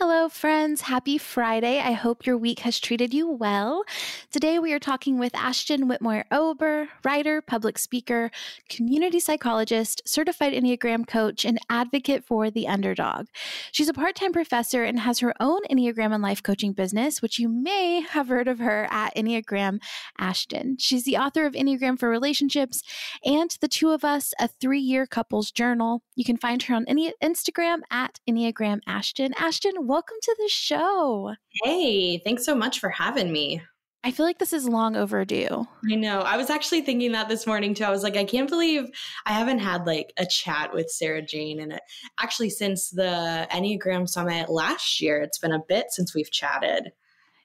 Hello, 0.00 0.28
friends. 0.28 0.82
Happy 0.82 1.18
Friday. 1.18 1.80
I 1.80 1.90
hope 1.90 2.24
your 2.24 2.36
week 2.36 2.60
has 2.60 2.78
treated 2.78 3.12
you 3.12 3.28
well. 3.28 3.82
Today, 4.30 4.60
we 4.60 4.72
are 4.72 4.78
talking 4.78 5.18
with 5.18 5.34
Ashton 5.34 5.88
Whitmoyer-Ober, 5.88 6.88
writer, 7.04 7.42
public 7.42 7.78
speaker, 7.78 8.30
community 8.68 9.18
psychologist, 9.18 10.00
certified 10.06 10.52
Enneagram 10.52 11.04
coach, 11.04 11.44
and 11.44 11.58
advocate 11.68 12.22
for 12.22 12.48
the 12.48 12.68
underdog. 12.68 13.26
She's 13.72 13.88
a 13.88 13.92
part 13.92 14.14
time 14.14 14.32
professor 14.32 14.84
and 14.84 15.00
has 15.00 15.18
her 15.18 15.34
own 15.40 15.62
Enneagram 15.68 16.14
and 16.14 16.22
life 16.22 16.44
coaching 16.44 16.74
business, 16.74 17.20
which 17.20 17.40
you 17.40 17.48
may 17.48 18.02
have 18.02 18.28
heard 18.28 18.46
of 18.46 18.60
her 18.60 18.86
at 18.92 19.16
Enneagram 19.16 19.80
Ashton. 20.16 20.76
She's 20.78 21.02
the 21.02 21.16
author 21.16 21.44
of 21.44 21.54
Enneagram 21.54 21.98
for 21.98 22.08
Relationships 22.08 22.84
and 23.24 23.50
The 23.60 23.66
Two 23.66 23.90
of 23.90 24.04
Us, 24.04 24.32
a 24.38 24.46
three 24.46 24.78
year 24.78 25.08
couples 25.08 25.50
journal. 25.50 26.04
You 26.14 26.24
can 26.24 26.36
find 26.36 26.62
her 26.62 26.76
on 26.76 26.84
Instagram 26.84 27.80
at 27.90 28.20
Enneagram 28.30 28.78
Ashton. 28.86 29.34
Ashton, 29.36 29.87
welcome 29.88 30.18
to 30.20 30.36
the 30.38 30.48
show. 30.48 31.34
Hey, 31.64 32.18
thanks 32.18 32.44
so 32.44 32.54
much 32.54 32.78
for 32.78 32.90
having 32.90 33.32
me. 33.32 33.62
I 34.04 34.10
feel 34.10 34.26
like 34.26 34.38
this 34.38 34.52
is 34.52 34.68
long 34.68 34.96
overdue. 34.96 35.66
I 35.90 35.94
know. 35.94 36.20
I 36.20 36.36
was 36.36 36.50
actually 36.50 36.82
thinking 36.82 37.12
that 37.12 37.30
this 37.30 37.46
morning 37.46 37.72
too. 37.72 37.84
I 37.84 37.90
was 37.90 38.02
like, 38.02 38.14
I 38.14 38.24
can't 38.24 38.50
believe 38.50 38.84
I 39.24 39.32
haven't 39.32 39.60
had 39.60 39.86
like 39.86 40.12
a 40.18 40.26
chat 40.26 40.74
with 40.74 40.90
Sarah 40.90 41.22
Jane. 41.22 41.58
And 41.58 41.80
actually, 42.20 42.50
since 42.50 42.90
the 42.90 43.48
Enneagram 43.50 44.06
Summit 44.06 44.50
last 44.50 45.00
year, 45.00 45.22
it's 45.22 45.38
been 45.38 45.52
a 45.52 45.64
bit 45.66 45.86
since 45.88 46.14
we've 46.14 46.30
chatted. 46.30 46.92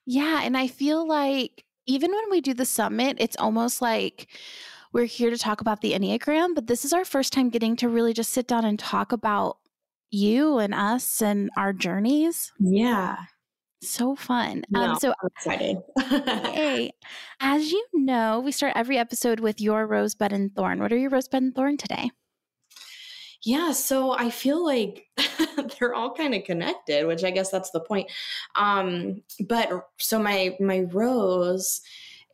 Yeah. 0.06 0.42
And 0.44 0.58
I 0.58 0.68
feel 0.68 1.08
like 1.08 1.64
even 1.86 2.12
when 2.12 2.30
we 2.30 2.42
do 2.42 2.54
the 2.54 2.66
summit, 2.66 3.16
it's 3.20 3.38
almost 3.38 3.82
like 3.82 4.28
we're 4.92 5.06
here 5.06 5.30
to 5.30 5.38
talk 5.38 5.62
about 5.62 5.80
the 5.80 5.94
Enneagram, 5.94 6.56
but 6.56 6.68
this 6.68 6.84
is 6.84 6.92
our 6.92 7.06
first 7.06 7.32
time 7.32 7.50
getting 7.50 7.78
to 7.78 7.88
really 7.88 8.14
just 8.14 8.32
sit 8.32 8.48
down 8.48 8.66
and 8.66 8.78
talk 8.78 9.14
about 9.14 9.58
you 10.14 10.60
and 10.60 10.74
us 10.74 11.22
and 11.22 11.50
our 11.58 11.74
journeys. 11.74 12.52
Yeah. 12.60 13.18
So 13.82 14.16
fun. 14.16 14.64
No, 14.70 14.82
um, 14.82 15.00
so 15.00 15.10
I'm 15.22 15.28
excited. 15.36 15.78
hey, 16.54 16.92
as 17.42 17.72
you 17.72 17.86
know, 17.94 18.40
we 18.40 18.52
start 18.52 18.74
every 18.76 18.98
episode 18.98 19.40
with 19.42 19.60
your 19.60 19.86
rosebud 19.86 20.32
and 20.32 20.56
thorn. 20.56 20.80
What 20.80 20.94
are 20.94 20.98
your 20.98 21.10
rosebud 21.10 21.42
and 21.42 21.56
thorn 21.56 21.78
today? 21.78 22.12
Yeah, 23.44 23.74
so 23.74 24.14
I 24.18 24.30
feel 24.30 24.66
like 24.66 25.06
they're 25.80 25.94
all 25.94 26.14
kind 26.14 26.34
of 26.34 26.46
connected, 26.46 27.06
which 27.06 27.26
I 27.26 27.32
guess 27.32 27.52
that's 27.52 27.72
the 27.72 27.82
point. 27.82 28.10
Um, 28.56 29.22
but 29.48 29.70
so 30.00 30.18
my 30.18 30.56
my 30.62 30.82
rose 30.92 31.82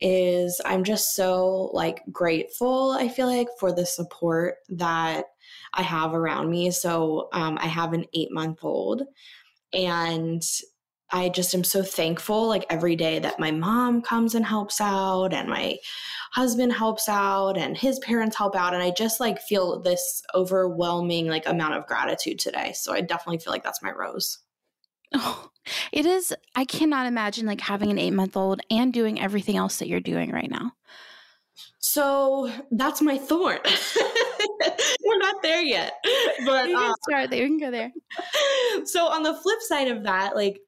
is 0.00 0.60
I'm 0.64 0.84
just 0.84 1.14
so 1.14 1.70
like 1.72 2.02
grateful, 2.12 2.92
I 2.92 3.08
feel 3.08 3.26
like, 3.26 3.48
for 3.58 3.72
the 3.72 3.84
support 3.84 4.56
that 4.68 5.26
I 5.74 5.82
have 5.82 6.14
around 6.14 6.50
me. 6.50 6.70
So 6.70 7.28
um, 7.32 7.58
I 7.60 7.66
have 7.66 7.92
an 7.92 8.04
eight 8.14 8.32
month 8.32 8.60
old, 8.62 9.02
and 9.72 10.42
I 11.12 11.28
just 11.28 11.54
am 11.54 11.64
so 11.64 11.82
thankful 11.82 12.46
like 12.46 12.66
every 12.70 12.94
day 12.94 13.18
that 13.18 13.40
my 13.40 13.50
mom 13.50 14.02
comes 14.02 14.34
and 14.34 14.44
helps 14.44 14.80
out, 14.80 15.32
and 15.32 15.48
my 15.48 15.76
husband 16.32 16.72
helps 16.72 17.08
out, 17.08 17.56
and 17.56 17.76
his 17.76 17.98
parents 18.00 18.36
help 18.36 18.56
out. 18.56 18.74
And 18.74 18.82
I 18.82 18.90
just 18.90 19.20
like 19.20 19.40
feel 19.40 19.80
this 19.80 20.22
overwhelming 20.34 21.26
like 21.26 21.46
amount 21.46 21.74
of 21.74 21.86
gratitude 21.86 22.38
today. 22.38 22.72
So 22.74 22.92
I 22.92 23.00
definitely 23.00 23.38
feel 23.38 23.52
like 23.52 23.64
that's 23.64 23.82
my 23.82 23.92
rose. 23.92 24.38
Oh, 25.14 25.50
it 25.92 26.06
is. 26.06 26.34
I 26.54 26.64
cannot 26.64 27.06
imagine 27.06 27.46
like 27.46 27.60
having 27.60 27.90
an 27.90 27.98
eight 27.98 28.12
month 28.12 28.36
old 28.36 28.60
and 28.70 28.92
doing 28.92 29.20
everything 29.20 29.56
else 29.56 29.78
that 29.78 29.88
you're 29.88 30.00
doing 30.00 30.30
right 30.30 30.50
now. 30.50 30.72
So 31.78 32.52
that's 32.70 33.02
my 33.02 33.18
thorn. 33.18 33.58
We're 35.04 35.18
not 35.18 35.42
there 35.42 35.62
yet, 35.62 35.94
but 36.44 36.68
you 36.68 36.76
can 36.76 36.90
uh, 36.90 36.94
start 37.08 37.30
there. 37.30 37.42
You 37.42 37.48
can 37.48 37.58
go 37.58 37.70
there. 37.70 37.92
So 38.84 39.06
on 39.06 39.22
the 39.24 39.34
flip 39.34 39.60
side 39.60 39.88
of 39.88 40.04
that, 40.04 40.36
like 40.36 40.60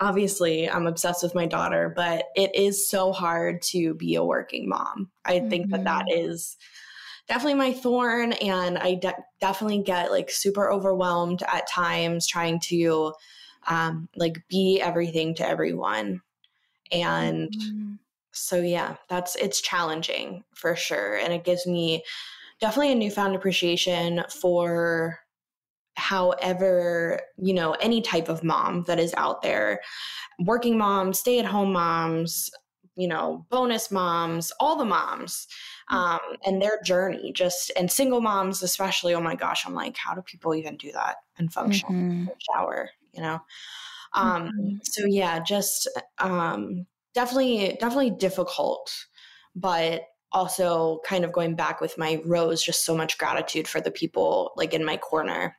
obviously 0.00 0.68
I'm 0.68 0.86
obsessed 0.86 1.22
with 1.22 1.34
my 1.34 1.46
daughter, 1.46 1.92
but 1.94 2.26
it 2.36 2.54
is 2.54 2.88
so 2.88 3.12
hard 3.12 3.62
to 3.62 3.94
be 3.94 4.14
a 4.14 4.24
working 4.24 4.68
mom. 4.68 5.10
I 5.24 5.38
mm-hmm. 5.38 5.48
think 5.48 5.70
that 5.70 5.84
that 5.84 6.06
mm-hmm. 6.06 6.34
definitely 7.26 7.54
my 7.54 7.72
thorn 7.72 8.32
and 8.34 8.78
I 8.78 8.94
de- 8.94 9.24
definitely 9.40 9.82
get 9.82 10.10
like 10.10 10.30
super 10.30 10.70
overwhelmed 10.70 11.42
at 11.42 11.68
times 11.68 12.26
trying 12.26 12.60
to 12.64 13.14
um 13.66 14.08
like 14.16 14.42
be 14.48 14.80
everything 14.80 15.34
to 15.36 15.48
everyone. 15.48 16.20
And 16.92 17.50
mm-hmm. 17.52 17.94
so 18.32 18.56
yeah, 18.56 18.96
that's 19.08 19.36
it's 19.36 19.60
challenging 19.60 20.44
for 20.54 20.76
sure 20.76 21.16
and 21.16 21.32
it 21.32 21.44
gives 21.44 21.66
me 21.66 22.04
definitely 22.60 22.92
a 22.92 22.96
newfound 22.96 23.34
appreciation 23.34 24.24
for 24.40 25.18
however, 25.96 27.20
you 27.36 27.52
know, 27.52 27.72
any 27.80 28.00
type 28.00 28.28
of 28.28 28.44
mom 28.44 28.84
that 28.86 29.00
is 29.00 29.12
out 29.16 29.42
there 29.42 29.80
working 30.40 30.78
moms, 30.78 31.18
stay 31.18 31.38
at 31.38 31.44
home 31.44 31.72
moms, 31.72 32.50
you 32.96 33.08
know, 33.08 33.44
bonus 33.50 33.90
moms, 33.90 34.52
all 34.60 34.76
the 34.76 34.84
moms. 34.84 35.46
Mm. 35.90 35.96
Um, 35.96 36.20
and 36.44 36.60
their 36.60 36.80
journey 36.84 37.32
just 37.32 37.72
and 37.74 37.90
single 37.90 38.20
moms 38.20 38.62
especially 38.62 39.14
oh 39.14 39.22
my 39.22 39.34
gosh 39.34 39.64
i'm 39.64 39.72
like 39.72 39.96
how 39.96 40.14
do 40.14 40.20
people 40.20 40.54
even 40.54 40.76
do 40.76 40.92
that 40.92 41.16
and 41.38 41.50
function 41.50 41.88
mm-hmm. 41.88 42.32
shower 42.38 42.90
you 43.14 43.22
know 43.22 43.40
um 44.14 44.48
mm-hmm. 44.48 44.76
so 44.82 45.06
yeah 45.06 45.40
just 45.40 45.88
um 46.18 46.84
definitely 47.14 47.78
definitely 47.80 48.10
difficult 48.10 49.06
but 49.56 50.02
also 50.32 51.00
kind 51.04 51.24
of 51.24 51.32
going 51.32 51.54
back 51.54 51.80
with 51.80 51.96
my 51.98 52.20
rose 52.24 52.62
just 52.62 52.84
so 52.84 52.96
much 52.96 53.18
gratitude 53.18 53.66
for 53.66 53.80
the 53.80 53.90
people 53.90 54.52
like 54.56 54.74
in 54.74 54.84
my 54.84 54.96
corner. 54.96 55.56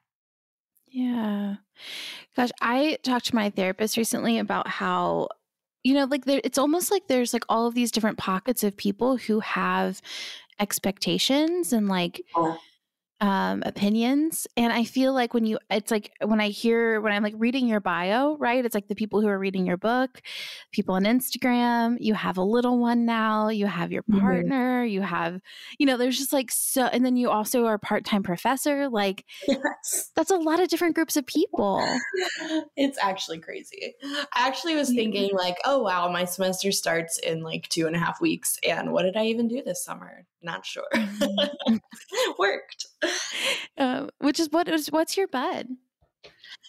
Yeah. 0.88 1.56
Gosh 2.36 2.52
i 2.62 2.98
talked 3.04 3.26
to 3.28 3.36
my 3.36 3.50
therapist 3.50 3.98
recently 3.98 4.40
about 4.40 4.68
how 4.68 5.28
you 5.84 5.94
know 5.94 6.06
like 6.06 6.26
there, 6.26 6.42
it's 6.44 6.58
almost 6.58 6.92
like 6.92 7.08
there's 7.08 7.34
like 7.34 7.44
all 7.50 7.68
of 7.68 7.74
these 7.74 7.92
different 7.92 8.18
pockets 8.18 8.64
of 8.64 8.78
people 8.78 9.18
who 9.18 9.40
have 9.40 10.02
expectations 10.60 11.74
and 11.74 11.88
like 11.88 12.22
oh 12.36 12.58
um, 13.22 13.64
opinions. 13.66 14.48
And 14.56 14.72
I 14.72 14.84
feel 14.84 15.14
like 15.14 15.34
when 15.34 15.46
you, 15.46 15.60
it's 15.70 15.92
like 15.92 16.12
when 16.24 16.40
I 16.40 16.50
hear, 16.50 17.02
when 17.02 17.12
I'm 17.12 17.24
like 17.24 17.34
reading 17.38 17.68
your 17.68 17.80
bio, 17.80 18.38
right? 18.38 18.64
It's 18.64 18.76
like 18.76 18.88
the 18.88 18.96
people 18.96 19.22
who 19.22 19.28
are 19.28 19.40
reading 19.40 19.66
your 19.66 19.78
book, 19.78 20.22
people 20.72 20.96
on 20.96 21.04
Instagram, 21.04 21.98
you 22.00 22.14
have 22.14 22.38
a 22.38 22.44
little 22.44 22.80
one 22.80 23.06
now, 23.06 23.50
you 23.50 23.66
have 23.68 23.92
your 23.92 24.04
mm-hmm. 24.04 24.20
partner, 24.20 24.84
mm-hmm. 24.84 24.94
you 24.94 25.02
have, 25.02 25.42
you 25.78 25.86
know, 25.86 25.98
there's 25.98 26.18
just 26.18 26.34
like 26.34 26.52
so, 26.52 26.86
and 26.86 27.06
then 27.06 27.18
you 27.18 27.30
also 27.30 27.66
are 27.66 27.76
a 27.76 27.80
part 27.80 28.06
time 28.06 28.24
professor. 28.24 28.90
Like, 28.90 29.26
yes. 29.48 30.12
that's 30.16 30.32
a 30.32 30.38
lot 30.38 30.60
of 30.60 30.70
different 30.70 30.96
groups 30.96 31.18
of 31.18 31.26
people. 31.26 31.86
It's 32.76 32.98
actually 33.02 33.40
crazy. 33.40 33.94
I 34.04 34.48
actually 34.48 34.76
was 34.76 34.90
thinking, 34.90 35.32
like, 35.34 35.58
oh, 35.66 35.82
wow, 35.84 36.10
my 36.10 36.26
semester 36.26 36.72
starts 36.72 37.18
in 37.20 37.42
like 37.42 37.68
two 37.70 37.88
and 37.88 37.96
a 37.96 38.00
half 38.00 38.22
weeks. 38.22 38.58
And 38.68 38.92
what 38.92 39.04
did 39.04 39.18
I 39.18 39.26
even 39.26 39.48
do 39.48 39.62
this 39.64 39.84
summer? 39.84 40.26
Not 40.42 40.66
sure. 40.66 40.88
Mm-hmm. 40.94 41.78
Worked. 42.40 42.88
Uh, 43.78 44.08
which 44.20 44.40
is 44.40 44.50
what 44.52 44.68
is 44.68 44.88
what's 44.92 45.18
your 45.18 45.28
bud? 45.28 45.68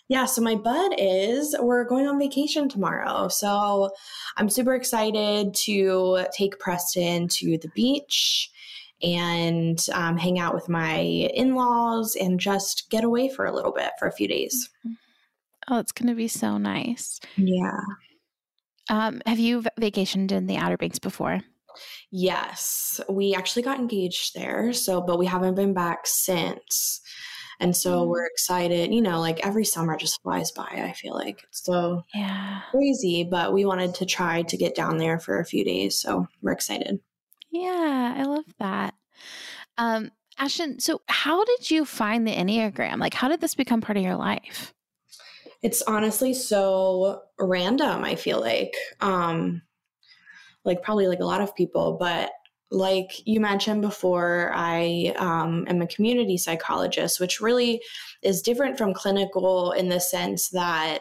Yeah, 0.08 0.24
so 0.24 0.42
my 0.42 0.56
bud 0.56 0.92
is 0.98 1.54
we're 1.60 1.84
going 1.84 2.08
on 2.08 2.18
vacation 2.18 2.68
tomorrow. 2.68 3.28
So 3.28 3.90
I'm 4.36 4.50
super 4.50 4.74
excited 4.74 5.54
to 5.66 6.26
take 6.36 6.58
Preston 6.58 7.28
to 7.28 7.58
the 7.58 7.70
beach 7.74 8.50
and 9.02 9.84
um, 9.94 10.16
hang 10.16 10.38
out 10.38 10.54
with 10.54 10.68
my 10.68 10.98
in 10.98 11.54
laws 11.54 12.16
and 12.16 12.40
just 12.40 12.90
get 12.90 13.04
away 13.04 13.28
for 13.28 13.46
a 13.46 13.54
little 13.54 13.72
bit 13.72 13.92
for 13.98 14.08
a 14.08 14.12
few 14.12 14.26
days. 14.28 14.68
Mm-hmm. 14.84 14.94
Oh, 15.68 15.78
it's 15.78 15.92
going 15.92 16.08
to 16.08 16.14
be 16.14 16.26
so 16.26 16.58
nice. 16.58 17.20
Yeah. 17.36 17.80
Um, 18.88 19.22
have 19.24 19.38
you 19.38 19.62
vacationed 19.80 20.32
in 20.32 20.46
the 20.46 20.56
Outer 20.56 20.76
Banks 20.76 20.98
before? 20.98 21.40
Yes, 22.10 23.00
we 23.08 23.34
actually 23.34 23.62
got 23.62 23.78
engaged 23.78 24.34
there. 24.34 24.72
So, 24.72 25.00
but 25.00 25.18
we 25.18 25.26
haven't 25.26 25.54
been 25.54 25.74
back 25.74 26.06
since. 26.06 27.00
And 27.60 27.76
so 27.76 28.04
mm. 28.04 28.08
we're 28.08 28.26
excited, 28.26 28.92
you 28.92 29.02
know, 29.02 29.20
like 29.20 29.46
every 29.46 29.64
summer 29.64 29.96
just 29.96 30.20
flies 30.22 30.50
by. 30.50 30.64
I 30.64 30.94
feel 30.94 31.14
like 31.14 31.42
it's 31.44 31.62
so 31.64 32.02
yeah. 32.14 32.62
crazy, 32.70 33.28
but 33.30 33.52
we 33.52 33.66
wanted 33.66 33.94
to 33.96 34.06
try 34.06 34.42
to 34.42 34.56
get 34.56 34.74
down 34.74 34.96
there 34.96 35.20
for 35.20 35.38
a 35.38 35.44
few 35.44 35.64
days. 35.64 36.00
So 36.00 36.26
we're 36.40 36.52
excited. 36.52 37.00
Yeah, 37.50 38.14
I 38.16 38.22
love 38.22 38.44
that. 38.58 38.94
Um, 39.76 40.10
Ashton, 40.38 40.80
so 40.80 41.02
how 41.06 41.44
did 41.44 41.70
you 41.70 41.84
find 41.84 42.26
the 42.26 42.34
Enneagram? 42.34 42.98
Like, 42.98 43.12
how 43.12 43.28
did 43.28 43.42
this 43.42 43.54
become 43.54 43.82
part 43.82 43.98
of 43.98 44.04
your 44.04 44.16
life? 44.16 44.72
It's 45.62 45.82
honestly 45.82 46.32
so 46.32 47.20
random, 47.38 48.04
I 48.04 48.14
feel 48.14 48.40
like. 48.40 48.72
Um, 49.02 49.60
like 50.64 50.82
probably 50.82 51.08
like 51.08 51.20
a 51.20 51.24
lot 51.24 51.40
of 51.40 51.54
people, 51.54 51.96
but 51.98 52.30
like 52.70 53.26
you 53.26 53.40
mentioned 53.40 53.82
before, 53.82 54.52
I 54.54 55.12
um, 55.18 55.64
am 55.68 55.82
a 55.82 55.86
community 55.88 56.36
psychologist, 56.36 57.18
which 57.18 57.40
really 57.40 57.82
is 58.22 58.42
different 58.42 58.78
from 58.78 58.94
clinical 58.94 59.72
in 59.72 59.88
the 59.88 60.00
sense 60.00 60.50
that 60.50 61.00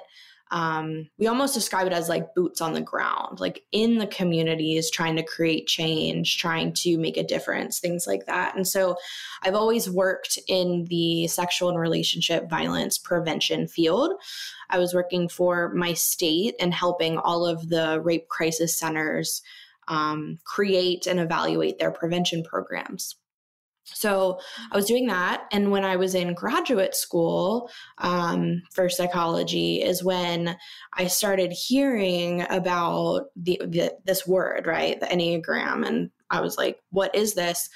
um, 0.52 1.08
we 1.18 1.28
almost 1.28 1.54
describe 1.54 1.86
it 1.86 1.94
as 1.94 2.10
like 2.10 2.34
boots 2.34 2.60
on 2.60 2.74
the 2.74 2.82
ground, 2.82 3.40
like 3.40 3.64
in 3.72 4.00
the 4.00 4.08
communities, 4.08 4.90
trying 4.90 5.16
to 5.16 5.24
create 5.24 5.68
change, 5.68 6.38
trying 6.38 6.74
to 6.74 6.98
make 6.98 7.18
a 7.18 7.24
difference, 7.24 7.80
things 7.80 8.08
like 8.08 8.26
that. 8.26 8.56
And 8.56 8.68
so 8.68 8.96
I've 9.44 9.54
always 9.54 9.90
worked 9.90 10.40
in 10.48 10.86
the 10.90 11.28
sexual 11.28 11.70
and 11.70 11.80
relationship 11.80 12.50
violence 12.50 12.98
prevention 12.98 13.68
field. 13.68 14.14
I 14.72 14.80
was 14.80 14.94
working 14.94 15.30
for 15.30 15.72
my 15.74 15.94
state 15.94 16.56
and 16.60 16.74
helping 16.74 17.18
all 17.18 17.46
of 17.46 17.70
the 17.70 18.02
rape 18.02 18.28
crisis 18.28 18.76
centers 18.76 19.44
um, 19.88 20.40
create 20.46 21.06
and 21.06 21.20
evaluate 21.20 21.78
their 21.78 21.92
prevention 21.92 22.44
programs. 22.44 23.16
So 23.94 24.40
I 24.72 24.76
was 24.76 24.86
doing 24.86 25.08
that. 25.08 25.46
And 25.52 25.72
when 25.72 25.84
I 25.84 25.96
was 25.96 26.16
in 26.16 26.34
graduate 26.34 26.96
school 26.96 27.70
um, 27.98 28.62
for 28.72 28.90
psychology, 28.90 29.82
is 29.82 30.04
when 30.04 30.58
I 30.94 31.08
started 31.08 31.52
hearing 31.52 32.46
about 32.50 33.28
the, 33.36 33.62
the, 33.66 33.98
this 34.06 34.28
word, 34.28 34.68
right? 34.68 35.00
The 35.00 35.08
Enneagram. 35.08 35.86
And 35.86 36.12
I 36.30 36.42
was 36.42 36.58
like, 36.58 36.82
what 36.92 37.14
is 37.16 37.34
this? 37.34 37.70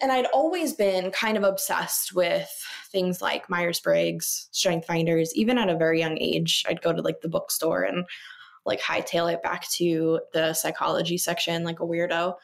And 0.00 0.12
I'd 0.12 0.26
always 0.26 0.72
been 0.72 1.10
kind 1.10 1.36
of 1.36 1.42
obsessed 1.42 2.14
with 2.14 2.48
things 2.92 3.20
like 3.20 3.50
Myers 3.50 3.80
Briggs, 3.80 4.48
Strength 4.52 4.86
Finders. 4.86 5.34
Even 5.34 5.58
at 5.58 5.68
a 5.68 5.76
very 5.76 5.98
young 5.98 6.18
age, 6.18 6.64
I'd 6.68 6.82
go 6.82 6.92
to 6.92 7.02
like 7.02 7.20
the 7.22 7.28
bookstore 7.28 7.82
and 7.82 8.04
like 8.64 8.80
hightail 8.80 9.32
it 9.32 9.42
back 9.42 9.68
to 9.70 10.20
the 10.32 10.52
psychology 10.52 11.18
section 11.18 11.64
like 11.64 11.80
a 11.80 11.86
weirdo 11.86 12.34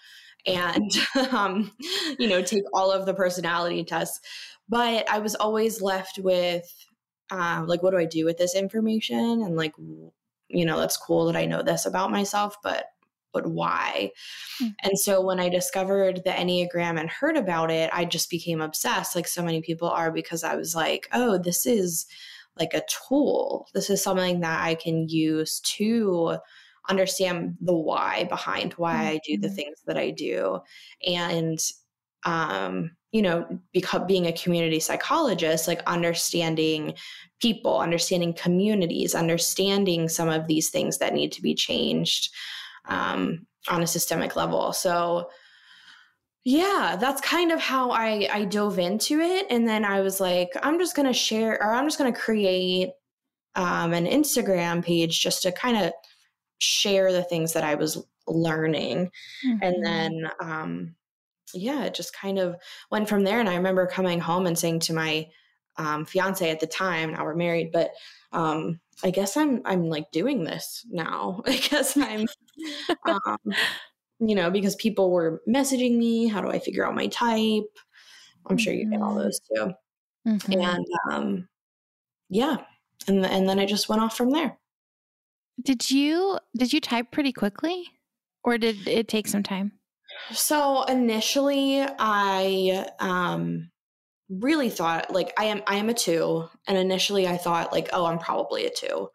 and 0.47 0.91
um, 1.33 1.73
you 2.19 2.29
know 2.29 2.43
take 2.43 2.65
all 2.73 2.91
of 2.91 3.07
the 3.07 3.15
personality 3.15 3.85
tests. 3.85 4.21
But 4.69 5.09
i 5.09 5.19
was 5.19 5.35
always 5.37 5.81
left 5.81 6.19
with 6.19 6.65
uh, 7.31 7.65
like 7.67 7.83
what 7.83 7.91
do 7.91 7.99
i 7.99 8.05
do 8.05 8.25
with 8.25 8.39
this 8.39 8.55
information? 8.55 9.43
And 9.43 9.57
like 9.57 9.75
you 10.49 10.65
know 10.65 10.79
that's 10.79 10.97
cool 10.97 11.27
that 11.27 11.37
i 11.37 11.45
know 11.45 11.63
this 11.63 11.87
about 11.87 12.11
myself 12.11 12.57
but 12.63 12.87
but 13.33 13.47
why? 13.47 14.13
Mm-hmm. 14.63 14.73
and 14.85 14.99
so 14.99 15.21
when 15.21 15.41
i 15.41 15.49
discovered 15.49 16.23
the 16.25 16.31
enneagram 16.31 16.99
and 17.01 17.11
heard 17.11 17.37
about 17.37 17.71
it 17.71 17.91
i 17.93 18.05
just 18.05 18.31
became 18.31 18.61
obsessed 18.61 19.17
like 19.17 19.27
so 19.27 19.43
many 19.43 19.61
people 19.61 19.89
are 19.89 20.13
because 20.13 20.45
i 20.45 20.55
was 20.55 20.75
like 20.75 21.09
oh 21.13 21.37
this 21.37 21.67
is 21.67 22.07
like 22.59 22.73
a 22.75 22.83
tool. 23.09 23.69
This 23.75 23.91
is 23.91 24.03
something 24.03 24.41
that 24.41 24.63
i 24.63 24.75
can 24.75 25.09
use 25.09 25.61
to 25.61 26.39
understand 26.88 27.56
the 27.61 27.75
why 27.75 28.25
behind 28.25 28.73
why 28.75 28.94
mm-hmm. 28.94 29.06
I 29.06 29.21
do 29.27 29.38
the 29.38 29.49
mm-hmm. 29.49 29.56
things 29.56 29.79
that 29.87 29.97
I 29.97 30.11
do. 30.11 30.61
And, 31.06 31.59
um, 32.25 32.93
you 33.12 33.23
know, 33.23 33.47
because 33.73 34.03
being 34.06 34.27
a 34.27 34.33
community 34.33 34.81
psychologist, 34.81 35.69
like 35.69 35.83
understanding 35.87 36.94
people, 37.41 37.79
understanding 37.79 38.35
communities, 38.35 39.15
understanding 39.15 40.09
some 40.09 40.29
of 40.29 40.47
these 40.47 40.71
things 40.71 40.99
that 40.99 41.15
need 41.15 41.33
to 41.33 41.43
be 41.43 41.55
changed 41.55 42.35
um, 42.88 43.47
on 43.69 43.83
a 43.83 43.87
systemic 43.87 44.37
level. 44.37 44.73
So, 44.73 45.31
yeah, 46.44 46.97
that's 47.00 47.21
kind 47.23 47.50
of 47.50 47.59
how 47.59 47.91
I 47.91 48.29
I 48.31 48.44
dove 48.44 48.79
into 48.79 49.19
it, 49.19 49.47
and 49.50 49.67
then 49.67 49.85
I 49.85 50.00
was 50.00 50.21
like, 50.21 50.50
I'm 50.62 50.79
just 50.79 50.94
gonna 50.94 51.12
share, 51.12 51.61
or 51.61 51.75
I'm 51.75 51.87
just 51.87 51.99
gonna 51.99 52.12
create 52.12 52.91
um, 53.56 53.93
an 53.93 54.06
Instagram 54.06 54.85
page 54.85 55.21
just 55.21 55.43
to 55.43 55.50
kind 55.50 55.77
of 55.77 55.93
share 56.58 57.12
the 57.12 57.23
things 57.23 57.53
that 57.53 57.64
I 57.64 57.75
was 57.75 58.05
learning. 58.26 59.11
Mm-hmm. 59.47 59.62
And 59.62 59.85
then, 59.85 60.31
um, 60.41 60.94
yeah, 61.55 61.85
it 61.85 61.94
just 61.94 62.14
kind 62.14 62.38
of 62.38 62.56
went 62.91 63.08
from 63.08 63.25
there. 63.25 63.41
And 63.41 63.49
I 63.49 63.56
remember 63.56 63.87
coming 63.87 64.20
home 64.20 64.47
and 64.47 64.58
saying 64.58 64.81
to 64.81 64.94
my 64.94 65.29
um, 65.76 66.05
fiance 66.05 66.50
at 66.50 66.61
the 66.61 66.67
time, 66.67 67.12
now 67.12 67.25
we're 67.25 67.35
married, 67.35 67.70
but 67.73 67.93
um, 68.32 68.81
I 69.05 69.11
guess 69.11 69.37
I'm 69.37 69.62
I'm 69.64 69.88
like 69.88 70.11
doing 70.11 70.44
this 70.44 70.87
now. 70.91 71.43
I 71.47 71.56
guess 71.56 71.97
I'm, 71.97 72.26
um, 73.06 73.38
you 74.19 74.35
know, 74.35 74.50
because 74.50 74.76
people 74.76 75.11
were 75.11 75.43
messaging 75.49 75.97
me. 75.97 76.29
How 76.29 76.41
do 76.41 76.49
I 76.49 76.59
figure 76.59 76.87
out 76.87 76.94
my 76.94 77.06
type? 77.09 77.64
I'm 78.49 78.59
sure 78.59 78.73
you 78.73 78.88
get 78.91 79.02
all 79.02 79.14
mm-hmm. 79.14 79.19
those 79.19 79.41
too. 79.41 79.73
Mm-hmm. 80.26 80.61
And 80.61 80.87
um, 81.11 81.49
yeah, 82.29 82.56
and 83.06 83.25
and 83.25 83.49
then 83.49 83.59
I 83.59 83.67
just 83.67 83.88
went 83.88 84.02
off 84.02 84.17
from 84.17 84.31
there. 84.31 84.59
Did 85.62 85.91
you 85.91 86.38
did 86.56 86.73
you 86.73 86.81
type 86.81 87.11
pretty 87.11 87.32
quickly? 87.32 87.85
Or 88.44 88.58
did 88.58 88.87
it 88.87 89.08
take 89.08 89.26
some 89.26 89.43
time? 89.43 89.73
So 90.32 90.85
initially 90.85 91.82
I 91.99 92.87
um 93.00 93.70
really 94.29 94.70
thought 94.70 95.12
like 95.12 95.32
I 95.38 95.44
am 95.47 95.62
I 95.67 95.76
am 95.76 95.88
a 95.88 95.94
2 95.94 96.49
and 96.69 96.79
initially 96.79 97.26
I 97.26 97.37
thought 97.37 97.73
like 97.73 97.88
oh 97.93 98.06
I'm 98.06 98.19
probably 98.19 98.67
a 98.67 98.70
2 98.70 99.08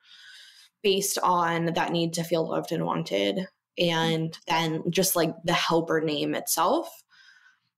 based 0.83 1.17
on 1.21 1.73
that 1.73 1.91
need 1.91 2.13
to 2.13 2.23
feel 2.23 2.49
loved 2.49 2.71
and 2.71 2.85
wanted 2.85 3.47
and 3.77 4.37
then 4.47 4.83
just 4.89 5.15
like 5.15 5.33
the 5.43 5.53
helper 5.53 6.01
name 6.01 6.33
itself 6.33 6.89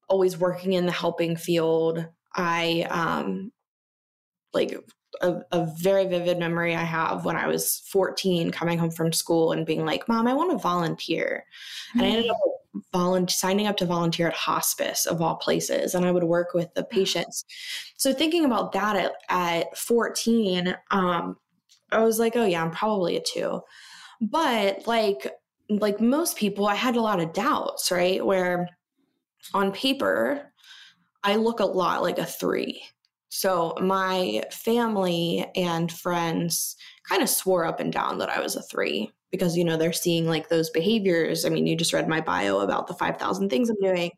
always 0.10 0.38
working 0.38 0.74
in 0.74 0.86
the 0.86 0.92
helping 0.92 1.36
field. 1.36 2.06
I 2.36 2.86
um 2.90 3.52
like 4.54 4.78
a, 5.22 5.42
a, 5.52 5.66
very 5.78 6.06
vivid 6.06 6.40
memory 6.40 6.76
I 6.76 6.84
have 6.84 7.26
when 7.26 7.36
I 7.36 7.48
was 7.48 7.82
14 7.88 8.52
coming 8.52 8.78
home 8.78 8.92
from 8.92 9.14
school 9.14 9.52
and 9.52 9.66
being 9.66 9.86
like, 9.86 10.08
Mom, 10.08 10.28
I 10.28 10.34
want 10.34 10.52
to 10.52 10.58
volunteer. 10.58 11.46
Mm-hmm. 11.90 12.00
And 12.00 12.08
I 12.08 12.10
ended 12.10 12.32
up 12.32 12.38
volunteer, 12.92 13.34
signing 13.34 13.68
up 13.68 13.78
to 13.78 13.86
volunteer 13.86 14.28
at 14.28 14.34
hospice 14.34 15.06
of 15.06 15.22
all 15.22 15.36
places. 15.36 15.96
And 15.96 16.06
I 16.06 16.12
would 16.12 16.24
work 16.24 16.54
with 16.54 16.74
the 16.74 16.84
patients. 16.84 17.46
So 17.98 18.14
thinking 18.14 18.46
about 18.46 18.72
that 18.74 18.96
at, 18.96 19.14
at 19.30 19.78
14, 19.78 20.76
um, 20.92 21.38
I 21.92 22.00
was 22.00 22.20
like, 22.20 22.36
oh 22.36 22.46
yeah, 22.46 22.64
I'm 22.64 22.72
probably 22.72 23.18
a 23.18 23.22
two. 23.22 23.62
But 24.22 24.88
like, 24.88 25.32
like 25.70 26.02
most 26.02 26.38
people, 26.38 26.68
I 26.68 26.76
had 26.76 26.96
a 26.96 27.02
lot 27.02 27.20
of 27.20 27.34
doubts, 27.34 27.92
right? 27.92 28.26
Where 28.26 28.68
on 29.54 29.72
paper, 29.72 30.52
I 31.24 31.36
look 31.36 31.60
a 31.60 31.66
lot 31.66 32.02
like 32.02 32.18
a 32.18 32.26
three 32.26 32.84
so 33.36 33.74
my 33.82 34.44
family 34.52 35.44
and 35.56 35.92
friends 35.92 36.76
kind 37.10 37.24
of 37.24 37.28
swore 37.28 37.66
up 37.66 37.80
and 37.80 37.92
down 37.92 38.20
that 38.20 38.30
I 38.30 38.40
was 38.40 38.56
a 38.56 38.62
three 38.62 39.12
because, 39.32 39.58
you 39.58 39.66
know, 39.66 39.76
they're 39.76 39.92
seeing 39.92 40.28
like 40.28 40.50
those 40.50 40.70
behaviors. 40.70 41.44
I 41.44 41.50
mean, 41.50 41.66
you 41.66 41.76
just 41.76 41.94
read 41.94 42.08
my 42.08 42.22
bio 42.22 42.60
about 42.60 42.86
the 42.86 42.94
5,000 42.94 43.50
things 43.50 43.72
I'm 43.72 43.76
doing. 43.82 44.12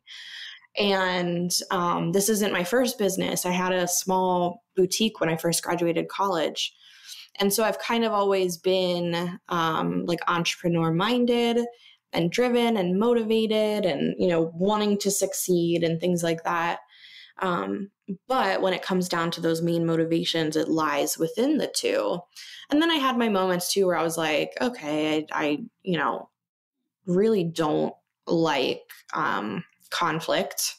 And 0.78 1.50
um, 1.70 2.12
this 2.12 2.28
isn't 2.28 2.52
my 2.52 2.62
first 2.62 2.98
business. 2.98 3.46
I 3.46 3.52
had 3.52 3.72
a 3.72 3.88
small 3.88 4.62
boutique 4.76 5.18
when 5.18 5.30
I 5.30 5.38
first 5.38 5.62
graduated 5.62 6.08
college. 6.08 6.74
And 7.40 7.50
so 7.50 7.64
I've 7.64 7.78
kind 7.78 8.04
of 8.04 8.12
always 8.12 8.58
been 8.58 9.38
um, 9.48 10.04
like 10.04 10.20
entrepreneur 10.28 10.92
minded 10.92 11.64
and 12.12 12.30
driven 12.30 12.76
and 12.76 12.98
motivated 12.98 13.86
and, 13.86 14.14
you 14.18 14.28
know, 14.28 14.52
wanting 14.54 14.98
to 14.98 15.10
succeed 15.10 15.82
and 15.82 15.98
things 15.98 16.22
like 16.22 16.44
that. 16.44 16.80
Um, 17.38 17.90
but 18.28 18.62
when 18.62 18.72
it 18.72 18.82
comes 18.82 19.08
down 19.08 19.30
to 19.32 19.40
those 19.40 19.62
main 19.62 19.84
motivations, 19.84 20.56
it 20.56 20.68
lies 20.68 21.18
within 21.18 21.58
the 21.58 21.72
two. 21.74 22.20
And 22.70 22.80
then 22.80 22.90
I 22.90 22.96
had 22.96 23.18
my 23.18 23.28
moments 23.28 23.72
too 23.72 23.86
where 23.86 23.96
I 23.96 24.02
was 24.02 24.16
like, 24.16 24.52
okay, 24.60 25.26
I, 25.32 25.44
I 25.44 25.58
you 25.82 25.98
know, 25.98 26.28
really 27.06 27.44
don't 27.44 27.94
like 28.26 28.82
um, 29.12 29.64
conflict. 29.90 30.74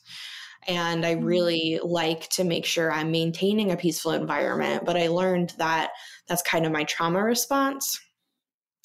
And 0.67 1.05
I 1.05 1.15
mm-hmm. 1.15 1.25
really 1.25 1.79
like 1.83 2.27
to 2.31 2.43
make 2.43 2.65
sure 2.65 2.91
I'm 2.91 3.11
maintaining 3.11 3.71
a 3.71 3.77
peaceful 3.77 4.11
environment. 4.11 4.83
But 4.85 4.97
I 4.97 5.07
learned 5.07 5.53
that 5.57 5.91
that's 6.27 6.41
kind 6.41 6.65
of 6.65 6.71
my 6.71 6.83
trauma 6.83 7.23
response 7.23 7.99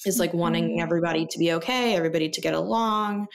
is 0.05 0.19
like 0.19 0.33
wanting 0.33 0.69
mm-hmm. 0.69 0.81
everybody 0.81 1.25
to 1.25 1.39
be 1.39 1.53
okay, 1.53 1.95
everybody 1.95 2.29
to 2.29 2.41
get 2.41 2.53
along. 2.53 3.27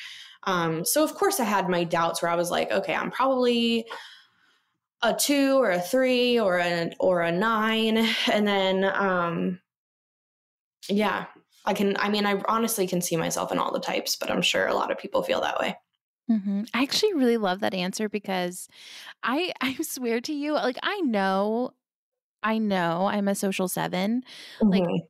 Um, 0.45 0.85
so, 0.85 1.05
of 1.05 1.15
course, 1.15 1.41
I 1.41 1.45
had 1.45 1.69
my 1.69 1.85
doubts 1.85 2.23
where 2.23 2.31
I 2.31 2.37
was 2.37 2.51
like, 2.51 2.71
okay, 2.71 2.95
I'm 2.95 3.11
probably 3.11 3.87
a 5.03 5.15
two 5.15 5.57
or 5.57 5.71
a 5.71 5.81
three 5.81 6.39
or 6.39 6.59
a 6.59 6.91
or 6.99 7.23
a 7.23 7.33
nine 7.33 7.97
and 8.33 8.47
then 8.47 8.85
um 8.85 9.61
yeah 10.89 11.27
i 11.65 11.73
can 11.73 11.97
i 11.99 12.09
mean 12.09 12.27
i 12.27 12.41
honestly 12.49 12.87
can 12.87 13.01
see 13.01 13.17
myself 13.17 13.53
in 13.53 13.59
all 13.59 13.73
the 13.73 13.81
types 13.81 14.17
but 14.17 14.31
i'm 14.31 14.43
sure 14.43 14.67
a 14.67 14.75
lot 14.75 14.91
of 14.91 14.99
people 14.99 15.23
feel 15.23 15.41
that 15.41 15.59
way 15.61 15.77
mm-hmm. 16.31 16.63
i 16.75 16.83
actually 16.83 17.15
really 17.15 17.37
love 17.37 17.61
that 17.61 17.75
answer 17.75 18.09
because 18.09 18.69
i 19.23 19.53
i 19.61 19.75
swear 19.83 20.21
to 20.21 20.33
you 20.33 20.53
like 20.53 20.79
i 20.83 21.01
know 21.01 21.71
i 22.43 22.59
know 22.59 23.07
i'm 23.07 23.29
a 23.29 23.35
social 23.35 23.69
7 23.69 24.23
mm-hmm. 24.61 24.69
like 24.69 25.05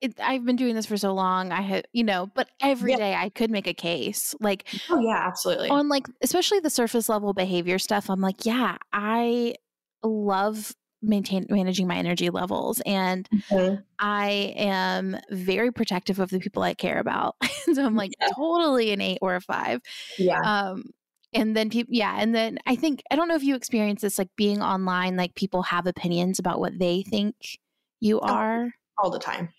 it, 0.00 0.18
I've 0.20 0.44
been 0.44 0.56
doing 0.56 0.74
this 0.74 0.86
for 0.86 0.96
so 0.96 1.12
long. 1.12 1.52
I 1.52 1.60
had, 1.60 1.86
you 1.92 2.04
know, 2.04 2.30
but 2.34 2.48
every 2.60 2.92
yeah. 2.92 2.98
day 2.98 3.14
I 3.14 3.28
could 3.28 3.50
make 3.50 3.66
a 3.66 3.74
case. 3.74 4.34
Like, 4.40 4.66
oh, 4.88 5.00
yeah, 5.00 5.26
absolutely. 5.26 5.68
On 5.68 5.88
like, 5.88 6.06
especially 6.22 6.60
the 6.60 6.70
surface 6.70 7.08
level 7.08 7.32
behavior 7.32 7.78
stuff, 7.78 8.08
I'm 8.08 8.20
like, 8.20 8.46
yeah, 8.46 8.76
I 8.92 9.54
love 10.02 10.74
maintain 11.02 11.46
managing 11.48 11.86
my 11.86 11.96
energy 11.96 12.28
levels 12.28 12.82
and 12.84 13.26
mm-hmm. 13.30 13.76
i 14.00 14.52
am 14.54 15.16
very 15.30 15.72
protective 15.72 16.18
of 16.18 16.28
the 16.28 16.38
people 16.38 16.62
i 16.62 16.74
care 16.74 16.98
about 16.98 17.36
so 17.72 17.82
i'm 17.82 17.96
like 17.96 18.10
yeah. 18.20 18.28
totally 18.36 18.92
an 18.92 19.00
eight 19.00 19.16
or 19.22 19.34
a 19.34 19.40
five 19.40 19.80
yeah 20.18 20.40
um 20.40 20.84
and 21.32 21.56
then 21.56 21.70
people 21.70 21.94
yeah 21.94 22.16
and 22.18 22.34
then 22.34 22.58
i 22.66 22.76
think 22.76 23.02
i 23.10 23.16
don't 23.16 23.28
know 23.28 23.34
if 23.34 23.42
you 23.42 23.54
experience 23.54 24.02
this 24.02 24.18
like 24.18 24.28
being 24.36 24.60
online 24.60 25.16
like 25.16 25.34
people 25.36 25.62
have 25.62 25.86
opinions 25.86 26.38
about 26.38 26.60
what 26.60 26.78
they 26.78 27.00
think 27.00 27.34
you 28.00 28.20
oh, 28.20 28.28
are 28.28 28.70
all 29.00 29.10
the 29.10 29.18
time. 29.18 29.50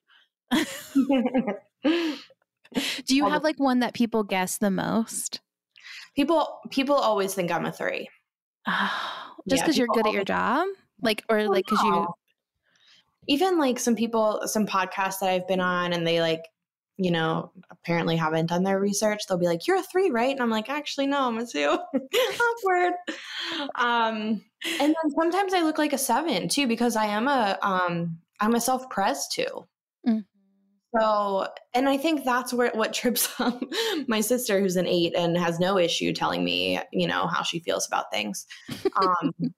Do 3.05 3.15
you 3.15 3.27
have 3.27 3.43
like 3.43 3.59
one 3.59 3.79
that 3.79 3.93
people 3.93 4.23
guess 4.23 4.57
the 4.57 4.71
most? 4.71 5.41
People 6.15 6.59
people 6.69 6.95
always 6.95 7.33
think 7.33 7.51
I'm 7.51 7.65
a 7.65 7.71
three. 7.71 8.09
Oh, 8.67 8.91
just 9.49 9.63
because 9.63 9.77
yeah, 9.77 9.81
you're 9.81 9.93
good 9.93 10.07
at 10.07 10.13
your 10.13 10.23
job, 10.23 10.67
like, 11.01 11.23
or 11.29 11.47
like 11.47 11.65
because 11.65 11.83
you. 11.83 12.07
Even 13.27 13.59
like 13.59 13.79
some 13.79 13.95
people, 13.95 14.41
some 14.45 14.65
podcasts 14.65 15.19
that 15.19 15.29
I've 15.29 15.47
been 15.47 15.59
on, 15.59 15.93
and 15.93 16.05
they 16.05 16.21
like, 16.21 16.43
you 16.97 17.11
know, 17.11 17.51
apparently 17.69 18.15
haven't 18.15 18.47
done 18.47 18.63
their 18.63 18.79
research. 18.79 19.21
They'll 19.27 19.37
be 19.37 19.45
like, 19.45 19.67
"You're 19.67 19.79
a 19.79 19.83
three, 19.83 20.09
right?" 20.09 20.31
And 20.31 20.41
I'm 20.41 20.49
like, 20.49 20.69
"Actually, 20.69 21.07
no, 21.07 21.27
I'm 21.27 21.37
a 21.37 21.45
two. 21.45 21.77
Awkward. 22.41 22.93
Um, 23.75 24.43
and 24.79 24.95
then 24.95 25.11
sometimes 25.15 25.53
I 25.53 25.61
look 25.61 25.77
like 25.77 25.93
a 25.93 25.97
seven 25.97 26.49
two 26.49 26.67
because 26.67 26.95
I 26.95 27.05
am 27.05 27.27
a 27.27 27.57
um, 27.61 28.17
I'm 28.39 28.55
a 28.55 28.61
self 28.61 28.89
pres 28.89 29.27
too. 29.31 29.67
Mm. 30.07 30.25
So, 30.97 31.47
and 31.73 31.87
I 31.87 31.97
think 31.97 32.25
that's 32.25 32.53
where 32.53 32.71
what 32.73 32.93
trips 32.93 33.29
up 33.39 33.61
my 34.07 34.21
sister, 34.21 34.59
who's 34.59 34.75
an 34.75 34.87
eight 34.87 35.15
and 35.15 35.37
has 35.37 35.59
no 35.59 35.77
issue 35.77 36.13
telling 36.13 36.43
me, 36.43 36.79
you 36.91 37.07
know, 37.07 37.27
how 37.27 37.43
she 37.43 37.59
feels 37.59 37.87
about 37.87 38.11
things. 38.11 38.45
Um, 38.95 39.33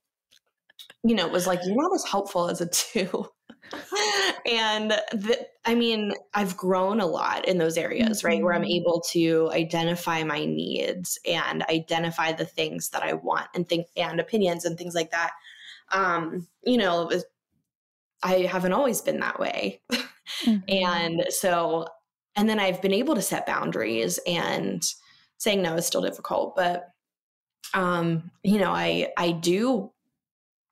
you 1.03 1.15
know, 1.15 1.27
was 1.27 1.47
like, 1.47 1.59
you're 1.65 1.75
not 1.75 1.93
as 1.93 2.05
helpful 2.05 2.49
as 2.49 2.61
a 2.61 2.67
two. 2.67 3.27
and 4.45 4.91
the, 5.11 5.47
I 5.65 5.75
mean, 5.75 6.13
I've 6.33 6.55
grown 6.55 7.01
a 7.01 7.05
lot 7.05 7.47
in 7.47 7.57
those 7.57 7.77
areas, 7.77 8.19
mm-hmm. 8.19 8.27
right? 8.27 8.43
Where 8.43 8.53
I'm 8.53 8.61
mm-hmm. 8.61 8.71
able 8.71 9.01
to 9.11 9.49
identify 9.51 10.23
my 10.23 10.45
needs 10.45 11.19
and 11.25 11.63
identify 11.63 12.31
the 12.31 12.45
things 12.45 12.89
that 12.89 13.03
I 13.03 13.13
want 13.13 13.47
and 13.53 13.67
think 13.67 13.87
and 13.97 14.19
opinions 14.19 14.65
and 14.65 14.77
things 14.77 14.95
like 14.95 15.11
that. 15.11 15.31
Um, 15.91 16.47
you 16.63 16.77
know, 16.77 17.11
I 18.21 18.41
haven't 18.41 18.73
always 18.73 19.01
been 19.01 19.19
that 19.19 19.39
way. 19.39 19.81
Mm-hmm. 20.45 20.85
and 20.85 21.25
so, 21.29 21.87
and 22.35 22.47
then 22.47 22.59
I've 22.59 22.81
been 22.81 22.93
able 22.93 23.15
to 23.15 23.21
set 23.21 23.45
boundaries 23.45 24.19
and 24.25 24.81
saying 25.37 25.61
no 25.61 25.75
is 25.75 25.85
still 25.85 26.01
difficult, 26.01 26.55
but 26.55 26.89
um, 27.73 28.31
you 28.43 28.59
know, 28.59 28.71
I 28.71 29.11
I 29.17 29.31
do 29.31 29.91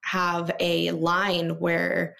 have 0.04 0.52
a 0.60 0.92
line 0.92 1.60
where, 1.60 2.16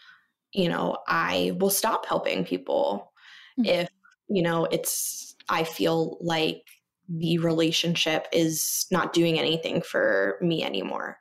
you 0.54 0.70
know, 0.70 0.98
I 1.08 1.56
will 1.60 1.70
stop 1.70 2.06
helping 2.06 2.46
people 2.46 3.12
mm-hmm. 3.60 3.70
if, 3.70 3.90
you 4.28 4.42
know, 4.44 4.66
it's 4.66 5.36
I 5.50 5.64
feel 5.64 6.18
like 6.22 6.64
the 7.10 7.38
relationship 7.40 8.28
is 8.32 8.86
not 8.92 9.14
doing 9.14 9.38
anything 9.38 9.82
for 9.82 10.38
me 10.42 10.64
anymore. 10.64 11.18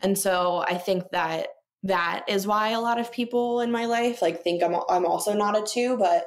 And 0.00 0.16
so 0.16 0.64
I 0.66 0.74
think 0.76 1.10
that 1.12 1.48
that 1.82 2.24
is 2.28 2.46
why 2.46 2.70
a 2.70 2.80
lot 2.80 2.98
of 2.98 3.12
people 3.12 3.60
in 3.60 3.70
my 3.70 3.86
life 3.86 4.22
like 4.22 4.42
think 4.42 4.62
I'm 4.62 4.74
I'm 4.88 5.06
also 5.06 5.34
not 5.34 5.56
a 5.56 5.62
2 5.62 5.96
but 5.96 6.26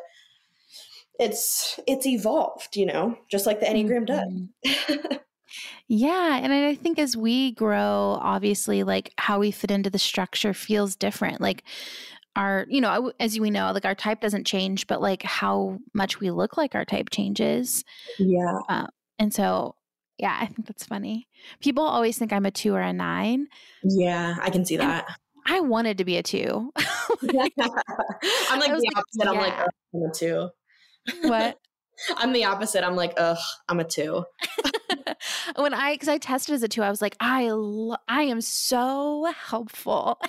it's 1.19 1.79
it's 1.85 2.07
evolved, 2.07 2.77
you 2.77 2.85
know, 2.85 3.17
just 3.29 3.45
like 3.45 3.59
the 3.59 3.65
Enneagram 3.65 4.07
mm-hmm. 4.07 4.95
does. 4.95 5.19
yeah, 5.87 6.39
and 6.41 6.51
I 6.53 6.75
think 6.75 6.97
as 6.97 7.15
we 7.15 7.51
grow, 7.51 8.17
obviously 8.21 8.83
like 8.83 9.13
how 9.17 9.39
we 9.39 9.51
fit 9.51 9.69
into 9.69 9.89
the 9.89 9.99
structure 9.99 10.53
feels 10.53 10.95
different. 10.95 11.41
Like 11.41 11.63
our, 12.35 12.65
you 12.69 12.79
know, 12.79 13.11
as 13.19 13.37
we 13.37 13.49
know, 13.49 13.71
like 13.73 13.85
our 13.85 13.95
type 13.95 14.21
doesn't 14.21 14.47
change, 14.47 14.87
but 14.87 15.01
like 15.01 15.23
how 15.23 15.79
much 15.93 16.21
we 16.21 16.31
look 16.31 16.55
like 16.55 16.73
our 16.73 16.85
type 16.85 17.09
changes. 17.09 17.83
Yeah. 18.17 18.59
Uh, 18.69 18.87
and 19.19 19.33
so 19.33 19.75
yeah, 20.17 20.37
I 20.39 20.45
think 20.45 20.67
that's 20.67 20.85
funny. 20.85 21.27
People 21.59 21.83
always 21.83 22.17
think 22.17 22.31
I'm 22.31 22.45
a 22.45 22.51
2 22.51 22.73
or 22.73 22.81
a 22.81 22.93
9. 22.93 23.47
Yeah, 23.83 24.35
I 24.41 24.49
can 24.49 24.65
see 24.65 24.77
that. 24.77 25.05
I 25.49 25.61
wanted 25.61 25.97
to 25.97 26.05
be 26.05 26.17
a 26.17 26.23
two. 26.23 26.71
like, 27.21 27.53
I'm 27.57 28.59
like 28.59 28.71
the 28.71 28.83
like, 28.85 28.97
opposite. 28.97 29.23
Yeah. 29.23 29.29
I'm 29.29 29.37
like, 29.37 29.53
I'm 29.93 30.03
a 30.03 30.13
two. 30.13 30.49
What? 31.23 31.57
I'm 32.17 32.31
the 32.33 32.45
opposite. 32.45 32.85
I'm 32.85 32.95
like, 32.95 33.13
ugh, 33.17 33.37
I'm 33.67 33.79
a 33.79 33.83
two. 33.83 34.23
when 35.55 35.73
I, 35.73 35.93
because 35.93 36.07
I 36.07 36.19
tested 36.19 36.53
as 36.53 36.63
a 36.63 36.67
two, 36.67 36.83
I 36.83 36.89
was 36.89 37.01
like, 37.01 37.17
I, 37.19 37.49
lo- 37.49 37.97
I 38.07 38.23
am 38.23 38.41
so 38.41 39.25
helpful, 39.35 40.19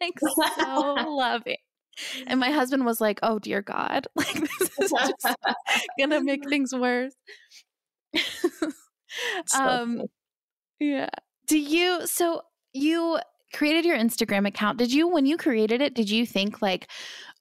like 0.00 0.18
so 0.18 0.94
loving. 1.06 1.58
And 2.26 2.40
my 2.40 2.50
husband 2.50 2.86
was 2.86 2.98
like, 2.98 3.18
"Oh 3.22 3.38
dear 3.38 3.60
God, 3.60 4.06
like 4.16 4.32
this 4.32 4.70
is 4.80 4.90
just 4.90 5.36
gonna 5.98 6.22
make 6.22 6.48
things 6.48 6.72
worse." 6.72 7.14
um, 9.54 10.04
yeah. 10.78 11.10
Do 11.46 11.58
you? 11.58 12.06
So 12.06 12.40
you 12.72 13.18
created 13.52 13.84
your 13.84 13.96
Instagram 13.96 14.46
account, 14.46 14.78
did 14.78 14.92
you, 14.92 15.08
when 15.08 15.26
you 15.26 15.36
created 15.36 15.80
it, 15.80 15.94
did 15.94 16.10
you 16.10 16.26
think 16.26 16.62
like, 16.62 16.88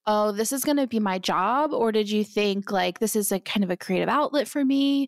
oh, 0.05 0.31
this 0.31 0.51
is 0.51 0.63
going 0.63 0.77
to 0.77 0.87
be 0.87 0.99
my 0.99 1.19
job? 1.19 1.71
Or 1.73 1.91
did 1.91 2.09
you 2.09 2.23
think 2.23 2.71
like, 2.71 2.99
this 2.99 3.15
is 3.15 3.31
a 3.31 3.39
kind 3.39 3.63
of 3.63 3.69
a 3.69 3.77
creative 3.77 4.09
outlet 4.09 4.47
for 4.47 4.63
me? 4.63 5.07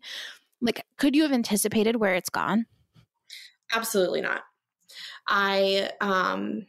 Like, 0.60 0.84
could 0.96 1.16
you 1.16 1.22
have 1.22 1.32
anticipated 1.32 1.96
where 1.96 2.14
it's 2.14 2.30
gone? 2.30 2.66
Absolutely 3.72 4.20
not. 4.20 4.42
I, 5.26 5.90
um, 6.00 6.66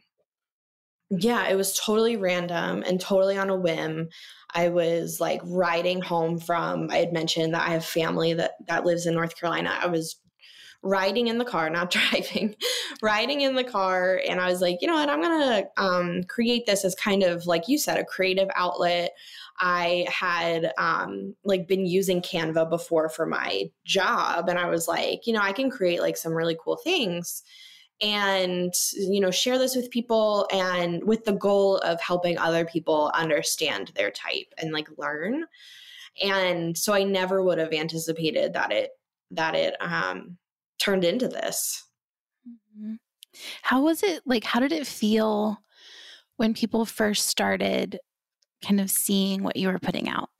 yeah, 1.10 1.48
it 1.48 1.54
was 1.54 1.78
totally 1.78 2.16
random 2.16 2.82
and 2.86 3.00
totally 3.00 3.36
on 3.36 3.50
a 3.50 3.56
whim. 3.56 4.08
I 4.54 4.68
was 4.68 5.20
like 5.20 5.40
riding 5.44 6.00
home 6.00 6.38
from 6.38 6.88
I 6.90 6.98
had 6.98 7.12
mentioned 7.12 7.54
that 7.54 7.68
I 7.68 7.72
have 7.72 7.84
family 7.84 8.34
that 8.34 8.52
that 8.68 8.84
lives 8.84 9.06
in 9.06 9.14
North 9.14 9.38
Carolina. 9.38 9.76
I 9.80 9.86
was 9.86 10.16
riding 10.84 11.26
in 11.28 11.38
the 11.38 11.44
car, 11.44 11.68
not 11.70 11.90
driving, 12.12 12.54
riding 13.02 13.40
in 13.40 13.54
the 13.54 13.64
car. 13.64 14.20
And 14.28 14.40
I 14.40 14.48
was 14.48 14.60
like, 14.60 14.78
you 14.80 14.86
know 14.86 14.94
what? 14.94 15.08
I'm 15.08 15.22
going 15.22 15.40
to 15.64 15.82
um, 15.82 16.24
create 16.24 16.66
this 16.66 16.84
as 16.84 16.94
kind 16.94 17.24
of, 17.24 17.46
like 17.46 17.66
you 17.66 17.78
said, 17.78 17.98
a 17.98 18.04
creative 18.04 18.48
outlet. 18.54 19.12
I 19.58 20.06
had 20.08 20.72
um, 20.78 21.34
like 21.44 21.66
been 21.66 21.86
using 21.86 22.20
Canva 22.20 22.68
before 22.70 23.08
for 23.08 23.26
my 23.26 23.70
job. 23.84 24.48
And 24.48 24.58
I 24.58 24.68
was 24.68 24.86
like, 24.86 25.26
you 25.26 25.32
know, 25.32 25.40
I 25.40 25.52
can 25.52 25.70
create 25.70 26.00
like 26.00 26.16
some 26.16 26.32
really 26.32 26.56
cool 26.62 26.76
things 26.76 27.42
and 28.00 28.74
you 28.92 29.20
know 29.20 29.30
share 29.30 29.56
this 29.56 29.76
with 29.76 29.88
people 29.90 30.48
and 30.52 31.04
with 31.04 31.24
the 31.24 31.32
goal 31.32 31.78
of 31.78 32.00
helping 32.00 32.36
other 32.36 32.64
people 32.64 33.12
understand 33.14 33.92
their 33.94 34.10
type 34.10 34.52
and 34.58 34.72
like 34.72 34.88
learn 34.98 35.44
and 36.20 36.76
so 36.76 36.92
i 36.92 37.04
never 37.04 37.40
would 37.40 37.56
have 37.56 37.72
anticipated 37.72 38.52
that 38.52 38.72
it 38.72 38.90
that 39.30 39.54
it 39.54 39.76
um 39.80 40.36
turned 40.78 41.04
into 41.04 41.28
this. 41.28 41.84
Mm-hmm. 42.48 42.94
How 43.62 43.82
was 43.82 44.02
it 44.02 44.22
like? 44.26 44.44
How 44.44 44.60
did 44.60 44.72
it 44.72 44.86
feel 44.86 45.58
when 46.36 46.54
people 46.54 46.84
first 46.84 47.26
started 47.26 47.98
kind 48.64 48.80
of 48.80 48.90
seeing 48.90 49.42
what 49.42 49.56
you 49.56 49.68
were 49.68 49.78
putting 49.78 50.08
out? 50.08 50.30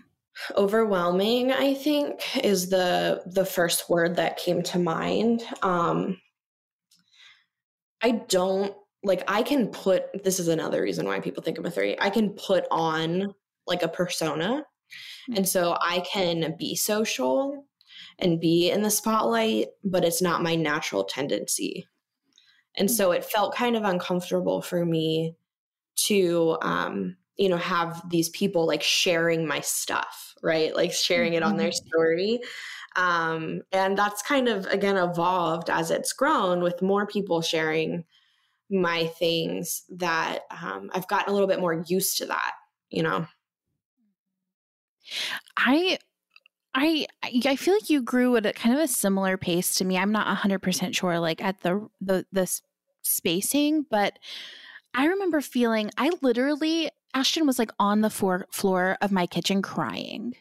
Overwhelming, 0.56 1.52
I 1.52 1.74
think, 1.74 2.44
is 2.44 2.68
the 2.68 3.22
the 3.26 3.44
first 3.44 3.88
word 3.88 4.16
that 4.16 4.36
came 4.36 4.62
to 4.64 4.78
mind. 4.78 5.42
Um, 5.62 6.20
I 8.02 8.22
don't 8.28 8.74
like. 9.02 9.22
I 9.28 9.42
can 9.42 9.68
put. 9.68 10.24
This 10.24 10.40
is 10.40 10.48
another 10.48 10.82
reason 10.82 11.06
why 11.06 11.20
people 11.20 11.42
think 11.42 11.58
I'm 11.58 11.66
a 11.66 11.70
three. 11.70 11.96
I 12.00 12.10
can 12.10 12.30
put 12.30 12.64
on 12.70 13.32
like 13.66 13.82
a 13.82 13.88
persona, 13.88 14.44
mm-hmm. 14.44 15.36
and 15.36 15.48
so 15.48 15.76
I 15.80 16.00
can 16.00 16.56
be 16.58 16.74
social 16.74 17.64
and 18.18 18.40
be 18.40 18.70
in 18.70 18.82
the 18.82 18.90
spotlight, 18.90 19.68
but 19.82 20.04
it's 20.04 20.22
not 20.22 20.42
my 20.42 20.54
natural 20.54 21.04
tendency. 21.04 21.86
And 22.76 22.90
so 22.90 23.12
it 23.12 23.24
felt 23.24 23.54
kind 23.54 23.76
of 23.76 23.84
uncomfortable 23.84 24.60
for 24.60 24.84
me 24.84 25.36
to, 26.06 26.58
um, 26.60 27.16
you 27.36 27.48
know, 27.48 27.56
have 27.56 28.02
these 28.10 28.28
people 28.30 28.66
like 28.66 28.82
sharing 28.82 29.46
my 29.46 29.60
stuff, 29.60 30.34
right? 30.42 30.74
Like 30.74 30.92
sharing 30.92 31.34
it 31.34 31.42
on 31.42 31.56
their 31.56 31.70
mm-hmm. 31.70 31.88
story. 31.88 32.40
Um, 32.96 33.62
and 33.72 33.98
that's 33.98 34.22
kind 34.22 34.48
of, 34.48 34.66
again, 34.66 34.96
evolved 34.96 35.70
as 35.70 35.90
it's 35.90 36.12
grown 36.12 36.62
with 36.62 36.82
more 36.82 37.06
people 37.06 37.42
sharing 37.42 38.04
my 38.70 39.06
things 39.18 39.82
that 39.90 40.40
um, 40.50 40.90
I've 40.92 41.08
gotten 41.08 41.30
a 41.30 41.32
little 41.32 41.48
bit 41.48 41.60
more 41.60 41.84
used 41.86 42.18
to 42.18 42.26
that, 42.26 42.52
you 42.90 43.02
know? 43.02 43.26
I 45.56 45.98
I 46.74 47.06
I 47.46 47.56
feel 47.56 47.74
like 47.74 47.88
you 47.88 48.02
grew 48.02 48.36
at 48.36 48.46
a 48.46 48.52
kind 48.52 48.74
of 48.74 48.80
a 48.80 48.88
similar 48.88 49.36
pace 49.36 49.76
to 49.76 49.84
me. 49.84 49.96
I'm 49.96 50.12
not 50.12 50.36
100% 50.36 50.96
sure 50.96 51.18
like 51.20 51.42
at 51.42 51.60
the 51.62 51.88
the 52.00 52.26
the 52.32 52.60
spacing, 53.02 53.86
but 53.88 54.18
I 54.94 55.06
remember 55.06 55.40
feeling 55.40 55.90
I 55.96 56.10
literally 56.20 56.90
Ashton 57.14 57.46
was 57.46 57.58
like 57.58 57.70
on 57.78 58.00
the 58.00 58.10
floor 58.10 58.46
floor 58.50 58.98
of 59.00 59.12
my 59.12 59.26
kitchen 59.26 59.62
crying. 59.62 60.34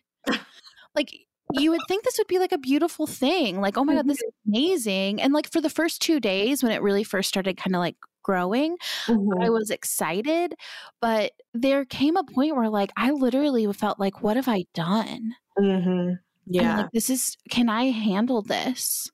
like 0.95 1.11
you 1.51 1.69
would 1.69 1.81
think 1.87 2.03
this 2.03 2.17
would 2.17 2.27
be 2.27 2.39
like 2.39 2.51
a 2.51 2.57
beautiful 2.57 3.05
thing. 3.05 3.61
Like, 3.61 3.77
oh 3.77 3.83
my 3.83 3.93
God, 3.95 4.07
this 4.07 4.17
is 4.17 4.23
mm-hmm. 4.23 4.55
amazing. 4.55 5.21
And 5.21 5.33
like 5.33 5.51
for 5.51 5.61
the 5.61 5.69
first 5.69 6.01
two 6.01 6.19
days 6.19 6.63
when 6.63 6.71
it 6.71 6.81
really 6.81 7.03
first 7.03 7.29
started 7.29 7.57
kind 7.57 7.75
of 7.75 7.79
like 7.79 7.95
growing, 8.23 8.77
mm-hmm. 9.05 9.41
I 9.41 9.49
was 9.49 9.69
excited. 9.69 10.55
But 10.99 11.33
there 11.53 11.85
came 11.85 12.17
a 12.17 12.23
point 12.23 12.55
where 12.55 12.69
like 12.69 12.91
I 12.97 13.11
literally 13.11 13.71
felt 13.73 13.99
like, 13.99 14.23
what 14.23 14.35
have 14.35 14.47
I 14.47 14.65
done? 14.73 15.35
Mm-hmm. 15.59 16.13
Yeah. 16.45 16.77
Like, 16.77 16.91
this 16.91 17.09
is, 17.09 17.37
can 17.49 17.69
I 17.69 17.85
handle 17.85 18.41
this? 18.41 19.09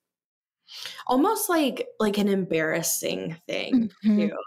Almost 1.08 1.50
like 1.50 1.88
like 2.00 2.20
an 2.20 2.28
embarrassing 2.28 3.36
thing 3.48 3.90
mm-hmm. 4.06 4.18
too. 4.20 4.38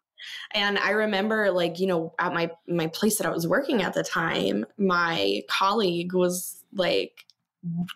And 0.52 0.78
I 0.78 0.90
remember 0.90 1.50
like, 1.50 1.80
you 1.80 1.88
know, 1.88 2.14
at 2.20 2.32
my 2.32 2.48
my 2.68 2.86
place 2.86 3.18
that 3.18 3.26
I 3.26 3.30
was 3.30 3.48
working 3.48 3.82
at 3.82 3.92
the 3.92 4.04
time, 4.04 4.64
my 4.78 5.42
colleague 5.48 6.14
was 6.14 6.62
like 6.72 7.24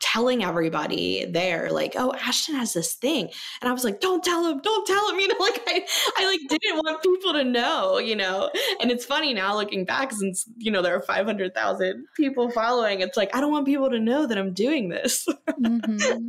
telling 0.01 0.45
everybody 0.45 1.25
there 1.25 1.71
like 1.73 1.95
oh 1.97 2.13
ashton 2.15 2.55
has 2.55 2.73
this 2.73 2.95
thing 2.95 3.29
and 3.61 3.69
i 3.69 3.73
was 3.73 3.83
like 3.83 4.01
don't 4.01 4.23
tell 4.23 4.47
him 4.47 4.61
don't 4.61 4.87
tell 4.87 5.11
him 5.11 5.19
you 5.21 5.27
know 5.27 5.35
like 5.41 5.61
i 5.67 5.85
i 6.17 6.25
like 6.25 6.41
didn't 6.49 6.77
want 6.77 7.03
people 7.03 7.33
to 7.33 7.43
know 7.43 7.99
you 7.99 8.15
know 8.15 8.49
and 8.81 8.93
it's 8.93 9.05
funny 9.05 9.35
now 9.35 9.57
looking 9.57 9.85
back 9.85 10.13
since 10.13 10.49
you 10.57 10.71
know 10.71 10.83
there 10.83 10.95
are 10.95 11.03
500000 11.03 12.07
people 12.17 12.49
following 12.51 13.01
it's 13.01 13.17
like 13.17 13.35
i 13.35 13.41
don't 13.41 13.51
want 13.51 13.67
people 13.67 13.91
to 13.91 13.99
know 13.99 14.27
that 14.27 14.39
i'm 14.39 14.53
doing 14.53 14.89
this 14.89 15.27
mm-hmm. 15.49 16.29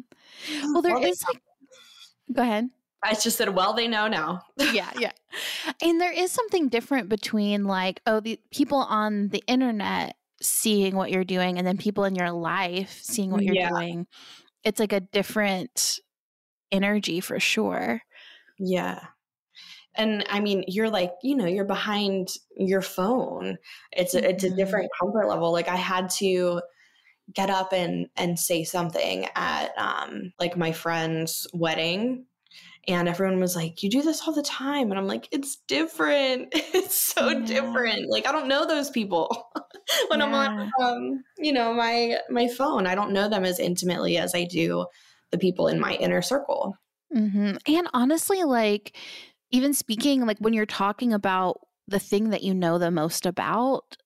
well 0.73 0.81
there 0.81 0.97
is 0.97 1.23
like 1.27 1.41
go 2.33 2.41
ahead 2.41 2.69
I 3.03 3.13
just 3.13 3.37
said, 3.37 3.49
well, 3.49 3.73
they 3.73 3.87
know 3.87 4.07
now. 4.07 4.41
yeah, 4.57 4.89
yeah. 4.97 5.11
And 5.83 6.01
there 6.01 6.11
is 6.11 6.31
something 6.31 6.67
different 6.67 7.09
between 7.09 7.65
like, 7.65 8.01
oh, 8.07 8.19
the 8.19 8.39
people 8.49 8.79
on 8.79 9.29
the 9.29 9.43
internet 9.47 10.16
seeing 10.41 10.95
what 10.95 11.11
you're 11.11 11.23
doing 11.23 11.57
and 11.57 11.65
then 11.65 11.77
people 11.77 12.03
in 12.03 12.15
your 12.15 12.31
life 12.31 12.99
seeing 13.01 13.31
what 13.31 13.43
you're 13.43 13.55
yeah. 13.55 13.69
doing. 13.69 14.07
It's 14.63 14.79
like 14.79 14.93
a 14.93 14.99
different 14.99 15.99
energy 16.71 17.19
for 17.19 17.39
sure. 17.39 18.01
Yeah. 18.59 18.99
And 19.95 20.23
I 20.29 20.39
mean, 20.39 20.63
you're 20.67 20.89
like, 20.89 21.11
you 21.23 21.35
know, 21.35 21.47
you're 21.47 21.65
behind 21.65 22.29
your 22.55 22.81
phone. 22.81 23.57
It's 23.91 24.13
a, 24.13 24.29
it's 24.29 24.43
a 24.43 24.47
mm-hmm. 24.47 24.57
different 24.57 24.91
comfort 24.99 25.27
level. 25.27 25.51
Like 25.51 25.69
I 25.69 25.75
had 25.75 26.09
to 26.17 26.61
get 27.33 27.49
up 27.49 27.73
and 27.73 28.07
and 28.15 28.39
say 28.39 28.63
something 28.63 29.27
at 29.35 29.77
um 29.77 30.31
like 30.39 30.55
my 30.55 30.71
friend's 30.71 31.45
wedding 31.53 32.25
and 32.87 33.09
everyone 33.09 33.39
was 33.39 33.55
like 33.55 33.83
you 33.83 33.89
do 33.89 34.01
this 34.01 34.25
all 34.25 34.33
the 34.33 34.41
time 34.41 34.89
and 34.89 34.99
i'm 34.99 35.07
like 35.07 35.27
it's 35.31 35.57
different 35.67 36.47
it's 36.53 36.99
so 36.99 37.29
yeah. 37.29 37.45
different 37.45 38.09
like 38.09 38.27
i 38.27 38.31
don't 38.31 38.47
know 38.47 38.65
those 38.65 38.89
people 38.89 39.49
when 40.07 40.19
yeah. 40.19 40.25
i'm 40.25 40.33
on 40.33 40.71
um, 40.81 41.23
you 41.37 41.51
know 41.51 41.73
my 41.73 42.17
my 42.29 42.47
phone 42.47 42.87
i 42.87 42.95
don't 42.95 43.11
know 43.11 43.29
them 43.29 43.45
as 43.45 43.59
intimately 43.59 44.17
as 44.17 44.33
i 44.33 44.43
do 44.43 44.85
the 45.31 45.37
people 45.37 45.67
in 45.67 45.79
my 45.79 45.93
inner 45.95 46.21
circle 46.21 46.75
mm-hmm. 47.13 47.55
and 47.67 47.89
honestly 47.93 48.43
like 48.43 48.95
even 49.51 49.73
speaking 49.73 50.25
like 50.25 50.37
when 50.39 50.53
you're 50.53 50.65
talking 50.65 51.13
about 51.13 51.59
the 51.87 51.99
thing 51.99 52.29
that 52.29 52.43
you 52.43 52.53
know 52.53 52.77
the 52.77 52.91
most 52.91 53.25
about 53.25 53.97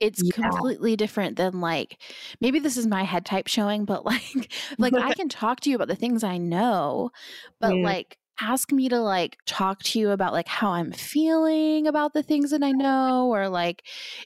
it's 0.00 0.22
yeah. 0.22 0.32
completely 0.32 0.96
different 0.96 1.36
than 1.36 1.60
like 1.60 2.00
maybe 2.40 2.58
this 2.58 2.76
is 2.76 2.86
my 2.86 3.02
head 3.02 3.24
type 3.24 3.48
showing 3.48 3.84
but 3.84 4.04
like 4.04 4.52
like 4.78 4.94
i 4.94 5.12
can 5.14 5.28
talk 5.28 5.60
to 5.60 5.70
you 5.70 5.76
about 5.76 5.88
the 5.88 5.96
things 5.96 6.22
i 6.22 6.38
know 6.38 7.10
but 7.60 7.72
mm. 7.72 7.84
like 7.84 8.16
ask 8.40 8.72
me 8.72 8.88
to 8.88 9.00
like 9.00 9.38
talk 9.46 9.82
to 9.82 9.98
you 9.98 10.10
about 10.10 10.32
like 10.32 10.48
how 10.48 10.70
I'm 10.70 10.92
feeling 10.92 11.86
about 11.86 12.12
the 12.12 12.22
things 12.22 12.50
that 12.50 12.62
I 12.62 12.72
know 12.72 13.28
or 13.28 13.48
like 13.48 13.84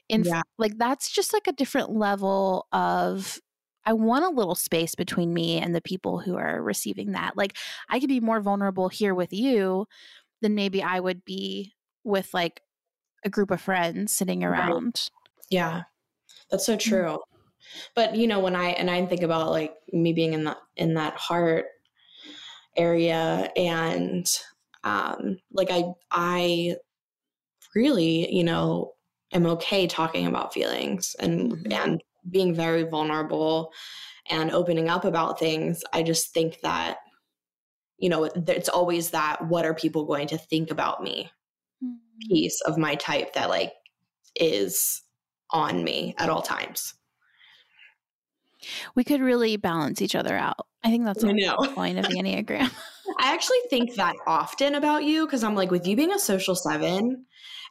in 0.09 0.23
yeah. 0.23 0.41
like 0.57 0.77
that's 0.77 1.11
just 1.11 1.33
like 1.33 1.47
a 1.47 1.53
different 1.53 1.91
level 1.91 2.67
of 2.71 3.39
I 3.85 3.93
want 3.93 4.25
a 4.25 4.29
little 4.29 4.55
space 4.55 4.95
between 4.95 5.33
me 5.33 5.59
and 5.59 5.75
the 5.75 5.81
people 5.81 6.19
who 6.19 6.37
are 6.37 6.61
receiving 6.61 7.11
that. 7.11 7.35
Like 7.35 7.57
I 7.89 7.99
could 7.99 8.09
be 8.09 8.19
more 8.19 8.39
vulnerable 8.39 8.87
here 8.87 9.13
with 9.13 9.33
you 9.33 9.87
than 10.41 10.55
maybe 10.55 10.81
I 10.81 10.99
would 10.99 11.25
be 11.25 11.73
with 12.03 12.33
like 12.33 12.61
a 13.25 13.29
group 13.29 13.51
of 13.51 13.61
friends 13.61 14.13
sitting 14.13 14.43
around. 14.43 14.85
Right. 14.85 15.09
Yeah. 15.49 15.81
That's 16.49 16.65
so 16.65 16.75
mm. 16.75 16.79
true. 16.79 17.01
Mm-hmm. 17.01 17.19
But 17.95 18.15
you 18.15 18.27
know 18.27 18.39
when 18.39 18.55
I 18.55 18.69
and 18.69 18.89
I 18.89 19.05
think 19.05 19.23
about 19.23 19.49
like 19.49 19.73
me 19.91 20.13
being 20.13 20.33
in 20.33 20.43
that 20.45 20.57
in 20.75 20.93
that 20.95 21.15
heart 21.15 21.65
area 22.75 23.51
and 23.55 24.27
um, 24.83 25.37
like 25.51 25.69
i 25.71 25.83
i 26.11 26.75
really 27.75 28.33
you 28.33 28.43
know 28.43 28.93
am 29.31 29.45
okay 29.45 29.87
talking 29.87 30.27
about 30.27 30.53
feelings 30.53 31.15
and 31.19 31.53
mm-hmm. 31.53 31.71
and 31.71 32.03
being 32.29 32.53
very 32.53 32.83
vulnerable 32.83 33.71
and 34.29 34.51
opening 34.51 34.89
up 34.89 35.05
about 35.05 35.39
things 35.39 35.83
i 35.93 36.03
just 36.03 36.33
think 36.33 36.59
that 36.61 36.97
you 37.97 38.09
know 38.09 38.25
it's 38.25 38.69
always 38.69 39.11
that 39.11 39.45
what 39.47 39.65
are 39.65 39.73
people 39.73 40.05
going 40.05 40.27
to 40.27 40.37
think 40.37 40.71
about 40.71 41.01
me 41.01 41.29
mm-hmm. 41.83 42.33
piece 42.33 42.61
of 42.61 42.77
my 42.77 42.95
type 42.95 43.33
that 43.33 43.49
like 43.49 43.73
is 44.35 45.01
on 45.51 45.83
me 45.83 46.15
at 46.17 46.29
all 46.29 46.41
times 46.41 46.93
we 48.95 49.03
could 49.03 49.21
really 49.21 49.57
balance 49.57 50.01
each 50.01 50.15
other 50.15 50.35
out. 50.35 50.67
I 50.83 50.89
think 50.89 51.05
that's 51.05 51.21
the 51.21 51.71
point 51.75 51.97
of 51.97 52.05
the 52.05 52.15
Enneagram. 52.15 52.71
I 53.19 53.33
actually 53.33 53.59
think 53.69 53.95
that 53.95 54.15
often 54.27 54.75
about 54.75 55.03
you 55.03 55.25
because 55.25 55.43
I'm 55.43 55.55
like, 55.55 55.71
with 55.71 55.87
you 55.87 55.95
being 55.95 56.13
a 56.13 56.19
social 56.19 56.55
seven 56.55 57.25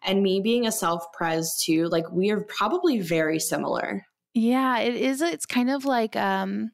and 0.05 0.23
me 0.23 0.41
being 0.41 0.67
a 0.67 0.73
self 0.73 1.13
pres 1.13 1.63
two, 1.65 1.89
like 1.89 2.11
we 2.11 2.31
are 2.31 2.41
probably 2.43 3.01
very 3.01 3.39
similar. 3.39 4.05
Yeah, 4.35 4.79
it 4.79 4.95
is. 4.95 5.21
It's 5.21 5.47
kind 5.47 5.71
of 5.71 5.85
like 5.85 6.17
um 6.17 6.71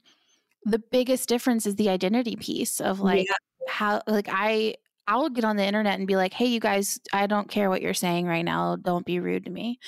the 0.65 0.79
biggest 0.79 1.29
difference 1.29 1.67
is 1.67 1.77
the 1.77 1.89
identity 1.89 2.37
piece 2.37 2.81
of 2.81 3.01
like 3.01 3.27
yeah. 3.27 3.37
how 3.69 4.03
like 4.07 4.29
I 4.31 4.75
I'll 5.09 5.31
get 5.31 5.45
on 5.45 5.57
the 5.57 5.65
internet 5.65 5.99
and 5.99 6.07
be 6.07 6.17
like, 6.17 6.35
"Hey, 6.35 6.45
you 6.45 6.61
guys, 6.61 7.01
I 7.15 7.27
don't 7.27 7.49
care 7.49 7.71
what 7.71 7.81
you're 7.81 7.95
saying 7.95 8.27
right 8.27 8.45
now. 8.45 8.77
Don't 8.77 9.07
be 9.07 9.21
rude 9.21 9.47
to 9.47 9.51
me," 9.51 9.81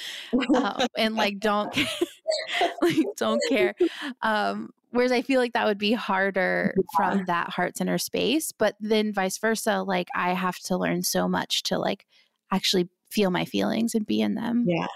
um, 0.56 0.86
and 0.96 1.14
like, 1.14 1.38
don't 1.38 1.76
like, 2.82 2.96
don't 3.16 3.40
care. 3.50 3.74
Um, 4.22 4.70
whereas 4.90 5.12
I 5.12 5.20
feel 5.20 5.38
like 5.38 5.52
that 5.52 5.66
would 5.66 5.78
be 5.78 5.92
harder 5.92 6.74
yeah. 6.74 6.82
from 6.96 7.24
that 7.26 7.50
heart 7.50 7.76
center 7.76 7.98
space, 7.98 8.50
but 8.50 8.76
then 8.80 9.12
vice 9.12 9.36
versa. 9.36 9.82
Like, 9.82 10.08
I 10.14 10.32
have 10.32 10.58
to 10.60 10.78
learn 10.78 11.02
so 11.02 11.28
much 11.28 11.64
to 11.64 11.78
like 11.78 12.06
actually 12.50 12.88
feel 13.10 13.30
my 13.30 13.44
feelings 13.44 13.94
and 13.94 14.06
be 14.06 14.22
in 14.22 14.34
them. 14.34 14.64
Yeah. 14.66 14.86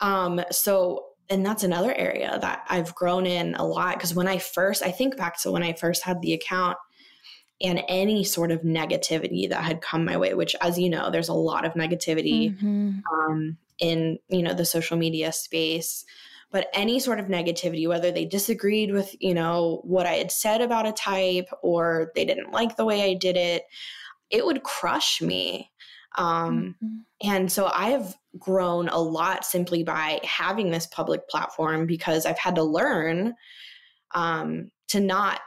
Um. 0.00 0.40
So 0.52 1.06
and 1.30 1.44
that's 1.44 1.64
another 1.64 1.94
area 1.94 2.38
that 2.40 2.64
I've 2.68 2.94
grown 2.94 3.26
in 3.26 3.54
a 3.56 3.66
lot 3.66 3.96
because 3.96 4.14
when 4.14 4.28
I 4.28 4.38
first, 4.38 4.82
I 4.82 4.90
think 4.90 5.16
back 5.16 5.40
to 5.42 5.50
when 5.50 5.62
I 5.62 5.72
first 5.72 6.04
had 6.04 6.20
the 6.20 6.34
account, 6.34 6.76
and 7.62 7.82
any 7.88 8.24
sort 8.24 8.50
of 8.50 8.62
negativity 8.62 9.48
that 9.48 9.62
had 9.62 9.80
come 9.80 10.04
my 10.04 10.16
way 10.16 10.34
which 10.34 10.56
as 10.60 10.78
you 10.78 10.90
know 10.90 11.10
there's 11.10 11.28
a 11.28 11.34
lot 11.34 11.64
of 11.64 11.74
negativity 11.74 12.56
mm-hmm. 12.56 12.98
um, 13.12 13.56
in 13.78 14.18
you 14.28 14.42
know 14.42 14.54
the 14.54 14.64
social 14.64 14.96
media 14.96 15.32
space 15.32 16.04
but 16.50 16.68
any 16.72 17.00
sort 17.00 17.18
of 17.18 17.26
negativity 17.26 17.88
whether 17.88 18.10
they 18.10 18.24
disagreed 18.24 18.92
with 18.92 19.14
you 19.20 19.34
know 19.34 19.80
what 19.84 20.06
i 20.06 20.12
had 20.12 20.30
said 20.30 20.60
about 20.60 20.86
a 20.86 20.92
type 20.92 21.48
or 21.62 22.12
they 22.14 22.24
didn't 22.24 22.52
like 22.52 22.76
the 22.76 22.84
way 22.84 23.02
i 23.02 23.14
did 23.14 23.36
it 23.36 23.64
it 24.30 24.44
would 24.44 24.62
crush 24.62 25.20
me 25.20 25.70
um, 26.16 26.76
mm-hmm. 26.82 27.28
and 27.28 27.50
so 27.50 27.70
i've 27.74 28.14
grown 28.38 28.88
a 28.88 28.98
lot 28.98 29.44
simply 29.44 29.84
by 29.84 30.20
having 30.24 30.70
this 30.70 30.86
public 30.86 31.28
platform 31.28 31.86
because 31.86 32.26
i've 32.26 32.38
had 32.38 32.56
to 32.56 32.64
learn 32.64 33.34
um, 34.14 34.70
to 34.88 35.00
not 35.00 35.40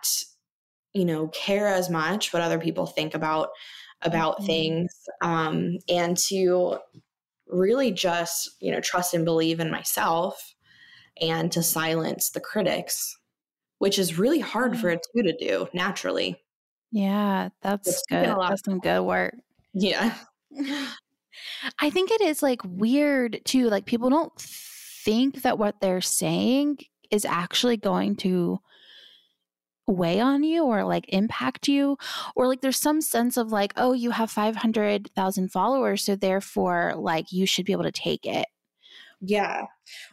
you 0.94 1.06
know 1.06 1.28
care 1.30 1.68
as 1.68 1.90
much 1.90 2.34
what 2.34 2.42
other 2.42 2.60
people 2.60 2.86
think 2.86 3.14
about 3.14 3.50
about 4.02 4.38
mm-hmm. 4.38 4.46
things 4.46 4.94
um, 5.22 5.78
and 5.90 6.18
to 6.18 6.78
really 7.48 7.92
just 7.92 8.50
you 8.60 8.72
know 8.72 8.80
trust 8.80 9.14
and 9.14 9.26
believe 9.26 9.60
in 9.60 9.72
myself 9.72 10.56
and 11.22 11.52
to 11.52 11.64
silence 11.64 12.30
the 12.30 12.40
critics 12.40 13.18
which 13.80 14.00
is 14.00 14.18
really 14.18 14.40
hard 14.40 14.78
for 14.78 14.90
a 14.90 14.98
two 14.98 15.24
to 15.24 15.38
do 15.38 15.68
naturally. 15.74 16.42
Yeah 16.92 17.50
that's 17.62 17.88
it's 17.88 18.04
good. 18.10 18.26
that's 18.26 18.64
some 18.66 18.80
good 18.80 19.02
work. 19.02 19.36
Yeah. 19.74 20.16
I 21.80 21.90
think 21.90 22.12
it 22.12 22.22
is 22.22 22.42
like 22.42 22.62
weird 22.66 23.40
too 23.46 23.70
like 23.70 23.86
people 23.86 24.10
don't 24.10 24.34
think 24.40 25.44
that 25.44 25.60
what 25.60 25.80
they're 25.80 26.02
saying 26.02 26.80
is 27.12 27.26
actually 27.26 27.78
going 27.78 28.16
to 28.18 28.60
weigh 29.88 30.20
on 30.20 30.44
you 30.44 30.64
or 30.64 30.84
like 30.84 31.06
impact 31.10 31.68
you 31.68 31.98
or 32.36 32.48
like 32.48 32.62
there's 32.62 32.80
some 32.80 33.02
sense 33.02 33.38
of 33.38 33.52
like 33.52 33.74
oh 33.78 33.94
you 33.94 34.12
have 34.12 34.30
500,000 34.30 35.52
followers 35.52 36.04
so 36.04 36.16
therefore 36.16 36.94
like 36.96 37.32
you 37.32 37.46
should 37.46 37.66
be 37.66 37.72
able 37.72 37.84
to 37.84 37.92
take 37.92 38.26
it. 38.26 38.46
Yeah. 39.22 39.64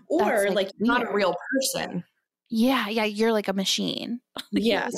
Or 0.09 0.25
That's, 0.25 0.55
like, 0.55 0.67
like 0.67 0.73
not 0.79 1.09
a 1.09 1.13
real 1.13 1.35
person. 1.53 2.05
Yeah 2.49 2.89
yeah 2.89 3.05
you're 3.05 3.33
like 3.33 3.49
a 3.49 3.53
machine. 3.53 4.21
Yeah. 4.53 4.89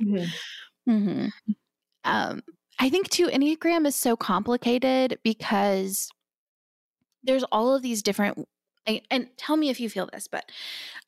Mm-hmm. 0.00 0.90
Mm-hmm. 0.90 1.52
um 2.04 2.42
i 2.78 2.88
think 2.88 3.08
too 3.08 3.26
enneagram 3.26 3.86
is 3.86 3.96
so 3.96 4.16
complicated 4.16 5.18
because 5.24 6.08
there's 7.24 7.42
all 7.50 7.74
of 7.74 7.82
these 7.82 8.02
different 8.02 8.46
and 9.10 9.28
tell 9.36 9.56
me 9.56 9.68
if 9.68 9.80
you 9.80 9.90
feel 9.90 10.08
this, 10.12 10.28
but 10.28 10.50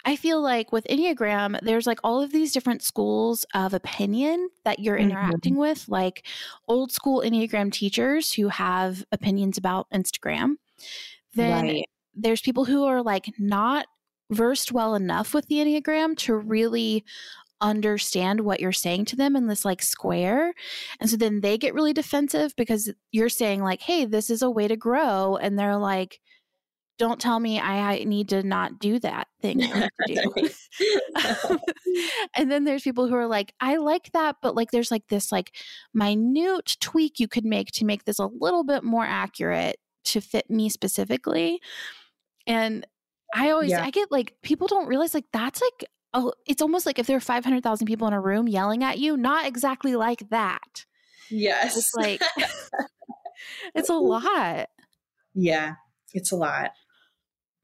I 0.04 0.16
feel 0.16 0.40
like 0.40 0.72
with 0.72 0.86
Enneagram, 0.88 1.58
there's 1.62 1.86
like 1.86 2.00
all 2.02 2.22
of 2.22 2.32
these 2.32 2.52
different 2.52 2.82
schools 2.82 3.44
of 3.54 3.74
opinion 3.74 4.48
that 4.64 4.78
you're 4.78 4.96
mm-hmm. 4.96 5.10
interacting 5.10 5.56
with, 5.56 5.88
like 5.88 6.26
old 6.66 6.92
school 6.92 7.22
Enneagram 7.24 7.72
teachers 7.72 8.32
who 8.32 8.48
have 8.48 9.04
opinions 9.12 9.58
about 9.58 9.86
Instagram. 9.92 10.54
Then 11.34 11.64
right. 11.64 11.88
there's 12.14 12.40
people 12.40 12.64
who 12.64 12.84
are 12.84 13.02
like 13.02 13.32
not 13.38 13.86
versed 14.30 14.72
well 14.72 14.94
enough 14.94 15.34
with 15.34 15.46
the 15.46 15.56
Enneagram 15.56 16.16
to 16.18 16.36
really 16.36 17.04
understand 17.60 18.40
what 18.40 18.60
you're 18.60 18.72
saying 18.72 19.04
to 19.06 19.16
them 19.16 19.34
in 19.34 19.46
this 19.46 19.64
like 19.64 19.82
square. 19.82 20.54
And 21.00 21.10
so 21.10 21.16
then 21.16 21.40
they 21.40 21.58
get 21.58 21.74
really 21.74 21.92
defensive 21.92 22.54
because 22.56 22.92
you're 23.10 23.28
saying, 23.28 23.62
like, 23.62 23.82
hey, 23.82 24.04
this 24.04 24.30
is 24.30 24.42
a 24.42 24.50
way 24.50 24.68
to 24.68 24.76
grow. 24.76 25.36
And 25.36 25.58
they're 25.58 25.76
like, 25.76 26.20
don't 26.98 27.20
tell 27.20 27.38
me 27.38 27.60
I, 27.60 28.04
need 28.04 28.28
to 28.30 28.42
not 28.42 28.78
do 28.78 28.98
that 29.00 29.28
thing 29.40 29.58
do. 30.06 30.48
and 32.34 32.50
then 32.50 32.64
there's 32.64 32.82
people 32.82 33.06
who 33.06 33.14
are 33.14 33.26
like, 33.26 33.54
I 33.60 33.76
like 33.76 34.12
that, 34.12 34.36
but 34.42 34.54
like 34.54 34.70
there's 34.70 34.90
like 34.90 35.06
this 35.08 35.30
like 35.32 35.54
minute 35.94 36.76
tweak 36.80 37.20
you 37.20 37.28
could 37.28 37.44
make 37.44 37.70
to 37.72 37.84
make 37.84 38.04
this 38.04 38.18
a 38.18 38.26
little 38.26 38.64
bit 38.64 38.82
more 38.82 39.04
accurate 39.04 39.76
to 40.04 40.20
fit 40.20 40.50
me 40.50 40.68
specifically. 40.68 41.60
And 42.46 42.86
I 43.34 43.50
always 43.50 43.70
yeah. 43.70 43.84
I 43.84 43.90
get 43.90 44.10
like 44.10 44.34
people 44.42 44.66
don't 44.66 44.88
realize 44.88 45.14
like 45.14 45.26
that's 45.32 45.60
like 45.60 45.84
oh 46.14 46.32
it's 46.46 46.62
almost 46.62 46.86
like 46.86 46.98
if 46.98 47.06
there 47.06 47.16
are 47.16 47.20
500,000 47.20 47.86
people 47.86 48.08
in 48.08 48.14
a 48.14 48.20
room 48.20 48.48
yelling 48.48 48.82
at 48.82 48.98
you, 48.98 49.16
not 49.16 49.46
exactly 49.46 49.96
like 49.96 50.28
that. 50.30 50.86
Yes. 51.30 51.76
It's 51.76 51.94
like 51.94 52.22
it's 53.74 53.90
a 53.90 53.94
lot. 53.94 54.68
Yeah, 55.34 55.74
it's 56.14 56.32
a 56.32 56.36
lot. 56.36 56.70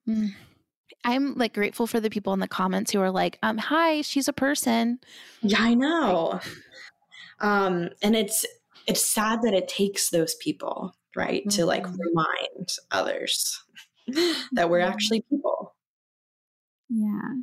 Mm. 0.09 0.35
I'm 1.05 1.35
like 1.35 1.53
grateful 1.55 1.87
for 1.87 2.01
the 2.01 2.11
people 2.11 2.33
in 2.33 2.41
the 2.41 2.49
comments 2.49 2.93
who 2.93 3.01
are 3.01 3.11
like, 3.11 3.39
um, 3.43 3.59
hi, 3.59 4.03
she's 4.03 4.29
a 4.29 4.33
person. 4.33 4.99
Yeah, 5.43 5.59
I 5.61 5.75
know. 5.75 6.41
um, 7.41 7.91
and 8.03 8.17
it's 8.17 8.47
it's 8.87 9.05
sad 9.05 9.43
that 9.43 9.55
it 9.55 9.69
takes 9.69 10.11
those 10.11 10.35
people, 10.37 10.95
right, 11.17 11.43
mm-hmm. 11.43 11.51
to 11.51 11.67
like 11.67 11.85
mm-hmm. 11.85 12.01
remind 12.01 12.69
others 12.91 13.63
that 14.53 14.71
we're 14.71 14.81
actually 14.81 15.23
people. 15.31 15.75
Yeah. 16.89 17.43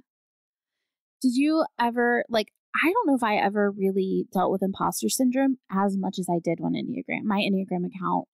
Did 1.21 1.35
you 1.35 1.65
ever 1.79 2.23
like 2.29 2.47
I 2.75 2.91
don't 2.91 3.07
know 3.07 3.15
if 3.15 3.23
I 3.23 3.35
ever 3.35 3.69
really 3.69 4.27
dealt 4.33 4.51
with 4.51 4.63
imposter 4.63 5.09
syndrome 5.09 5.57
as 5.69 5.97
much 5.97 6.17
as 6.19 6.27
I 6.29 6.39
did 6.43 6.59
when 6.59 6.73
Enneagram. 6.73 7.23
My 7.23 7.39
Enneagram 7.39 7.85
account 7.85 8.27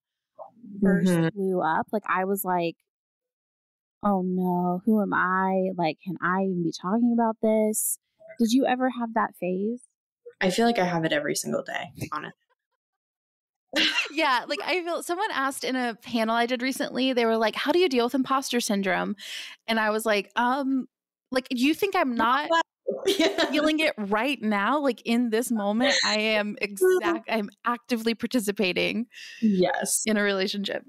1st 0.84 1.08
mm-hmm. 1.08 1.28
blew 1.36 1.62
up. 1.62 1.88
Like 1.92 2.04
I 2.08 2.26
was 2.26 2.44
like, 2.44 2.76
oh 4.08 4.22
no, 4.26 4.82
who 4.86 5.02
am 5.02 5.14
I? 5.14 5.72
Like, 5.78 5.98
can 6.04 6.16
I 6.22 6.44
even 6.44 6.64
be 6.64 6.72
talking 6.72 7.14
about 7.14 7.38
this? 7.42 8.00
Did 8.40 8.52
you 8.52 8.66
ever 8.66 8.90
have 8.90 9.14
that 9.16 9.36
phase? 9.40 9.82
I 10.40 10.50
feel 10.50 10.66
like 10.66 10.80
I 10.80 10.86
have 10.86 11.04
it 11.04 11.12
every 11.12 11.36
single 11.36 11.64
day, 11.64 11.92
honestly. 12.12 12.38
yeah, 14.12 14.46
like 14.48 14.60
I 14.64 14.82
feel 14.84 15.04
someone 15.04 15.30
asked 15.34 15.64
in 15.64 15.76
a 15.76 15.96
panel 15.96 16.36
I 16.36 16.46
did 16.46 16.62
recently, 16.62 17.14
they 17.14 17.26
were 17.26 17.38
like, 17.38 17.56
How 17.56 17.72
do 17.72 17.80
you 17.80 17.90
deal 17.90 18.06
with 18.06 18.16
imposter 18.16 18.62
syndrome? 18.62 19.16
And 19.68 19.80
I 19.80 19.90
was 19.90 20.06
like, 20.06 20.32
um, 20.36 20.88
like, 21.32 21.50
do 21.50 21.58
you 21.58 21.74
think 21.74 21.96
I'm 21.96 22.16
not 22.16 22.50
yeah. 23.06 23.46
feeling 23.52 23.80
it 23.80 23.94
right 23.98 24.42
now? 24.42 24.80
Like 24.80 25.02
in 25.04 25.32
this 25.32 25.52
moment, 25.52 25.96
I 26.06 26.20
am 26.20 26.56
exact 26.62 27.30
I'm 27.30 27.50
actively 27.66 28.16
participating 28.16 29.08
yes 29.42 30.04
in 30.06 30.16
a 30.18 30.24
relationship. 30.24 30.84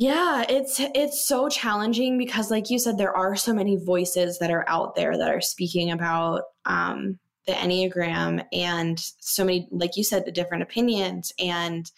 Yeah, 0.00 0.46
it's 0.48 0.80
it's 0.80 1.28
so 1.28 1.50
challenging 1.50 2.16
because 2.16 2.50
like 2.50 2.70
you 2.70 2.78
said 2.78 2.96
there 2.96 3.14
are 3.14 3.36
so 3.36 3.52
many 3.52 3.76
voices 3.76 4.38
that 4.38 4.50
are 4.50 4.66
out 4.66 4.94
there 4.94 5.18
that 5.18 5.28
are 5.28 5.42
speaking 5.42 5.90
about 5.90 6.44
um 6.64 7.18
the 7.46 7.52
Enneagram 7.52 8.42
and 8.50 8.98
so 9.20 9.44
many 9.44 9.68
like 9.70 9.98
you 9.98 10.04
said 10.04 10.24
the 10.24 10.32
different 10.32 10.62
opinions 10.62 11.34
and 11.38 11.90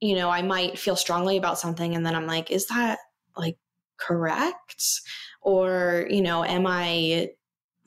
you 0.00 0.16
know, 0.16 0.28
I 0.28 0.42
might 0.42 0.76
feel 0.76 0.96
strongly 0.96 1.36
about 1.36 1.56
something 1.56 1.94
and 1.94 2.04
then 2.04 2.16
I'm 2.16 2.26
like 2.26 2.50
is 2.50 2.66
that 2.66 2.98
like 3.36 3.58
correct? 3.96 4.84
Or, 5.40 6.08
you 6.10 6.20
know, 6.20 6.44
am 6.44 6.66
I 6.66 7.30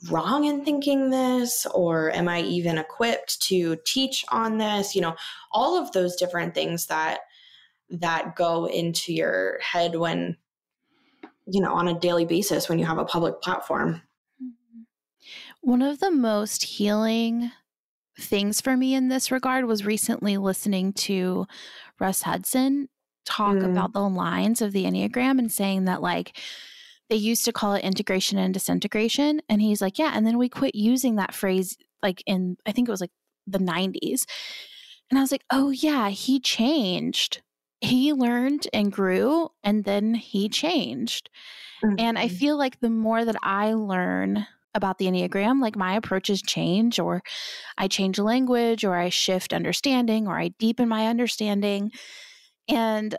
wrong 0.10 0.46
in 0.46 0.64
thinking 0.64 1.10
this 1.10 1.66
or 1.74 2.12
am 2.12 2.30
I 2.30 2.44
even 2.44 2.78
equipped 2.78 3.42
to 3.50 3.76
teach 3.86 4.24
on 4.32 4.58
this? 4.58 4.96
You 4.96 5.02
know, 5.02 5.18
all 5.52 5.78
of 5.78 5.92
those 5.92 6.16
different 6.16 6.54
things 6.54 6.86
that 6.86 7.20
that 7.90 8.36
go 8.36 8.66
into 8.66 9.14
your 9.14 9.60
head 9.60 9.96
when 9.96 10.38
you 11.46 11.62
know 11.62 11.74
on 11.74 11.88
a 11.88 12.00
daily 12.00 12.26
basis 12.26 12.68
when 12.68 12.80
you 12.80 12.86
have 12.86 12.98
a 12.98 13.06
public 13.06 13.42
platform 13.42 14.02
mm-hmm. 14.42 14.82
one 15.62 15.82
of 15.82 16.00
the 16.00 16.12
most 16.12 16.64
healing 16.64 17.52
things 18.20 18.60
for 18.60 18.76
me 18.76 18.94
in 18.94 19.08
this 19.08 19.32
regard 19.32 19.66
was 19.66 19.86
recently 19.86 20.38
listening 20.38 20.92
to 20.92 21.46
russ 22.00 22.24
hudson 22.24 22.90
talk 23.26 23.56
mm. 23.56 23.66
about 23.66 23.94
the 23.94 24.02
lines 24.02 24.62
of 24.62 24.72
the 24.72 24.86
enneagram 24.86 25.38
and 25.40 25.52
saying 25.52 25.86
that 25.86 26.02
like 26.02 26.38
they 27.10 27.16
used 27.16 27.46
to 27.46 27.54
call 27.54 27.74
it 27.74 27.84
integration 27.84 28.38
and 28.38 28.54
disintegration 28.54 29.42
and 29.48 29.62
he's 29.62 29.82
like 29.82 29.98
yeah 29.98 30.12
and 30.14 30.26
then 30.26 30.38
we 30.38 30.50
quit 30.50 30.76
using 30.76 31.16
that 31.16 31.34
phrase 31.34 31.78
like 32.02 32.22
in 32.26 32.58
i 32.66 32.72
think 32.72 32.88
it 32.88 32.92
was 32.92 33.02
like 33.02 33.12
the 33.46 33.60
90s 33.60 34.26
and 35.10 35.18
i 35.18 35.22
was 35.22 35.32
like 35.32 35.44
oh 35.52 35.70
yeah 35.70 36.10
he 36.10 36.40
changed 36.40 37.42
he 37.82 38.14
learned 38.14 38.68
and 38.74 38.92
grew 38.92 39.50
and 39.64 39.84
then 39.84 40.16
he 40.16 40.50
changed. 40.50 41.30
Mm-hmm. 41.84 41.96
And 42.00 42.18
I 42.20 42.28
mm-hmm. 42.28 42.36
feel 42.36 42.58
like 42.58 42.80
the 42.80 42.90
more 42.90 43.24
that 43.24 43.36
I 43.44 43.74
learn 43.74 44.48
about 44.74 44.98
the 44.98 45.06
Enneagram, 45.06 45.62
like 45.62 45.76
my 45.76 45.96
approaches 45.96 46.42
change, 46.42 47.00
or 47.00 47.24
I 47.78 47.88
change 47.88 48.20
language, 48.20 48.84
or 48.84 48.96
I 48.96 49.10
shift 49.10 49.54
understanding, 49.54 50.28
or 50.28 50.40
I 50.40 50.50
deepen 50.60 50.88
my 50.88 51.08
understanding. 51.08 51.92
And 52.68 53.16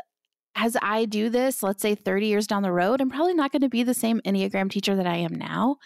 as 0.54 0.76
I 0.82 1.04
do 1.04 1.30
this, 1.30 1.62
let's 1.62 1.82
say 1.82 1.94
30 1.94 2.26
years 2.26 2.46
down 2.46 2.62
the 2.62 2.72
road, 2.72 3.00
I'm 3.00 3.10
probably 3.10 3.34
not 3.34 3.52
going 3.52 3.62
to 3.62 3.68
be 3.68 3.82
the 3.82 3.94
same 3.94 4.20
Enneagram 4.20 4.70
teacher 4.70 4.96
that 4.96 5.06
I 5.06 5.16
am 5.16 5.34
now. 5.34 5.76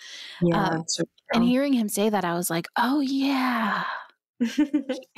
Yeah, 0.40 0.64
um, 0.64 0.84
so 0.86 1.04
and 1.34 1.44
hearing 1.44 1.72
him 1.72 1.88
say 1.88 2.08
that, 2.08 2.24
I 2.24 2.34
was 2.34 2.50
like, 2.50 2.68
oh, 2.76 3.00
yeah. 3.00 3.84
he 4.40 4.64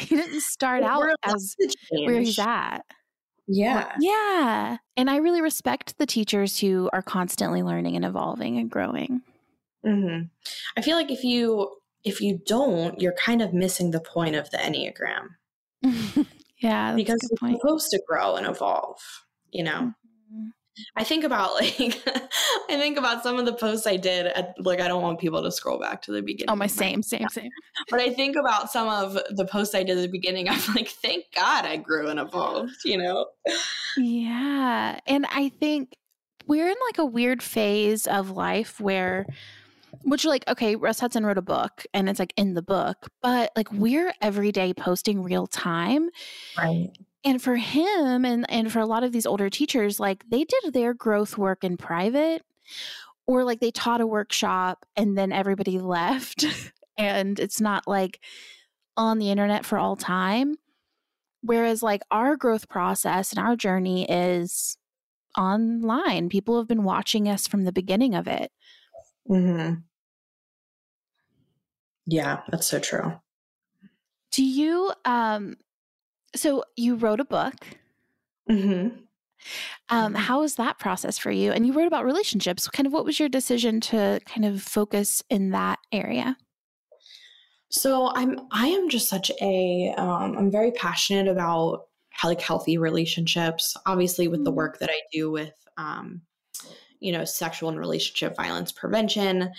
didn't 0.07 0.41
start 0.41 0.83
out 0.83 1.09
as 1.25 1.57
where 1.91 2.21
he's 2.21 2.39
at. 2.39 2.83
Yeah. 3.47 3.93
Yeah. 4.01 4.79
And 4.97 5.11
I 5.11 5.17
really 5.17 5.43
respect 5.43 5.99
the 5.99 6.07
teachers 6.07 6.59
who 6.59 6.89
are 6.93 7.03
constantly 7.03 7.63
learning 7.63 7.97
and 7.97 8.05
evolving 8.05 8.59
and 8.59 8.71
growing. 8.71 9.23
Mm-hmm. 9.85 10.25
I 10.77 10.83
feel 10.83 10.97
like 10.97 11.11
if 11.11 11.25
you 11.25 11.71
if 12.05 12.21
you 12.21 12.41
don't, 12.47 13.01
you're 13.01 13.15
kind 13.15 13.43
of 13.43 13.53
missing 13.53 13.91
the 13.91 14.01
point 14.01 14.37
of 14.37 14.51
the 14.51 14.59
Enneagram. 14.59 15.29
yeah, 16.59 16.95
because 16.95 17.21
it's 17.23 17.41
point. 17.41 17.61
supposed 17.61 17.91
to 17.91 18.03
grow 18.09 18.37
and 18.37 18.47
evolve. 18.47 19.01
You 19.51 19.65
know. 19.65 19.93
I 20.97 21.05
think 21.05 21.25
about 21.25 21.55
like 21.61 22.03
I 22.69 22.77
think 22.77 22.99
about 22.99 23.23
some 23.23 23.39
of 23.39 23.47
the 23.47 23.53
posts 23.53 23.87
I 23.87 23.97
did 23.97 24.27
at 24.27 24.55
like 24.59 24.81
I 24.81 24.89
don't 24.89 25.03
want 25.03 25.21
people 25.21 25.43
to 25.43 25.53
scroll 25.53 25.79
back 25.79 26.03
to 26.03 26.13
the 26.13 26.23
beginning. 26.23 26.51
Oh 26.51 26.57
my 26.57 26.67
same, 26.67 27.03
same, 27.03 27.29
same. 27.29 27.51
But 27.91 28.01
I 28.01 28.13
think 28.13 28.37
about 28.37 28.71
some 28.71 28.89
of 28.89 29.19
the 29.31 29.45
posts 29.45 29.75
I 29.75 29.83
did 29.83 29.99
at 29.99 30.03
the 30.03 30.09
beginning. 30.09 30.49
I'm 30.49 30.61
like, 30.75 30.89
thank 30.89 31.27
God 31.35 31.65
I 31.65 31.77
grew 31.77 32.09
and 32.09 32.21
evolved, 32.21 32.77
you 32.85 32.99
know? 32.99 33.27
Yeah. 33.97 34.99
And 35.07 35.27
I 35.31 35.49
think 35.49 35.97
we're 36.47 36.69
in 36.69 36.77
like 36.89 36.99
a 36.99 37.05
weird 37.05 37.43
phase 37.43 38.07
of 38.07 38.31
life 38.31 38.81
where 38.81 39.27
which 40.03 40.25
you're 40.25 40.33
like 40.33 40.47
okay 40.49 40.77
russ 40.77 41.01
hudson 41.01 41.25
wrote 41.25 41.39
a 41.39 41.43
book 41.43 41.85
and 41.95 42.09
it's 42.09 42.19
like 42.19 42.35
in 42.37 42.55
the 42.55 42.63
book 42.63 43.07
but 43.23 43.51
like 43.57 43.71
we're 43.73 44.13
every 44.21 44.51
day 44.51 44.75
posting 44.75 45.23
real 45.23 45.47
time 45.47 46.11
right 46.59 46.91
and 47.25 47.41
for 47.43 47.57
him 47.57 48.25
and 48.25 48.45
and 48.51 48.71
for 48.73 48.81
a 48.81 48.87
lot 48.87 49.05
of 49.05 49.13
these 49.13 49.27
older 49.27 49.49
teachers 49.51 49.99
like 49.99 50.29
they 50.29 50.45
did 50.45 50.73
their 50.73 50.95
growth 50.95 51.39
work 51.39 51.65
in 51.65 51.77
private 51.77 52.43
or 53.27 53.45
like 53.45 53.61
they 53.61 53.71
taught 53.71 54.01
a 54.01 54.07
workshop 54.07 54.85
and 54.97 55.17
then 55.17 55.33
everybody 55.33 55.79
left. 55.81 56.45
And 56.97 57.41
it's 57.41 57.61
not 57.61 57.89
like 57.89 58.21
on 58.97 59.19
the 59.19 59.31
internet 59.31 59.65
for 59.65 59.79
all 59.79 59.97
time. 59.97 60.57
Whereas 61.43 61.83
like 61.83 62.03
our 62.11 62.37
growth 62.37 62.69
process 62.69 63.33
and 63.33 63.39
our 63.39 63.57
journey 63.57 64.09
is 64.09 64.79
online. 65.37 66.29
People 66.29 66.59
have 66.59 66.69
been 66.69 66.85
watching 66.85 67.29
us 67.29 67.47
from 67.47 67.65
the 67.65 67.73
beginning 67.73 68.15
of 68.15 68.29
it. 68.29 68.53
Mhm 69.29 69.85
yeah 72.07 72.43
that's 72.49 72.67
so 72.67 72.79
true. 72.79 73.21
Do 74.31 74.45
you 74.45 74.93
um 75.05 75.57
so 76.35 76.65
you 76.77 76.97
wrote 76.97 77.21
a 77.21 77.25
book. 77.25 77.55
Mm-hmm. 78.51 78.99
Um, 79.91 80.13
mm-hmm. 80.13 80.15
how 80.15 80.41
was 80.41 80.55
that 80.57 80.79
process 80.79 81.19
for 81.19 81.31
you? 81.31 81.53
And 81.53 81.67
you 81.67 81.73
wrote 81.73 81.87
about 81.87 82.05
relationships. 82.05 82.69
Kind 82.69 82.87
of 82.87 82.93
what 82.93 83.05
was 83.05 83.21
your 83.21 83.29
decision 83.29 83.81
to 83.83 84.21
kind 84.27 84.45
of 84.45 84.63
focus 84.63 85.23
in 85.29 85.51
that 85.51 85.79
area? 85.93 86.37
So 87.71 88.13
I'm 88.15 88.39
I 88.53 88.69
am 88.69 88.89
just 88.89 89.09
such 89.09 89.31
a 89.41 89.93
um, 89.97 90.37
I'm 90.39 90.51
very 90.51 90.71
passionate 90.73 91.31
about 91.31 91.87
how, 92.11 92.29
like 92.29 92.41
healthy 92.41 92.79
relationships. 92.79 93.77
Obviously, 93.85 94.29
with 94.29 94.45
the 94.45 94.51
mm-hmm. 94.51 94.59
work 94.59 94.79
that 94.79 94.91
I 94.91 95.01
do 95.13 95.31
with 95.31 95.55
um, 95.77 96.23
you 97.01 97.11
know 97.11 97.25
sexual 97.25 97.69
and 97.69 97.79
relationship 97.79 98.37
violence 98.37 98.71
prevention, 98.71 99.51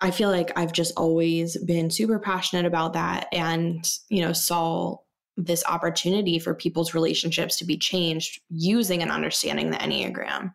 I 0.00 0.10
feel 0.10 0.30
like 0.30 0.58
I've 0.58 0.72
just 0.72 0.94
always 0.96 1.58
been 1.58 1.90
super 1.90 2.18
passionate 2.18 2.64
about 2.64 2.94
that, 2.94 3.28
and 3.30 3.86
you 4.08 4.22
know 4.22 4.32
saw 4.32 4.96
this 5.36 5.64
opportunity 5.66 6.38
for 6.38 6.54
people's 6.54 6.94
relationships 6.94 7.56
to 7.56 7.64
be 7.64 7.76
changed 7.76 8.40
using 8.50 9.02
and 9.02 9.10
understanding 9.10 9.70
the 9.70 9.76
Enneagram. 9.78 10.52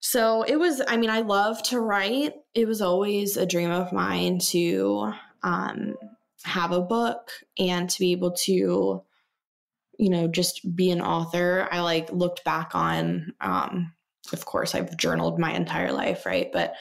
So 0.00 0.42
it 0.42 0.56
was, 0.56 0.82
I 0.86 0.96
mean, 0.96 1.10
I 1.10 1.20
love 1.20 1.62
to 1.64 1.80
write. 1.80 2.34
It 2.54 2.68
was 2.68 2.82
always 2.82 3.36
a 3.36 3.46
dream 3.46 3.70
of 3.70 3.92
mine 3.92 4.38
to 4.50 5.12
um, 5.42 5.96
have 6.44 6.72
a 6.72 6.82
book 6.82 7.30
and 7.58 7.88
to 7.88 7.98
be 7.98 8.12
able 8.12 8.32
to, 8.32 9.02
you 9.98 10.10
know, 10.10 10.28
just 10.28 10.76
be 10.76 10.90
an 10.90 11.00
author. 11.00 11.66
I 11.72 11.80
like 11.80 12.12
looked 12.12 12.44
back 12.44 12.74
on, 12.74 13.32
um, 13.40 13.92
of 14.32 14.44
course, 14.44 14.74
I've 14.74 14.96
journaled 14.96 15.38
my 15.38 15.52
entire 15.52 15.92
life, 15.92 16.26
right? 16.26 16.50
But 16.52 16.74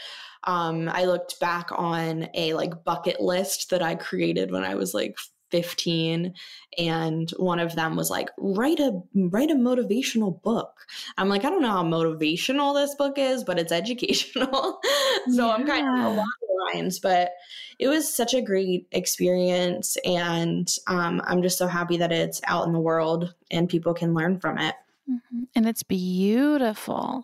um, 0.44 0.90
I 0.90 1.06
looked 1.06 1.40
back 1.40 1.70
on 1.72 2.28
a 2.34 2.54
like 2.54 2.84
bucket 2.84 3.22
list 3.22 3.70
that 3.72 3.82
I 3.82 3.96
created 3.96 4.52
when 4.52 4.64
I 4.64 4.76
was 4.76 4.94
like 4.94 5.18
15 5.56 6.34
and 6.78 7.32
one 7.38 7.60
of 7.60 7.76
them 7.76 7.96
was 7.96 8.10
like 8.10 8.30
write 8.38 8.80
a 8.80 9.00
write 9.16 9.50
a 9.50 9.56
motivational 9.56 10.42
book. 10.42 10.86
I'm 11.18 11.30
like 11.30 11.46
i 11.46 11.50
don't 11.50 11.62
know 11.62 11.72
how 11.72 11.84
motivational 11.84 12.76
this 12.76 12.94
book 12.96 13.18
is 13.18 13.46
but 13.46 13.58
it's 13.58 13.72
educational. 13.82 14.82
So 15.30 15.48
yeah. 15.48 15.54
i'm 15.54 15.66
kind 15.66 15.88
of 15.88 16.14
along 16.14 16.32
the 16.42 16.74
lines 16.74 17.00
but 17.00 17.32
it 17.80 17.88
was 17.88 18.14
such 18.14 18.34
a 18.34 18.42
great 18.42 18.88
experience 18.92 19.98
and 20.04 20.74
um, 20.88 21.22
i'm 21.26 21.42
just 21.42 21.58
so 21.58 21.68
happy 21.68 21.96
that 21.98 22.12
it's 22.12 22.42
out 22.48 22.68
in 22.68 22.74
the 22.74 22.80
world 22.80 23.34
and 23.52 23.70
people 23.70 23.94
can 23.94 24.14
learn 24.14 24.38
from 24.40 24.58
it. 24.58 24.76
Mm-hmm. 25.10 25.44
and 25.56 25.68
it's 25.68 25.84
beautiful. 25.84 27.24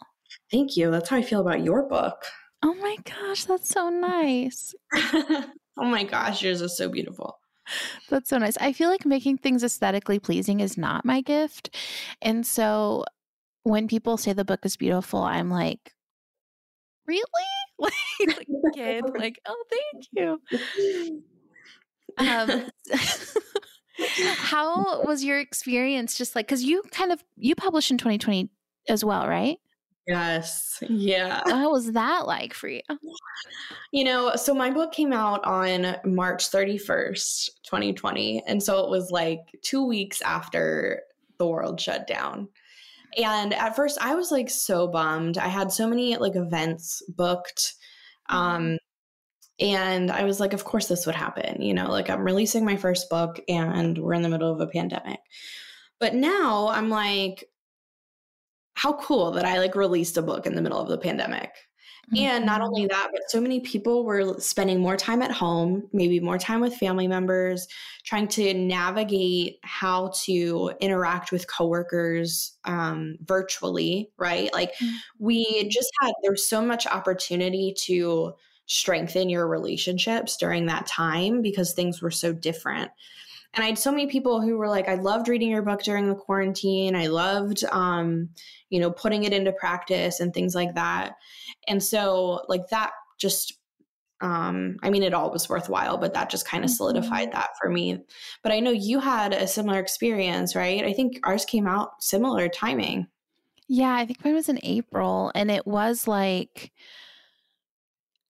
Thank 0.51 0.77
you. 0.77 0.89
That's 0.91 1.09
how 1.09 1.17
i 1.17 1.21
feel 1.21 1.41
about 1.41 1.63
your 1.63 1.83
book. 1.83 2.23
Oh 2.63 2.75
my 2.75 2.95
gosh 3.03 3.43
that's 3.43 3.67
so 3.67 3.89
nice. 3.89 4.73
Oh 5.77 5.85
my 5.85 6.03
gosh 6.03 6.43
yours 6.43 6.61
is 6.61 6.77
so 6.77 6.89
beautiful 6.89 7.39
that's 8.09 8.29
so 8.29 8.37
nice. 8.37 8.57
I 8.59 8.73
feel 8.73 8.89
like 8.89 9.05
making 9.05 9.37
things 9.37 9.63
aesthetically 9.63 10.19
pleasing 10.19 10.59
is 10.59 10.77
not 10.77 11.05
my 11.05 11.21
gift. 11.21 11.75
And 12.21 12.45
so 12.45 13.05
when 13.63 13.87
people 13.87 14.17
say 14.17 14.33
the 14.33 14.45
book 14.45 14.65
is 14.65 14.77
beautiful, 14.77 15.21
I'm 15.21 15.49
like, 15.49 15.93
really? 17.05 17.23
like, 17.79 17.93
like 18.19 18.47
kid, 18.73 19.05
like, 19.17 19.39
oh, 19.45 19.63
thank 19.69 20.07
you. 20.11 21.21
Um, 22.17 22.69
how 24.35 25.03
was 25.03 25.23
your 25.23 25.39
experience? 25.39 26.17
Just 26.17 26.35
like, 26.35 26.47
because 26.47 26.63
you 26.63 26.83
kind 26.91 27.11
of 27.11 27.23
you 27.35 27.55
published 27.55 27.91
in 27.91 27.97
2020 27.97 28.49
as 28.87 29.03
well, 29.03 29.27
right? 29.27 29.57
Yes. 30.07 30.83
Yeah. 30.89 31.41
What 31.45 31.71
was 31.71 31.91
that 31.91 32.25
like 32.27 32.53
for 32.53 32.67
you? 32.67 32.81
You 33.91 34.03
know, 34.03 34.35
so 34.35 34.53
my 34.53 34.71
book 34.71 34.91
came 34.91 35.13
out 35.13 35.43
on 35.43 35.95
March 36.05 36.49
31st, 36.49 37.49
2020. 37.63 38.43
And 38.47 38.61
so 38.61 38.83
it 38.83 38.89
was 38.89 39.11
like 39.11 39.39
two 39.61 39.85
weeks 39.85 40.21
after 40.21 41.01
the 41.37 41.47
world 41.47 41.79
shut 41.79 42.07
down. 42.07 42.49
And 43.17 43.53
at 43.53 43.75
first 43.75 43.97
I 44.01 44.15
was 44.15 44.31
like 44.31 44.49
so 44.49 44.87
bummed. 44.87 45.37
I 45.37 45.47
had 45.47 45.71
so 45.71 45.87
many 45.87 46.15
like 46.17 46.35
events 46.35 47.03
booked. 47.09 47.73
Um, 48.29 48.63
mm-hmm. 48.63 49.65
and 49.65 50.11
I 50.11 50.23
was 50.23 50.39
like, 50.39 50.53
of 50.53 50.63
course 50.63 50.87
this 50.87 51.05
would 51.05 51.15
happen. 51.15 51.61
You 51.61 51.73
know, 51.73 51.89
like 51.89 52.09
I'm 52.09 52.23
releasing 52.23 52.65
my 52.65 52.77
first 52.77 53.09
book 53.09 53.39
and 53.47 53.97
we're 53.97 54.13
in 54.13 54.21
the 54.21 54.29
middle 54.29 54.51
of 54.51 54.61
a 54.61 54.67
pandemic. 54.67 55.19
But 55.99 56.15
now 56.15 56.69
I'm 56.69 56.89
like, 56.89 57.43
how 58.81 58.93
cool 58.93 59.29
that 59.31 59.45
I 59.45 59.59
like 59.59 59.75
released 59.75 60.17
a 60.17 60.23
book 60.23 60.47
in 60.47 60.55
the 60.55 60.61
middle 60.61 60.79
of 60.79 60.87
the 60.87 60.97
pandemic. 60.97 61.51
Mm-hmm. 62.11 62.25
And 62.25 62.45
not 62.47 62.61
only 62.61 62.87
that, 62.87 63.09
but 63.11 63.21
so 63.27 63.39
many 63.39 63.59
people 63.59 64.03
were 64.03 64.39
spending 64.39 64.79
more 64.79 64.97
time 64.97 65.21
at 65.21 65.31
home, 65.31 65.87
maybe 65.93 66.19
more 66.19 66.39
time 66.39 66.61
with 66.61 66.75
family 66.75 67.07
members, 67.07 67.67
trying 68.05 68.27
to 68.29 68.55
navigate 68.55 69.59
how 69.61 70.11
to 70.23 70.71
interact 70.81 71.31
with 71.31 71.45
coworkers 71.45 72.57
um, 72.65 73.17
virtually, 73.21 74.09
right? 74.17 74.51
Like 74.51 74.73
mm-hmm. 74.77 74.95
we 75.19 75.69
just 75.69 75.91
had, 76.01 76.13
there 76.23 76.31
was 76.31 76.47
so 76.47 76.59
much 76.59 76.87
opportunity 76.87 77.75
to 77.83 78.33
strengthen 78.65 79.29
your 79.29 79.47
relationships 79.47 80.37
during 80.37 80.65
that 80.65 80.87
time 80.87 81.43
because 81.43 81.73
things 81.73 82.01
were 82.01 82.09
so 82.09 82.33
different. 82.33 82.89
And 83.53 83.63
I 83.63 83.67
had 83.67 83.77
so 83.77 83.91
many 83.91 84.07
people 84.07 84.41
who 84.41 84.57
were 84.57 84.69
like, 84.69 84.87
I 84.87 84.95
loved 84.95 85.27
reading 85.27 85.49
your 85.49 85.61
book 85.61 85.83
during 85.83 86.07
the 86.07 86.15
quarantine. 86.15 86.95
I 86.95 87.07
loved, 87.07 87.65
um, 87.65 88.29
you 88.69 88.79
know, 88.79 88.91
putting 88.91 89.23
it 89.23 89.33
into 89.33 89.51
practice 89.51 90.21
and 90.21 90.33
things 90.33 90.55
like 90.55 90.75
that. 90.75 91.15
And 91.67 91.83
so, 91.83 92.45
like, 92.47 92.69
that 92.69 92.91
just, 93.19 93.53
um, 94.21 94.77
I 94.83 94.89
mean, 94.89 95.03
it 95.03 95.13
all 95.13 95.31
was 95.31 95.49
worthwhile, 95.49 95.97
but 95.97 96.13
that 96.13 96.29
just 96.29 96.47
kind 96.47 96.63
of 96.63 96.69
mm-hmm. 96.69 96.77
solidified 96.77 97.33
that 97.33 97.49
for 97.61 97.69
me. 97.69 97.99
But 98.41 98.53
I 98.53 98.61
know 98.61 98.71
you 98.71 98.99
had 98.99 99.33
a 99.33 99.47
similar 99.47 99.79
experience, 99.79 100.55
right? 100.55 100.85
I 100.85 100.93
think 100.93 101.19
ours 101.23 101.43
came 101.43 101.67
out 101.67 102.01
similar 102.01 102.47
timing. 102.47 103.07
Yeah, 103.67 103.93
I 103.93 104.05
think 104.05 104.23
mine 104.23 104.33
was 104.33 104.49
in 104.49 104.59
April, 104.63 105.31
and 105.35 105.51
it 105.51 105.67
was 105.67 106.07
like, 106.07 106.71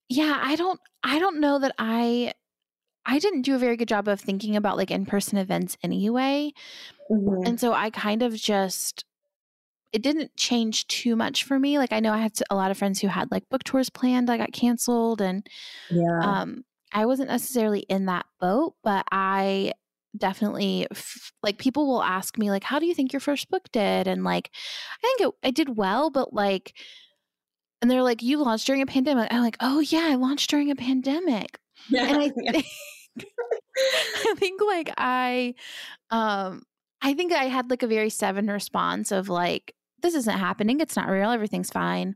yeah, 0.09 0.39
I 0.41 0.55
don't, 0.55 0.79
I 1.03 1.19
don't 1.19 1.39
know 1.39 1.59
that 1.59 1.73
I 1.77 2.33
I 3.05 3.19
didn't 3.19 3.41
do 3.43 3.55
a 3.55 3.59
very 3.59 3.77
good 3.77 3.87
job 3.87 4.07
of 4.07 4.19
thinking 4.19 4.55
about 4.55 4.77
like 4.77 4.91
in 4.91 5.05
person 5.05 5.37
events 5.37 5.77
anyway. 5.83 6.53
Mm-hmm. 7.09 7.45
And 7.45 7.59
so 7.59 7.73
I 7.73 7.89
kind 7.89 8.21
of 8.21 8.35
just, 8.35 9.05
it 9.91 10.01
didn't 10.01 10.35
change 10.37 10.87
too 10.87 11.15
much 11.15 11.43
for 11.43 11.59
me. 11.59 11.77
Like 11.77 11.91
I 11.91 11.99
know 11.99 12.13
I 12.13 12.19
had 12.19 12.33
a 12.49 12.55
lot 12.55 12.71
of 12.71 12.77
friends 12.77 13.01
who 13.01 13.07
had 13.07 13.31
like 13.31 13.49
book 13.49 13.63
tours 13.63 13.89
planned 13.89 14.29
that 14.29 14.37
got 14.37 14.53
canceled. 14.53 15.21
And 15.21 15.45
yeah. 15.89 16.19
um, 16.21 16.63
I 16.93 17.05
wasn't 17.05 17.29
necessarily 17.29 17.81
in 17.81 18.05
that 18.05 18.25
boat, 18.39 18.75
but 18.83 19.05
I 19.11 19.73
definitely 20.17 20.87
f- 20.91 21.31
like 21.41 21.57
people 21.57 21.87
will 21.87 22.03
ask 22.03 22.37
me 22.37 22.49
like 22.49 22.63
how 22.63 22.79
do 22.79 22.85
you 22.85 22.93
think 22.93 23.13
your 23.13 23.19
first 23.19 23.49
book 23.49 23.71
did 23.71 24.07
and 24.07 24.23
like 24.23 24.51
i 24.97 24.97
think 25.01 25.21
it, 25.21 25.47
I 25.47 25.51
did 25.51 25.77
well 25.77 26.09
but 26.09 26.33
like 26.33 26.73
and 27.81 27.89
they're 27.89 28.03
like 28.03 28.21
you 28.21 28.37
launched 28.43 28.67
during 28.67 28.81
a 28.81 28.85
pandemic 28.85 29.29
i'm 29.31 29.41
like 29.41 29.55
oh 29.61 29.79
yeah 29.79 30.09
i 30.11 30.15
launched 30.15 30.49
during 30.49 30.69
a 30.69 30.75
pandemic 30.75 31.59
yeah, 31.89 32.05
and 32.05 32.17
I 32.17 32.29
think, 32.29 32.65
I 33.77 34.35
think 34.37 34.61
like 34.61 34.93
I, 34.97 35.55
um, 36.09 36.63
I 37.01 37.13
think 37.13 37.33
I 37.33 37.45
had 37.45 37.69
like 37.69 37.83
a 37.83 37.87
very 37.87 38.09
seven 38.09 38.47
response 38.47 39.11
of 39.11 39.29
like, 39.29 39.73
this 40.01 40.15
isn't 40.15 40.37
happening. 40.37 40.79
It's 40.79 40.95
not 40.95 41.09
real. 41.09 41.31
Everything's 41.31 41.69
fine. 41.69 42.15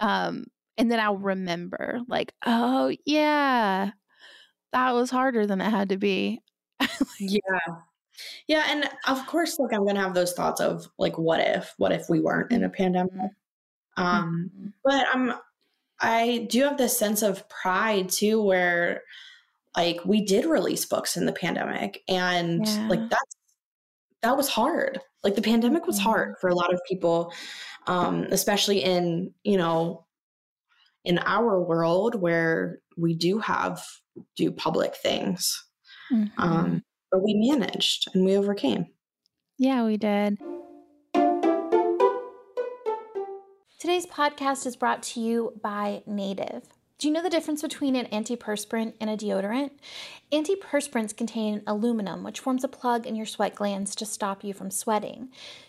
Um, 0.00 0.46
and 0.76 0.90
then 0.90 1.00
I'll 1.00 1.16
remember 1.16 2.00
like, 2.08 2.32
oh 2.44 2.94
yeah, 3.04 3.90
that 4.72 4.92
was 4.92 5.10
harder 5.10 5.46
than 5.46 5.60
it 5.60 5.70
had 5.70 5.90
to 5.90 5.96
be. 5.96 6.40
yeah. 7.20 7.38
Yeah. 8.46 8.64
And 8.68 8.88
of 9.06 9.26
course, 9.26 9.58
like 9.58 9.72
I'm 9.72 9.84
going 9.84 9.96
to 9.96 10.00
have 10.00 10.14
those 10.14 10.32
thoughts 10.32 10.60
of 10.60 10.88
like, 10.98 11.18
what 11.18 11.40
if, 11.40 11.74
what 11.78 11.92
if 11.92 12.08
we 12.08 12.20
weren't 12.20 12.52
in 12.52 12.64
a 12.64 12.68
pandemic? 12.68 13.12
Mm-hmm. 13.12 14.02
Um, 14.02 14.50
mm-hmm. 14.56 14.68
but 14.84 15.06
I'm, 15.12 15.34
I 16.00 16.46
do 16.50 16.62
have 16.62 16.76
this 16.76 16.98
sense 16.98 17.22
of 17.22 17.48
pride 17.48 18.08
too, 18.08 18.42
where 18.42 19.02
like 19.76 20.04
we 20.04 20.24
did 20.24 20.44
release 20.44 20.84
books 20.84 21.16
in 21.16 21.26
the 21.26 21.32
pandemic 21.32 22.02
and 22.08 22.66
yeah. 22.66 22.88
like 22.88 23.08
that's 23.10 23.36
that 24.24 24.36
was 24.36 24.48
hard. 24.48 25.00
Like 25.22 25.34
the 25.36 25.42
pandemic 25.42 25.86
was 25.86 25.98
hard 25.98 26.30
mm-hmm. 26.30 26.40
for 26.40 26.48
a 26.48 26.54
lot 26.54 26.72
of 26.72 26.80
people, 26.88 27.32
um, 27.86 28.26
especially 28.30 28.82
in, 28.82 29.32
you 29.44 29.58
know, 29.58 30.06
in 31.04 31.18
our 31.18 31.62
world 31.62 32.14
where 32.14 32.78
we 32.96 33.14
do 33.14 33.38
have 33.38 33.84
do 34.36 34.50
public 34.50 34.96
things. 34.96 35.62
Mm-hmm. 36.10 36.40
Um, 36.40 36.82
but 37.10 37.22
we 37.22 37.34
managed 37.34 38.08
and 38.14 38.24
we 38.24 38.36
overcame. 38.36 38.86
Yeah, 39.58 39.84
we 39.84 39.98
did. 39.98 40.38
Today's 43.84 44.06
podcast 44.06 44.64
is 44.64 44.76
brought 44.76 45.02
to 45.02 45.20
you 45.20 45.60
by 45.62 46.02
Native. 46.06 46.62
Do 47.04 47.08
you 47.08 47.12
know 47.12 47.22
the 47.22 47.28
difference 47.28 47.60
between 47.60 47.96
an 47.96 48.06
antiperspirant 48.06 48.94
and 48.98 49.10
a 49.10 49.16
deodorant? 49.18 49.72
Antiperspirants 50.32 51.14
contain 51.14 51.60
aluminum, 51.66 52.24
which 52.24 52.40
forms 52.40 52.64
a 52.64 52.68
plug 52.68 53.06
in 53.06 53.14
your 53.14 53.26
sweat 53.26 53.54
glands 53.54 53.94
to 53.96 54.06
stop 54.06 54.42
you 54.42 54.54
from 54.54 54.70
sweating. 54.70 55.28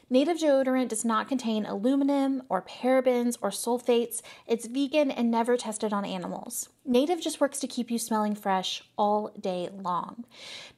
Native 0.09 0.37
deodorant 0.37 0.87
does 0.87 1.03
not 1.03 1.27
contain 1.27 1.65
aluminum 1.65 2.43
or 2.47 2.61
parabens 2.61 3.37
or 3.41 3.49
sulfates. 3.49 4.21
It's 4.47 4.65
vegan 4.65 5.11
and 5.11 5.29
never 5.29 5.57
tested 5.57 5.91
on 5.91 6.05
animals. 6.05 6.69
Native 6.85 7.19
just 7.19 7.41
works 7.41 7.59
to 7.59 7.67
keep 7.67 7.91
you 7.91 7.99
smelling 7.99 8.35
fresh 8.35 8.81
all 8.97 9.33
day 9.37 9.67
long. 9.73 10.23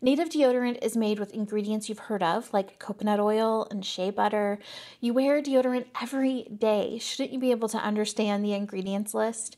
Native 0.02 0.30
deodorant 0.30 0.84
is 0.84 0.98
made 0.98 1.20
with 1.20 1.36
ingredients 1.36 1.88
you've 1.88 2.00
heard 2.00 2.24
of, 2.24 2.52
like 2.52 2.80
coconut 2.80 3.20
oil 3.20 3.68
and 3.70 3.86
shea 3.86 4.10
butter. 4.10 4.58
You 5.02 5.14
wear 5.14 5.40
deodorant 5.40 5.86
every 6.02 6.46
day. 6.46 6.98
Shouldn't 6.98 7.34
you 7.34 7.40
be 7.40 7.52
able 7.52 7.70
to 7.70 7.78
understand 7.78 8.44
the 8.44 8.54
ingredients 8.54 9.14
list? 9.14 9.56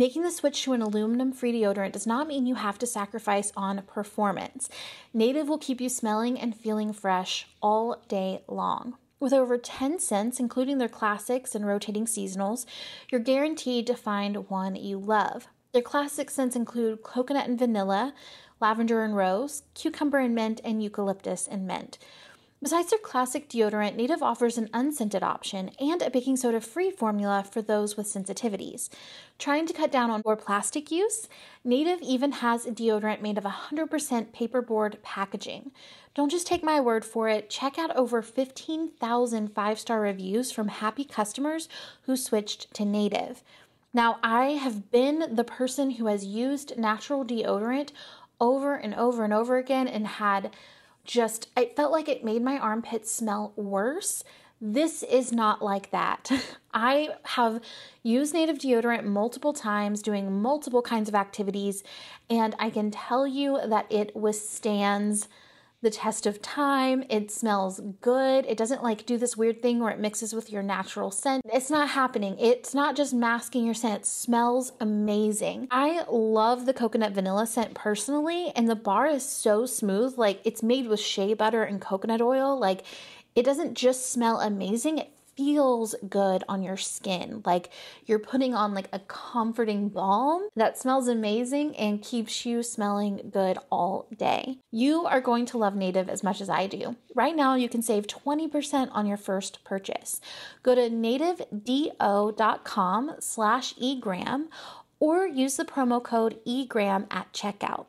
Making 0.00 0.22
the 0.22 0.30
switch 0.30 0.62
to 0.62 0.72
an 0.72 0.80
aluminum 0.80 1.30
free 1.30 1.52
deodorant 1.52 1.92
does 1.92 2.06
not 2.06 2.26
mean 2.26 2.46
you 2.46 2.54
have 2.54 2.78
to 2.78 2.86
sacrifice 2.86 3.52
on 3.54 3.82
performance. 3.82 4.70
Native 5.12 5.46
will 5.46 5.58
keep 5.58 5.78
you 5.78 5.90
smelling 5.90 6.40
and 6.40 6.56
feeling 6.56 6.94
fresh 6.94 7.46
all 7.60 8.02
day 8.08 8.42
long. 8.48 8.96
With 9.18 9.34
over 9.34 9.58
10 9.58 9.98
scents, 9.98 10.40
including 10.40 10.78
their 10.78 10.88
classics 10.88 11.54
and 11.54 11.66
rotating 11.66 12.06
seasonals, 12.06 12.64
you're 13.10 13.20
guaranteed 13.20 13.86
to 13.88 13.94
find 13.94 14.48
one 14.48 14.74
you 14.74 14.96
love. 14.98 15.48
Their 15.74 15.82
classic 15.82 16.30
scents 16.30 16.56
include 16.56 17.02
coconut 17.02 17.46
and 17.46 17.58
vanilla, 17.58 18.14
lavender 18.58 19.04
and 19.04 19.14
rose, 19.14 19.64
cucumber 19.74 20.16
and 20.16 20.34
mint, 20.34 20.62
and 20.64 20.82
eucalyptus 20.82 21.46
and 21.46 21.66
mint. 21.66 21.98
Besides 22.62 22.90
their 22.90 22.98
classic 22.98 23.48
deodorant, 23.48 23.96
Native 23.96 24.22
offers 24.22 24.58
an 24.58 24.68
unscented 24.74 25.22
option 25.22 25.70
and 25.80 26.02
a 26.02 26.10
baking 26.10 26.36
soda 26.36 26.60
free 26.60 26.90
formula 26.90 27.42
for 27.42 27.62
those 27.62 27.96
with 27.96 28.06
sensitivities. 28.06 28.90
Trying 29.38 29.66
to 29.66 29.72
cut 29.72 29.90
down 29.90 30.10
on 30.10 30.20
more 30.26 30.36
plastic 30.36 30.90
use, 30.90 31.26
Native 31.64 32.02
even 32.02 32.32
has 32.32 32.66
a 32.66 32.70
deodorant 32.70 33.22
made 33.22 33.38
of 33.38 33.44
100% 33.44 33.88
paperboard 34.34 35.02
packaging. 35.02 35.72
Don't 36.14 36.30
just 36.30 36.46
take 36.46 36.62
my 36.62 36.80
word 36.80 37.02
for 37.02 37.30
it, 37.30 37.48
check 37.48 37.78
out 37.78 37.96
over 37.96 38.20
15,000 38.20 39.54
five 39.54 39.78
star 39.78 40.02
reviews 40.02 40.52
from 40.52 40.68
happy 40.68 41.04
customers 41.04 41.66
who 42.02 42.14
switched 42.14 42.74
to 42.74 42.84
Native. 42.84 43.42
Now, 43.94 44.18
I 44.22 44.50
have 44.50 44.90
been 44.90 45.34
the 45.34 45.44
person 45.44 45.92
who 45.92 46.06
has 46.08 46.26
used 46.26 46.76
natural 46.76 47.24
deodorant 47.24 47.92
over 48.38 48.74
and 48.74 48.94
over 48.94 49.24
and 49.24 49.32
over 49.32 49.56
again 49.56 49.88
and 49.88 50.06
had 50.06 50.50
just, 51.10 51.48
it 51.56 51.76
felt 51.76 51.92
like 51.92 52.08
it 52.08 52.24
made 52.24 52.42
my 52.42 52.58
armpits 52.58 53.10
smell 53.10 53.52
worse. 53.56 54.22
This 54.60 55.02
is 55.02 55.32
not 55.32 55.62
like 55.62 55.90
that. 55.90 56.30
I 56.74 57.10
have 57.24 57.60
used 58.02 58.32
native 58.32 58.58
deodorant 58.58 59.04
multiple 59.04 59.52
times 59.52 60.02
doing 60.02 60.40
multiple 60.40 60.82
kinds 60.82 61.08
of 61.08 61.14
activities, 61.14 61.82
and 62.28 62.54
I 62.58 62.70
can 62.70 62.90
tell 62.90 63.26
you 63.26 63.58
that 63.66 63.86
it 63.90 64.14
withstands 64.14 65.28
the 65.82 65.90
test 65.90 66.26
of 66.26 66.42
time. 66.42 67.04
It 67.08 67.30
smells 67.30 67.80
good. 68.00 68.44
It 68.46 68.58
doesn't 68.58 68.82
like 68.82 69.06
do 69.06 69.16
this 69.16 69.36
weird 69.36 69.62
thing 69.62 69.78
where 69.78 69.92
it 69.92 69.98
mixes 69.98 70.34
with 70.34 70.52
your 70.52 70.62
natural 70.62 71.10
scent. 71.10 71.42
It's 71.52 71.70
not 71.70 71.90
happening. 71.90 72.36
It's 72.38 72.74
not 72.74 72.96
just 72.96 73.14
masking 73.14 73.64
your 73.64 73.74
scent. 73.74 74.02
It 74.02 74.06
smells 74.06 74.72
amazing. 74.80 75.68
I 75.70 76.04
love 76.10 76.66
the 76.66 76.74
coconut 76.74 77.12
vanilla 77.12 77.46
scent 77.46 77.74
personally, 77.74 78.52
and 78.54 78.68
the 78.68 78.76
bar 78.76 79.06
is 79.06 79.24
so 79.24 79.66
smooth. 79.66 80.18
Like 80.18 80.40
it's 80.44 80.62
made 80.62 80.86
with 80.86 81.00
shea 81.00 81.34
butter 81.34 81.62
and 81.62 81.80
coconut 81.80 82.20
oil. 82.20 82.58
Like 82.58 82.84
it 83.34 83.44
doesn't 83.44 83.74
just 83.74 84.12
smell 84.12 84.40
amazing, 84.40 84.98
it 84.98 85.10
feels 85.40 85.94
good 86.06 86.44
on 86.50 86.62
your 86.62 86.76
skin. 86.76 87.40
Like 87.46 87.70
you're 88.04 88.18
putting 88.18 88.54
on 88.54 88.74
like 88.74 88.90
a 88.92 88.98
comforting 88.98 89.88
balm 89.88 90.50
that 90.54 90.76
smells 90.76 91.08
amazing 91.08 91.74
and 91.76 92.02
keeps 92.02 92.44
you 92.44 92.62
smelling 92.62 93.30
good 93.32 93.56
all 93.70 94.06
day. 94.14 94.58
You 94.70 95.06
are 95.06 95.22
going 95.22 95.46
to 95.46 95.56
love 95.56 95.74
Native 95.74 96.10
as 96.10 96.22
much 96.22 96.42
as 96.42 96.50
I 96.50 96.66
do. 96.66 96.94
Right 97.14 97.34
now, 97.34 97.54
you 97.54 97.70
can 97.70 97.80
save 97.80 98.06
20% 98.06 98.90
on 98.92 99.06
your 99.06 99.16
first 99.16 99.64
purchase. 99.64 100.20
Go 100.62 100.74
to 100.74 100.90
nativedo.com 100.90 103.12
slash 103.18 103.74
egram 103.76 104.48
or 104.98 105.26
use 105.26 105.56
the 105.56 105.64
promo 105.64 106.02
code 106.02 106.38
egram 106.46 107.06
at 107.10 107.32
checkout. 107.32 107.86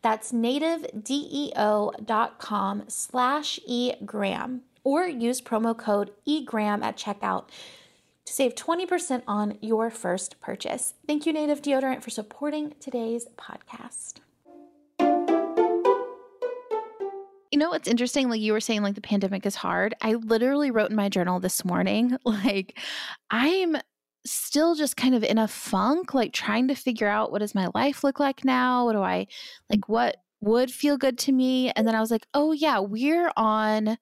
That's 0.00 0.32
nativedo.com 0.32 2.84
slash 2.88 3.60
egram 3.68 4.62
or 4.84 5.06
use 5.06 5.40
promo 5.40 5.76
code 5.76 6.12
EGRAM 6.26 6.82
at 6.82 6.96
checkout 6.96 7.48
to 8.26 8.32
save 8.32 8.54
20% 8.54 9.22
on 9.26 9.58
your 9.60 9.90
first 9.90 10.40
purchase. 10.40 10.94
Thank 11.06 11.26
you, 11.26 11.32
Native 11.32 11.60
Deodorant, 11.60 12.02
for 12.02 12.10
supporting 12.10 12.74
today's 12.80 13.26
podcast. 13.36 14.20
You 17.50 17.58
know 17.58 17.70
what's 17.70 17.88
interesting? 17.88 18.28
Like 18.28 18.40
you 18.40 18.52
were 18.52 18.60
saying, 18.60 18.82
like 18.82 18.94
the 18.94 19.00
pandemic 19.00 19.46
is 19.46 19.54
hard. 19.54 19.94
I 20.00 20.14
literally 20.14 20.70
wrote 20.70 20.90
in 20.90 20.96
my 20.96 21.08
journal 21.08 21.38
this 21.38 21.64
morning, 21.64 22.16
like, 22.24 22.78
I'm 23.30 23.76
still 24.26 24.74
just 24.74 24.96
kind 24.96 25.14
of 25.14 25.22
in 25.22 25.38
a 25.38 25.46
funk, 25.46 26.14
like 26.14 26.32
trying 26.32 26.68
to 26.68 26.74
figure 26.74 27.08
out 27.08 27.30
what 27.30 27.40
does 27.40 27.54
my 27.54 27.68
life 27.74 28.02
look 28.02 28.18
like 28.18 28.44
now? 28.44 28.86
What 28.86 28.94
do 28.94 29.02
I 29.02 29.26
like? 29.70 29.88
What 29.88 30.16
would 30.40 30.70
feel 30.70 30.96
good 30.96 31.18
to 31.18 31.32
me? 31.32 31.70
And 31.76 31.86
then 31.86 31.94
I 31.94 32.00
was 32.00 32.10
like, 32.10 32.26
oh, 32.34 32.52
yeah, 32.52 32.80
we're 32.80 33.30
on 33.36 33.98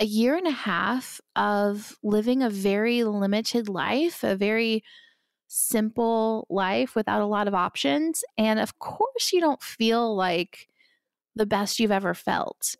a 0.00 0.04
year 0.06 0.34
and 0.34 0.46
a 0.46 0.52
half 0.52 1.20
of 1.36 1.96
living 2.02 2.42
a 2.42 2.50
very 2.50 3.04
limited 3.04 3.68
life, 3.68 4.24
a 4.24 4.34
very 4.34 4.82
simple 5.46 6.46
life 6.48 6.94
without 6.94 7.20
a 7.20 7.26
lot 7.26 7.46
of 7.46 7.54
options. 7.54 8.24
And 8.38 8.58
of 8.58 8.78
course, 8.78 9.32
you 9.32 9.40
don't 9.40 9.62
feel 9.62 10.16
like 10.16 10.68
the 11.36 11.44
best 11.44 11.78
you've 11.78 11.90
ever 11.90 12.14
felt. 12.14 12.76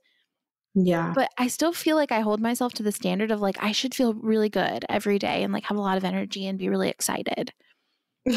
Yeah. 0.75 1.13
But 1.15 1.31
I 1.37 1.49
still 1.49 1.73
feel 1.73 1.97
like 1.97 2.11
I 2.11 2.21
hold 2.21 2.41
myself 2.41 2.73
to 2.75 2.83
the 2.83 2.93
standard 2.93 3.31
of 3.31 3.41
like, 3.41 3.57
I 3.63 3.73
should 3.73 3.95
feel 3.95 4.15
really 4.15 4.49
good 4.49 4.87
every 4.89 5.19
day 5.19 5.43
and 5.43 5.53
like 5.53 5.65
have 5.65 5.77
a 5.77 5.83
lot 5.83 5.99
of 5.99 6.05
energy 6.05 6.47
and 6.47 6.59
be 6.59 6.71
really 6.71 6.89
excited. 6.89 7.53
but 8.25 8.37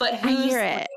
I 0.00 0.46
hear 0.48 0.60
it. 0.60 0.88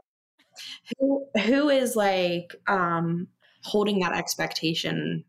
Who, 0.99 1.27
who 1.43 1.69
is 1.69 1.95
like 1.95 2.55
um 2.67 3.27
holding 3.63 3.99
that 3.99 4.13
expectation 4.13 5.23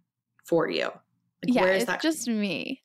for 0.48 0.68
you? 0.68 0.84
Like, 1.44 1.54
yeah, 1.54 1.64
it's 1.66 1.84
that? 1.84 2.02
just 2.02 2.28
me. 2.28 2.82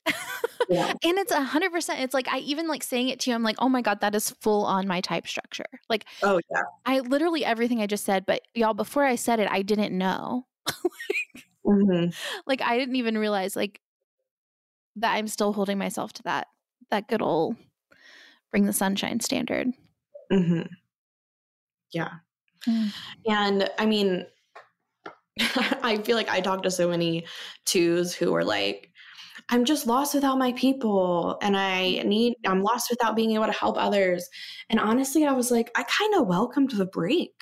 yeah. 0.69 0.93
And 1.04 1.17
it's 1.17 1.32
a 1.32 1.41
hundred 1.41 1.71
percent. 1.71 2.02
It's 2.02 2.13
like 2.13 2.28
I 2.28 2.39
even 2.39 2.67
like 2.67 2.84
saying 2.84 3.10
it 3.10 3.19
to 3.21 3.30
you. 3.30 3.36
I'm 3.36 3.43
like, 3.43 3.56
oh 3.60 3.69
my 3.69 3.82
god, 3.82 4.02
that 4.02 4.15
is 4.15 4.30
full 4.30 4.65
on 4.65 4.88
my 4.88 5.02
type 5.02 5.28
structure. 5.28 5.65
Like, 5.89 6.06
oh 6.21 6.39
yeah, 6.52 6.62
I 6.86 6.99
literally 6.99 7.43
everything 7.43 7.82
I 7.82 7.88
just 7.88 8.06
said. 8.06 8.26
But 8.26 8.41
y'all, 8.54 8.73
before 8.73 9.04
I 9.04 9.15
said 9.15 9.39
it, 9.39 9.47
I 9.49 9.63
didn't 9.63 9.97
know. 9.97 10.45
like, 10.67 11.45
mm-hmm. 11.65 12.10
like 12.45 12.62
I 12.62 12.78
didn't 12.78 12.95
even 12.95 13.17
realize 13.17 13.56
like 13.56 13.82
that 14.97 15.13
I'm 15.13 15.28
still 15.28 15.54
holding 15.54 15.78
myself 15.78 16.13
to 16.13 16.23
that 16.23 16.47
that 16.91 17.08
good 17.08 17.21
old 17.21 17.56
bring 18.52 18.65
the 18.65 18.73
sunshine 18.73 19.19
standard. 19.19 19.69
Mm-hmm. 20.32 20.62
Yeah. 21.91 22.10
Mm. 22.67 22.93
And 23.28 23.69
I 23.78 23.86
mean, 23.86 24.26
I 25.83 25.99
feel 26.03 26.15
like 26.15 26.29
I 26.29 26.41
talk 26.41 26.63
to 26.63 26.71
so 26.71 26.87
many 26.87 27.25
twos 27.65 28.13
who 28.13 28.33
are 28.35 28.43
like, 28.43 28.91
I'm 29.49 29.65
just 29.65 29.87
lost 29.87 30.13
without 30.13 30.37
my 30.37 30.53
people 30.53 31.37
and 31.41 31.57
I 31.57 32.01
need 32.05 32.35
I'm 32.45 32.61
lost 32.61 32.89
without 32.89 33.15
being 33.15 33.31
able 33.31 33.45
to 33.45 33.51
help 33.51 33.77
others. 33.77 34.29
And 34.69 34.79
honestly, 34.79 35.25
I 35.25 35.33
was 35.33 35.51
like, 35.51 35.69
I 35.75 35.83
kind 35.83 36.15
of 36.15 36.27
welcomed 36.27 36.71
the 36.71 36.85
break. 36.85 37.33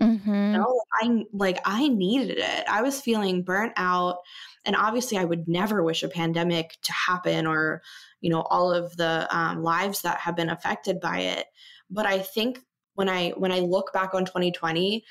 Mm-hmm. 0.00 0.34
You 0.34 0.52
know, 0.52 0.80
I 0.94 1.24
like 1.32 1.58
I 1.64 1.88
needed 1.88 2.38
it. 2.38 2.64
I 2.68 2.82
was 2.82 3.00
feeling 3.00 3.42
burnt 3.42 3.72
out. 3.76 4.18
And 4.64 4.76
obviously 4.76 5.18
I 5.18 5.24
would 5.24 5.48
never 5.48 5.82
wish 5.82 6.02
a 6.02 6.08
pandemic 6.08 6.76
to 6.82 6.92
happen 6.92 7.46
or, 7.46 7.82
you 8.20 8.30
know, 8.30 8.42
all 8.42 8.72
of 8.72 8.96
the 8.96 9.26
um, 9.36 9.62
lives 9.62 10.02
that 10.02 10.18
have 10.18 10.36
been 10.36 10.50
affected 10.50 11.00
by 11.00 11.20
it. 11.20 11.46
But 11.90 12.06
I 12.06 12.20
think 12.20 12.60
when 12.94 13.08
I 13.08 13.30
when 13.30 13.52
I 13.52 13.60
look 13.60 13.92
back 13.92 14.14
on 14.14 14.24
2020, 14.24 15.04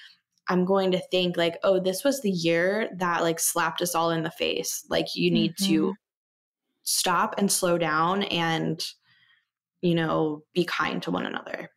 I'm 0.49 0.65
going 0.65 0.91
to 0.91 1.01
think 1.11 1.37
like, 1.37 1.57
oh, 1.63 1.79
this 1.79 2.03
was 2.03 2.21
the 2.21 2.31
year 2.31 2.89
that 2.97 3.21
like 3.21 3.39
slapped 3.39 3.81
us 3.81 3.95
all 3.95 4.11
in 4.11 4.23
the 4.23 4.31
face. 4.31 4.83
Like 4.89 5.15
you 5.15 5.31
need 5.31 5.55
mm-hmm. 5.55 5.71
to 5.71 5.93
stop 6.83 7.35
and 7.37 7.51
slow 7.51 7.77
down 7.77 8.23
and 8.23 8.83
you 9.81 9.95
know, 9.95 10.43
be 10.53 10.65
kind 10.65 11.01
to 11.03 11.11
one 11.11 11.25
another. 11.25 11.69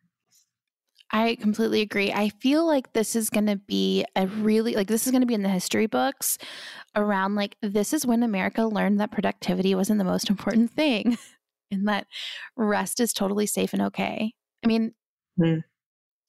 I 1.11 1.35
completely 1.35 1.81
agree. 1.81 2.11
I 2.11 2.29
feel 2.29 2.65
like 2.65 2.93
this 2.93 3.15
is 3.15 3.29
going 3.29 3.45
to 3.45 3.55
be 3.55 4.03
a 4.15 4.25
really 4.27 4.73
like 4.73 4.87
this 4.87 5.05
is 5.05 5.11
going 5.11 5.21
to 5.21 5.27
be 5.27 5.35
in 5.35 5.43
the 5.43 5.49
history 5.49 5.85
books 5.85 6.39
around 6.95 7.35
like 7.35 7.55
this 7.61 7.93
is 7.93 8.05
when 8.05 8.23
America 8.23 8.65
learned 8.65 8.99
that 8.99 9.11
productivity 9.11 9.75
wasn't 9.75 9.99
the 9.99 10.03
most 10.05 10.29
important 10.29 10.71
thing 10.71 11.17
and 11.71 11.87
that 11.87 12.07
rest 12.55 12.99
is 12.99 13.13
totally 13.13 13.45
safe 13.45 13.73
and 13.73 13.81
okay. 13.83 14.33
I 14.63 14.67
mean, 14.67 14.93
mm. 15.39 15.63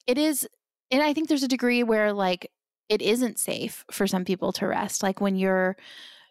it 0.06 0.18
is 0.18 0.46
and 0.90 1.02
I 1.02 1.12
think 1.12 1.28
there's 1.28 1.42
a 1.42 1.48
degree 1.48 1.82
where 1.82 2.12
like 2.12 2.50
it 2.88 3.02
isn't 3.02 3.38
safe 3.38 3.84
for 3.90 4.06
some 4.06 4.24
people 4.24 4.52
to 4.52 4.66
rest. 4.66 5.02
Like 5.02 5.20
when 5.20 5.36
you're 5.36 5.76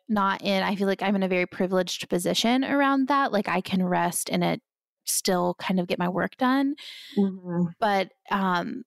not 0.08 0.42
in, 0.42 0.64
I 0.64 0.76
feel 0.76 0.88
like 0.88 1.02
I'm 1.02 1.16
in 1.16 1.24
a 1.24 1.28
very 1.28 1.46
privileged 1.46 2.10
position 2.10 2.64
around 2.64 3.08
that. 3.08 3.32
Like 3.32 3.48
I 3.48 3.62
can 3.62 3.84
rest 3.84 4.30
and 4.30 4.44
it 4.44 4.62
still 5.06 5.56
kind 5.60 5.80
of 5.80 5.88
get 5.88 6.00
my 6.00 6.10
work 6.10 6.38
done. 6.38 6.76
Mm-hmm. 7.18 7.66
But 7.80 8.10
um 8.32 8.84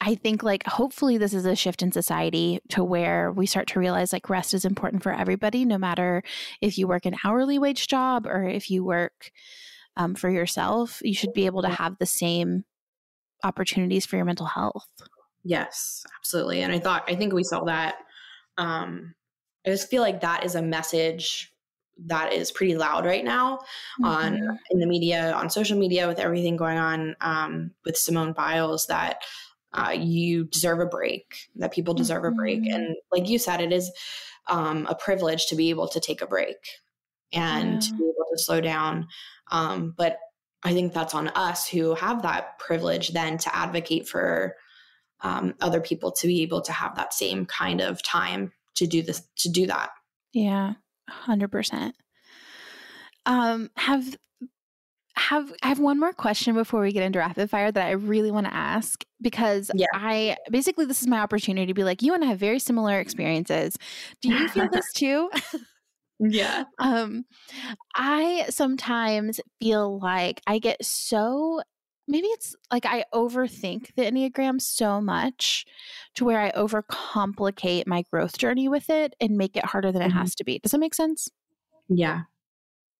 I 0.00 0.14
think 0.14 0.42
like 0.42 0.66
hopefully 0.66 1.16
this 1.16 1.32
is 1.32 1.46
a 1.46 1.56
shift 1.56 1.82
in 1.82 1.90
society 1.90 2.60
to 2.68 2.84
where 2.84 3.32
we 3.32 3.46
start 3.46 3.66
to 3.68 3.80
realize 3.80 4.12
like 4.12 4.28
rest 4.28 4.52
is 4.52 4.66
important 4.66 5.02
for 5.02 5.12
everybody, 5.12 5.64
no 5.64 5.78
matter 5.78 6.22
if 6.60 6.76
you 6.76 6.86
work 6.86 7.06
an 7.06 7.16
hourly 7.24 7.58
wage 7.58 7.88
job 7.88 8.26
or 8.26 8.44
if 8.44 8.70
you 8.70 8.84
work 8.84 9.30
um, 9.96 10.14
for 10.14 10.28
yourself. 10.28 11.00
You 11.02 11.14
should 11.14 11.32
be 11.32 11.46
able 11.46 11.62
to 11.62 11.70
have 11.70 11.96
the 11.98 12.06
same 12.06 12.64
opportunities 13.44 14.06
for 14.06 14.16
your 14.16 14.24
mental 14.24 14.46
health. 14.46 14.88
Yes, 15.44 16.04
absolutely. 16.18 16.62
And 16.62 16.72
I 16.72 16.78
thought, 16.78 17.04
I 17.08 17.14
think 17.14 17.32
we 17.32 17.44
saw 17.44 17.64
that. 17.64 17.96
Um, 18.58 19.14
I 19.66 19.70
just 19.70 19.88
feel 19.88 20.02
like 20.02 20.20
that 20.20 20.44
is 20.44 20.54
a 20.54 20.62
message 20.62 21.52
that 22.06 22.32
is 22.32 22.52
pretty 22.52 22.76
loud 22.76 23.06
right 23.06 23.24
now 23.24 23.56
mm-hmm. 24.00 24.04
on 24.04 24.58
in 24.70 24.78
the 24.78 24.86
media, 24.86 25.32
on 25.32 25.50
social 25.50 25.78
media, 25.78 26.06
with 26.06 26.18
everything 26.18 26.56
going 26.56 26.78
on 26.78 27.16
um, 27.20 27.70
with 27.84 27.96
Simone 27.96 28.32
Biles. 28.32 28.86
That 28.86 29.22
uh, 29.72 29.94
you 29.96 30.44
deserve 30.44 30.80
a 30.80 30.86
break. 30.86 31.48
That 31.56 31.72
people 31.72 31.94
deserve 31.94 32.22
mm-hmm. 32.22 32.32
a 32.32 32.36
break, 32.36 32.62
mm-hmm. 32.62 32.74
and 32.74 32.96
like 33.12 33.28
you 33.28 33.38
said, 33.38 33.60
it 33.60 33.72
is 33.72 33.90
um, 34.48 34.86
a 34.88 34.94
privilege 34.94 35.46
to 35.46 35.56
be 35.56 35.70
able 35.70 35.88
to 35.88 36.00
take 36.00 36.22
a 36.22 36.26
break 36.26 36.56
and 37.32 37.74
yeah. 37.74 37.80
to 37.80 37.96
be 37.96 38.04
able 38.04 38.26
to 38.32 38.42
slow 38.42 38.60
down. 38.60 39.08
Um, 39.50 39.94
but 39.96 40.18
I 40.66 40.72
think 40.72 40.92
that's 40.92 41.14
on 41.14 41.28
us 41.28 41.68
who 41.68 41.94
have 41.94 42.22
that 42.22 42.58
privilege 42.58 43.10
then 43.10 43.38
to 43.38 43.54
advocate 43.56 44.08
for 44.08 44.56
um, 45.22 45.54
other 45.60 45.80
people 45.80 46.12
to 46.12 46.26
be 46.26 46.42
able 46.42 46.60
to 46.62 46.72
have 46.72 46.96
that 46.96 47.14
same 47.14 47.46
kind 47.46 47.80
of 47.80 48.02
time 48.02 48.52
to 48.74 48.86
do 48.86 49.02
this 49.02 49.22
to 49.38 49.48
do 49.48 49.66
that 49.66 49.90
Yeah, 50.32 50.74
100%. 51.10 51.92
Um 53.24 53.70
have 53.76 54.16
have 55.16 55.52
I 55.62 55.68
have 55.68 55.80
one 55.80 55.98
more 55.98 56.12
question 56.12 56.54
before 56.54 56.82
we 56.82 56.92
get 56.92 57.02
into 57.02 57.18
rapid 57.18 57.48
fire 57.50 57.72
that 57.72 57.86
I 57.86 57.92
really 57.92 58.30
want 58.30 58.46
to 58.46 58.54
ask 58.54 59.04
because 59.20 59.70
Yeah. 59.72 59.86
I 59.94 60.36
basically 60.50 60.84
this 60.84 61.00
is 61.00 61.08
my 61.08 61.20
opportunity 61.20 61.66
to 61.66 61.74
be 61.74 61.84
like 61.84 62.02
you 62.02 62.14
and 62.14 62.22
I 62.22 62.28
have 62.28 62.38
very 62.38 62.58
similar 62.58 63.00
experiences. 63.00 63.76
Do 64.20 64.28
you 64.28 64.48
feel 64.48 64.68
this 64.72 64.92
too? 64.92 65.30
Yeah. 66.18 66.64
um 66.78 67.24
I 67.96 68.46
sometimes 68.50 69.40
feel 69.60 69.98
like 70.00 70.42
I 70.46 70.58
get 70.60 70.84
so 70.84 71.62
maybe 72.08 72.28
it's 72.28 72.56
like 72.72 72.86
I 72.86 73.04
overthink 73.14 73.94
the 73.96 74.02
Enneagram 74.04 74.60
so 74.60 75.00
much 75.00 75.66
to 76.16 76.24
where 76.24 76.40
I 76.40 76.52
overcomplicate 76.52 77.86
my 77.86 78.04
growth 78.12 78.38
journey 78.38 78.68
with 78.68 78.90
it 78.90 79.14
and 79.20 79.38
make 79.38 79.56
it 79.56 79.66
harder 79.66 79.92
than 79.92 80.02
it 80.02 80.10
Mhm. 80.10 80.12
has 80.12 80.34
to 80.36 80.44
be. 80.44 80.58
Does 80.60 80.72
that 80.72 80.78
make 80.80 80.94
sense? 80.94 81.30
Yeah. 81.88 82.24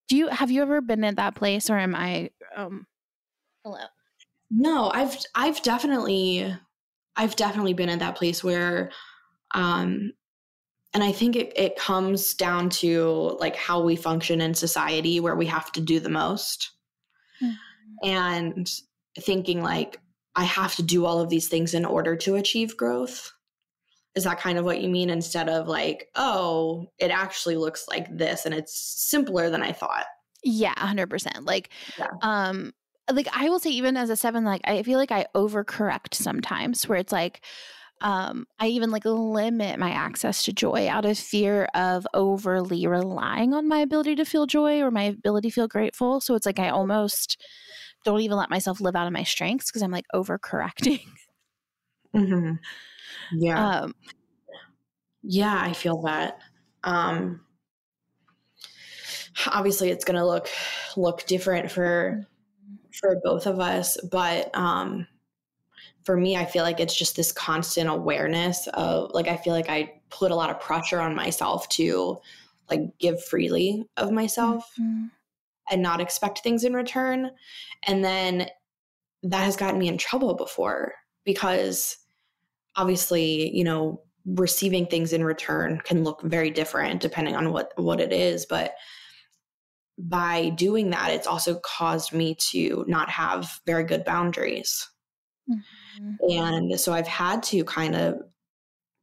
Do 0.09 0.17
you 0.17 0.29
have 0.29 0.51
you 0.51 0.63
ever 0.63 0.81
been 0.81 1.05
at 1.05 1.17
that 1.17 1.35
place 1.35 1.69
or 1.69 1.79
am 1.79 1.95
I 1.95 2.31
um 2.55 2.87
hello? 3.65 3.87
No, 4.51 4.91
I've 4.95 5.17
I've 5.35 5.63
definitely 5.63 6.55
I've 7.17 7.37
definitely 7.37 7.75
been 7.75 7.89
at 7.91 8.01
that 8.01 8.17
place 8.17 8.45
where 8.45 8.93
um 9.55 10.13
and 10.95 11.05
I 11.05 11.13
think 11.13 11.37
it, 11.37 11.53
it 11.57 11.77
comes 11.77 12.35
down 12.35 12.71
to 12.71 13.37
like 13.41 13.57
how 13.57 13.83
we 13.83 13.97
function 13.97 14.41
in 14.41 14.55
society 14.55 15.21
where 15.21 15.37
we 15.37 15.47
have 15.47 15.71
to 15.73 15.81
do 15.81 16.01
the 16.01 16.09
most 16.09 16.73
Mhm. 17.41 17.57
and 18.05 18.71
thinking 19.19 19.63
like 19.63 20.01
I 20.35 20.45
have 20.45 20.75
to 20.77 20.83
do 20.83 21.07
all 21.07 21.21
of 21.21 21.31
these 21.31 21.49
things 21.49 21.73
in 21.75 21.85
order 21.85 22.15
to 22.17 22.35
achieve 22.35 22.77
growth. 22.77 23.33
Is 24.15 24.25
that 24.25 24.41
kind 24.41 24.59
of 24.59 24.65
what 24.65 24.81
you 24.81 24.89
mean 24.89 25.11
instead 25.11 25.49
of 25.49 25.69
like, 25.69 26.09
oh, 26.17 26.87
it 26.99 27.11
actually 27.11 27.57
looks 27.57 27.89
like 27.89 28.17
this 28.17 28.47
and 28.47 28.55
it's 28.55 28.77
simpler 28.79 29.51
than 29.51 29.63
I 29.63 29.73
thought? 29.73 30.07
Yeah, 30.43 30.75
100%. 30.79 31.45
Like 31.45 31.71
Yeah. 31.99 32.09
um 32.23 32.73
like 33.13 33.29
I 33.33 33.49
will 33.49 33.61
say 33.61 33.71
even 33.71 33.97
as 33.97 34.11
a 34.11 34.17
7 34.17 34.45
like 34.45 34.63
I 34.65 34.83
feel 34.83 34.99
like 34.99 35.13
I 35.13 35.27
overcorrect 35.35 36.15
sometimes 36.15 36.89
where 36.89 36.99
it's 36.99 37.13
like 37.13 37.45
um 38.01 38.47
I 38.59 38.69
even 38.69 38.91
like 38.91 39.05
limit 39.05 39.79
my 39.79 39.91
access 39.91 40.45
to 40.45 40.53
joy 40.53 40.89
out 40.89 41.05
of 41.05 41.19
fear 41.19 41.65
of 41.75 42.07
overly 42.15 42.87
relying 42.87 43.55
on 43.55 43.69
my 43.69 43.79
ability 43.79 44.17
to 44.17 44.25
feel 44.25 44.47
joy 44.47 44.81
or 44.81 44.91
my 44.91 45.05
ability 45.05 45.49
to 45.51 45.55
feel 45.55 45.69
grateful. 45.69 46.21
So 46.21 46.35
it's 46.35 46.47
like 46.47 46.59
I 46.59 46.69
almost 46.71 47.43
don't 48.05 48.21
even 48.21 48.37
let 48.37 48.51
myself 48.51 48.81
live 48.81 48.97
out 48.97 49.07
of 49.07 49.13
my 49.13 49.25
strengths 49.25 49.71
because 49.71 49.83
I'm 49.83 49.91
like 49.91 50.07
overcorrecting. 50.15 51.01
Mm-hmm. 52.15 52.53
Yeah. 53.39 53.71
Um 53.83 53.95
Yeah, 55.23 55.57
I 55.61 55.73
feel 55.73 56.01
that. 56.03 56.39
Um 56.85 57.41
obviously 59.47 59.91
it's 59.91 60.05
going 60.05 60.17
to 60.17 60.27
look 60.27 60.49
look 60.97 61.27
different 61.27 61.71
for 61.71 62.27
for 63.01 63.21
both 63.23 63.47
of 63.47 63.61
us, 63.61 63.99
but 64.11 64.55
um 64.57 65.07
for 66.07 66.17
me 66.17 66.37
I 66.37 66.45
feel 66.45 66.63
like 66.63 66.79
it's 66.79 66.97
just 66.97 67.17
this 67.17 67.33
constant 67.33 67.91
awareness 67.91 68.69
of 68.75 69.11
like 69.13 69.27
I 69.27 69.37
feel 69.37 69.53
like 69.53 69.69
I 69.69 70.01
put 70.09 70.31
a 70.31 70.37
lot 70.37 70.51
of 70.51 70.61
pressure 70.61 71.01
on 71.01 71.17
myself 71.17 71.69
to 71.71 72.19
like 72.71 72.81
give 72.99 73.23
freely 73.23 73.85
of 73.97 74.13
myself 74.13 74.73
mhm. 74.81 75.11
and 75.71 75.83
not 75.83 76.01
expect 76.01 76.41
things 76.41 76.65
in 76.65 76.75
return. 76.75 77.31
And 77.87 78.05
then 78.05 78.49
that 79.25 79.45
has 79.45 79.57
gotten 79.57 79.79
me 79.79 79.89
in 79.89 79.99
trouble 79.99 80.35
before 80.35 80.95
because 81.25 81.97
obviously, 82.77 83.55
you 83.57 83.65
know, 83.65 84.01
receiving 84.27 84.87
things 84.87 85.13
in 85.13 85.25
return 85.25 85.81
can 85.85 86.05
look 86.05 86.23
very 86.23 86.51
different 86.51 87.01
depending 87.01 87.35
on 87.37 87.53
what 87.53 87.73
what 87.77 88.01
it 88.01 88.13
is, 88.13 88.47
but 88.47 88.75
by 89.99 90.51
doing 90.51 90.91
that 90.91 91.11
it's 91.11 91.27
also 91.27 91.59
caused 91.65 92.13
me 92.13 92.37
to 92.39 92.85
not 92.87 93.09
have 93.09 93.61
very 93.67 93.83
good 93.83 94.05
boundaries. 94.05 94.89
Mhm. 95.99 96.19
And 96.31 96.79
so 96.81 96.93
I've 96.93 97.07
had 97.07 97.43
to 97.45 97.65
kind 97.65 97.95
of 97.97 98.21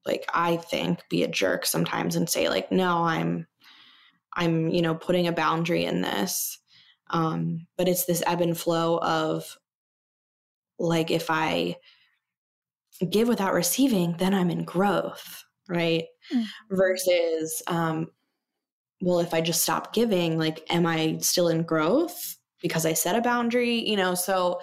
like 0.06 0.26
I 0.34 0.58
think 0.58 1.02
be 1.10 1.24
a 1.24 1.28
jerk 1.30 1.66
sometimes 1.66 2.16
and 2.16 2.30
say 2.30 2.50
like 2.50 2.72
no, 2.72 3.04
I'm 3.04 3.48
I'm, 4.36 4.70
you 4.70 4.82
know, 4.82 4.96
putting 4.96 5.28
a 5.28 5.34
boundary 5.34 5.86
in 5.86 6.02
this. 6.02 6.60
Um 7.12 7.68
but 7.78 7.88
it's 7.90 8.06
this 8.06 8.24
ebb 8.28 8.42
and 8.42 8.58
flow 8.58 9.00
of 9.00 9.58
like 10.80 11.12
if 11.12 11.30
I 11.30 11.78
give 13.10 13.28
without 13.28 13.54
receiving, 13.54 14.18
then 14.18 14.34
I'm 14.34 14.50
in 14.50 14.64
growth, 14.66 15.44
right? 15.68 16.06
Mhm. 16.32 16.54
Versus 16.72 17.62
um 17.68 18.08
well 19.02 19.20
if 19.20 19.34
I 19.34 19.42
just 19.42 19.64
stop 19.64 19.94
giving, 19.94 20.38
like 20.38 20.66
am 20.72 20.86
I 20.88 21.20
still 21.22 21.50
in 21.50 21.64
growth 21.64 22.33
because 22.64 22.88
I 22.88 22.94
set 22.94 23.16
a 23.16 23.22
boundary, 23.22 23.88
you 23.88 23.96
know? 23.96 24.16
So 24.16 24.60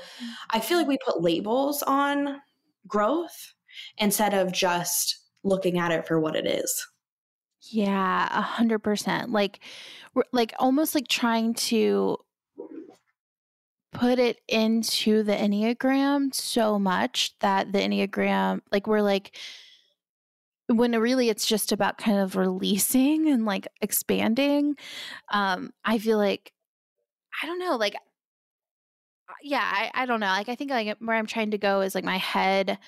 I 0.51 0.59
feel 0.59 0.79
like 0.79 0.89
we 0.89 0.99
put 1.07 1.23
labels 1.23 1.85
on 1.85 2.41
growth 2.89 3.55
instead 3.99 4.35
of 4.35 4.51
just 4.51 5.21
looking 5.45 5.79
at 5.79 5.93
it 5.93 6.09
for 6.09 6.19
what 6.19 6.35
it 6.35 6.47
is. 6.47 6.87
Yeah, 7.71 8.27
a 8.37 8.41
hundred 8.41 8.81
percent. 8.81 9.31
Like, 9.31 9.61
like 10.33 10.55
almost 10.59 10.95
like 10.95 11.07
trying 11.07 11.55
to 11.55 12.17
put 13.93 14.19
it 14.19 14.41
into 14.49 15.23
the 15.23 15.35
Enneagram 15.35 16.35
so 16.35 16.79
much 16.79 17.35
that 17.41 17.73
the 17.73 17.81
Enneagram, 17.81 18.61
like, 18.73 18.87
we're 18.87 19.03
like, 19.03 19.37
when 20.69 20.93
really 20.93 21.29
it's 21.29 21.45
just 21.45 21.73
about 21.73 21.99
kind 21.99 22.19
of 22.19 22.37
releasing 22.37 23.29
and 23.29 23.45
like 23.45 23.67
expanding. 23.83 24.77
Um, 25.33 25.73
I 25.85 25.99
feel 25.99 26.17
like, 26.17 26.53
I 27.43 27.47
don't 27.47 27.59
know, 27.59 27.77
like, 27.77 27.95
uh, 29.29 29.33
yeah, 29.43 29.63
I, 29.63 29.91
I 30.03 30.07
don't 30.07 30.21
know. 30.21 30.27
Like, 30.27 30.49
I 30.49 30.55
think 30.55 30.71
like 30.71 30.97
where 30.99 31.17
I'm 31.17 31.27
trying 31.27 31.53
to 31.53 31.59
go 31.59 31.81
is 31.81 31.95
like 31.95 32.05
my 32.05 32.19
head 32.19 32.79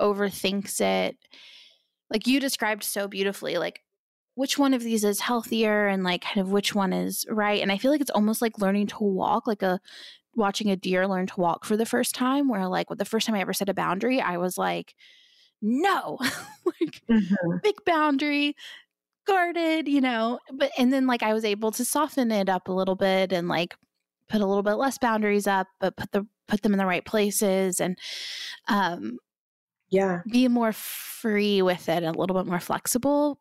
overthinks 0.00 0.80
it. 0.80 1.16
Like 2.10 2.26
you 2.26 2.38
described 2.40 2.84
so 2.84 3.08
beautifully, 3.08 3.58
like 3.58 3.82
which 4.36 4.58
one 4.58 4.74
of 4.74 4.82
these 4.82 5.02
is 5.02 5.20
healthier 5.20 5.88
and 5.88 6.04
like 6.04 6.22
kind 6.22 6.38
of 6.40 6.52
which 6.52 6.74
one 6.74 6.92
is 6.92 7.24
right. 7.28 7.60
And 7.62 7.72
I 7.72 7.78
feel 7.78 7.90
like 7.90 8.00
it's 8.02 8.10
almost 8.10 8.42
like 8.42 8.58
learning 8.58 8.86
to 8.88 9.02
walk, 9.02 9.46
like 9.46 9.62
a 9.62 9.80
watching 10.36 10.70
a 10.70 10.76
deer 10.76 11.08
learn 11.08 11.26
to 11.26 11.40
walk 11.40 11.64
for 11.64 11.76
the 11.76 11.86
first 11.86 12.14
time, 12.14 12.48
where 12.48 12.68
like 12.68 12.90
with 12.90 12.98
the 12.98 13.04
first 13.06 13.26
time 13.26 13.34
I 13.36 13.40
ever 13.40 13.54
set 13.54 13.68
a 13.70 13.74
boundary, 13.74 14.20
I 14.20 14.36
was 14.36 14.58
like, 14.58 14.94
no, 15.62 16.18
like 16.80 17.02
big 17.62 17.76
boundary, 17.86 18.54
guarded, 19.26 19.88
you 19.88 20.00
know. 20.02 20.38
But 20.52 20.70
and 20.78 20.92
then 20.92 21.06
like 21.06 21.22
I 21.22 21.34
was 21.34 21.44
able 21.44 21.72
to 21.72 21.84
soften 21.84 22.30
it 22.30 22.48
up 22.48 22.68
a 22.68 22.72
little 22.72 22.96
bit 22.96 23.32
and 23.32 23.48
like 23.48 23.74
put 24.28 24.40
a 24.40 24.46
little 24.46 24.62
bit 24.62 24.74
less 24.74 24.98
boundaries 24.98 25.46
up, 25.46 25.66
but 25.80 25.96
put 25.96 26.10
the 26.12 26.26
put 26.48 26.62
them 26.62 26.72
in 26.72 26.78
the 26.78 26.86
right 26.86 27.04
places 27.04 27.80
and 27.80 27.98
um 28.68 29.18
Yeah. 29.90 30.22
be 30.30 30.48
more 30.48 30.72
free 30.72 31.62
with 31.62 31.88
it 31.88 32.02
a 32.04 32.12
little 32.12 32.36
bit 32.36 32.46
more 32.46 32.60
flexible. 32.60 33.40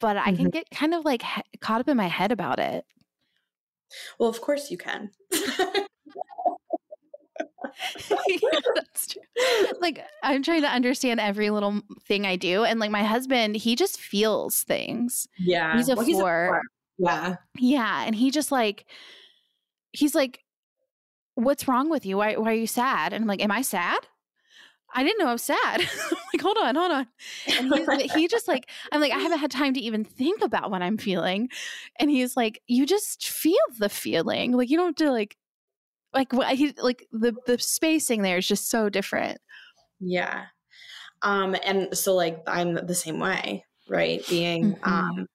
But 0.00 0.16
I 0.18 0.32
can 0.34 0.46
Mhm. 0.48 0.52
get 0.52 0.70
kind 0.70 0.94
of 0.94 1.04
like 1.04 1.22
he- 1.22 1.58
caught 1.60 1.80
up 1.80 1.88
in 1.88 1.96
my 1.96 2.08
head 2.08 2.32
about 2.32 2.58
it. 2.58 2.84
Well, 4.18 4.28
of 4.28 4.40
course 4.40 4.70
you 4.70 4.76
can. 4.78 5.10
That's 8.74 9.06
true. 9.08 9.22
Like 9.80 10.04
I'm 10.22 10.42
trying 10.42 10.62
to 10.62 10.68
understand 10.68 11.20
every 11.20 11.50
little 11.50 11.80
thing 12.04 12.26
I 12.26 12.36
do, 12.36 12.64
and 12.64 12.80
like 12.80 12.90
my 12.90 13.04
husband, 13.04 13.56
he 13.56 13.76
just 13.76 14.00
feels 14.00 14.62
things. 14.64 15.26
yeah. 15.38 15.76
He's 15.76 15.88
a 15.88 15.94
Well, 15.96 16.06
four. 16.06 16.62
Yeah. 16.98 17.36
Yeah, 17.58 18.04
and 18.06 18.14
he 18.14 18.30
just 18.30 18.50
like 18.50 18.86
he's 19.96 20.14
like, 20.14 20.44
"What's 21.34 21.68
wrong 21.68 21.90
with 21.90 22.06
you? 22.06 22.16
Why, 22.18 22.36
why 22.36 22.50
are 22.52 22.54
you 22.54 22.66
sad?" 22.66 23.12
And 23.12 23.22
I'm 23.22 23.28
like, 23.28 23.42
"Am 23.42 23.50
I 23.52 23.62
sad? 23.62 24.00
I 24.94 25.02
didn't 25.04 25.18
know 25.18 25.28
I 25.28 25.32
was 25.34 25.44
sad." 25.44 25.82
Like, 26.34 26.42
hold 26.42 26.58
on, 26.58 26.74
hold 26.76 26.92
on. 26.92 27.06
And 27.58 27.72
he's, 27.72 27.88
he 28.12 28.28
just 28.28 28.48
like, 28.48 28.68
I'm 28.92 29.00
like, 29.00 29.12
I 29.12 29.18
haven't 29.18 29.38
had 29.38 29.50
time 29.50 29.72
to 29.74 29.80
even 29.80 30.04
think 30.04 30.42
about 30.42 30.70
what 30.70 30.82
I'm 30.82 30.98
feeling, 30.98 31.48
and 32.00 32.10
he's 32.10 32.36
like, 32.36 32.60
"You 32.66 32.86
just 32.86 33.28
feel 33.28 33.56
the 33.78 33.88
feeling. 33.88 34.52
Like 34.52 34.68
you 34.70 34.76
don't 34.76 34.88
have 34.98 35.06
to 35.06 35.12
like." 35.12 35.36
Like 36.14 36.32
what 36.32 36.54
he 36.56 36.72
like 36.82 37.06
the 37.12 37.34
the 37.46 37.58
spacing 37.58 38.22
there 38.22 38.38
is 38.38 38.48
just 38.48 38.70
so 38.70 38.88
different. 38.88 39.38
Yeah. 40.00 40.46
Um, 41.22 41.56
and 41.64 41.96
so 41.96 42.14
like 42.14 42.42
I'm 42.46 42.74
the 42.74 42.94
same 42.94 43.18
way, 43.20 43.64
right? 43.88 44.26
Being 44.28 44.76
Mhm. 44.76 44.82
um 44.84 45.26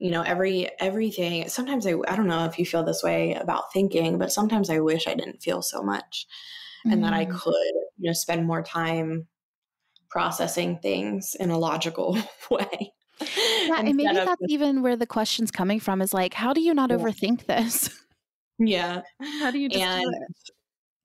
you 0.00 0.10
know, 0.12 0.22
every 0.22 0.70
everything 0.80 1.48
sometimes 1.50 1.86
I 1.86 1.92
I 2.08 2.16
don't 2.16 2.28
know 2.28 2.46
if 2.46 2.58
you 2.58 2.66
feel 2.66 2.84
this 2.84 3.02
way 3.04 3.34
about 3.34 3.72
thinking, 3.72 4.18
but 4.18 4.32
sometimes 4.32 4.70
I 4.70 4.80
wish 4.80 5.06
I 5.08 5.14
didn't 5.14 5.42
feel 5.42 5.62
so 5.62 5.82
much 5.82 6.26
and 6.90 7.04
that 7.04 7.14
I 7.14 7.24
Mm. 7.24 7.26
could, 7.26 7.54
you 7.98 8.08
know, 8.10 8.14
spend 8.14 8.46
more 8.46 8.62
time 8.62 9.28
processing 10.10 10.78
things 10.80 11.36
in 11.40 11.50
a 11.50 11.58
logical 11.58 12.18
way. 12.50 12.92
Yeah, 13.64 13.82
and 13.84 13.96
maybe 13.96 14.20
that's 14.24 14.42
even 14.46 14.82
where 14.82 14.96
the 14.96 15.06
question's 15.06 15.50
coming 15.50 15.80
from 15.80 16.00
is 16.02 16.14
like, 16.14 16.34
how 16.34 16.52
do 16.52 16.60
you 16.60 16.74
not 16.74 16.90
Yeah. 16.90 17.04
overthink 17.04 17.46
this? 17.46 17.90
yeah. 18.58 19.02
How 19.40 19.50
do 19.50 19.58
you 19.58 19.68
just 19.68 19.88
And 19.94 20.14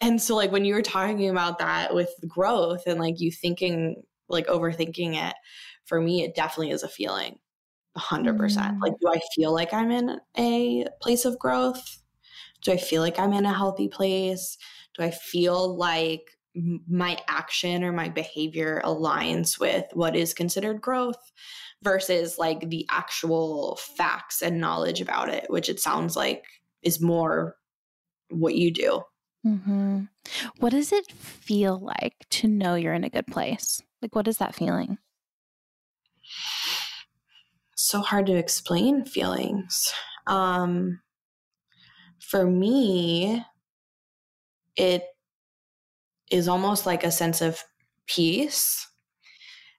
and 0.01 0.21
so 0.21 0.35
like 0.35 0.51
when 0.51 0.65
you 0.65 0.75
were 0.75 0.81
talking 0.81 1.29
about 1.29 1.59
that 1.59 1.93
with 1.95 2.13
growth 2.27 2.83
and 2.87 2.99
like 2.99 3.19
you 3.19 3.31
thinking 3.31 4.03
like 4.29 4.47
overthinking 4.47 5.15
it, 5.29 5.35
for 5.85 6.01
me 6.01 6.23
it 6.23 6.35
definitely 6.35 6.71
is 6.71 6.83
a 6.83 6.89
feeling. 6.89 7.39
100%. 7.97 8.37
percent 8.37 8.77
Like, 8.81 8.93
do 8.99 9.09
I 9.09 9.19
feel 9.35 9.53
like 9.53 9.73
I'm 9.73 9.91
in 9.91 10.19
a 10.37 10.85
place 11.01 11.25
of 11.25 11.39
growth? 11.39 11.99
Do 12.61 12.71
I 12.71 12.77
feel 12.77 13.01
like 13.01 13.19
I'm 13.19 13.33
in 13.33 13.45
a 13.45 13.53
healthy 13.53 13.87
place? 13.87 14.57
Do 14.95 15.03
I 15.03 15.11
feel 15.11 15.75
like 15.75 16.31
my 16.87 17.17
action 17.27 17.83
or 17.83 17.91
my 17.91 18.09
behavior 18.09 18.81
aligns 18.85 19.59
with 19.59 19.85
what 19.93 20.15
is 20.15 20.33
considered 20.33 20.81
growth 20.81 21.31
versus 21.83 22.37
like 22.37 22.69
the 22.69 22.85
actual 22.89 23.77
facts 23.97 24.41
and 24.41 24.61
knowledge 24.61 25.01
about 25.01 25.29
it, 25.29 25.45
which 25.49 25.69
it 25.69 25.79
sounds 25.79 26.15
like 26.15 26.45
is 26.81 27.01
more 27.01 27.57
what 28.29 28.55
you 28.55 28.71
do. 28.71 29.01
Mm-hmm. 29.45 30.03
What 30.59 30.71
does 30.71 30.91
it 30.91 31.11
feel 31.11 31.79
like 31.79 32.15
to 32.31 32.47
know 32.47 32.75
you're 32.75 32.93
in 32.93 33.03
a 33.03 33.09
good 33.09 33.27
place? 33.27 33.81
Like, 34.01 34.15
what 34.15 34.27
is 34.27 34.37
that 34.37 34.55
feeling? 34.55 34.97
So 37.85 37.99
hard 37.99 38.25
to 38.25 38.35
explain 38.35 39.05
feelings. 39.05 39.93
Um, 40.25 41.01
for 42.19 42.43
me, 42.43 43.45
it 44.75 45.03
is 46.31 46.47
almost 46.47 46.87
like 46.87 47.03
a 47.03 47.11
sense 47.11 47.41
of 47.41 47.61
peace, 48.07 48.89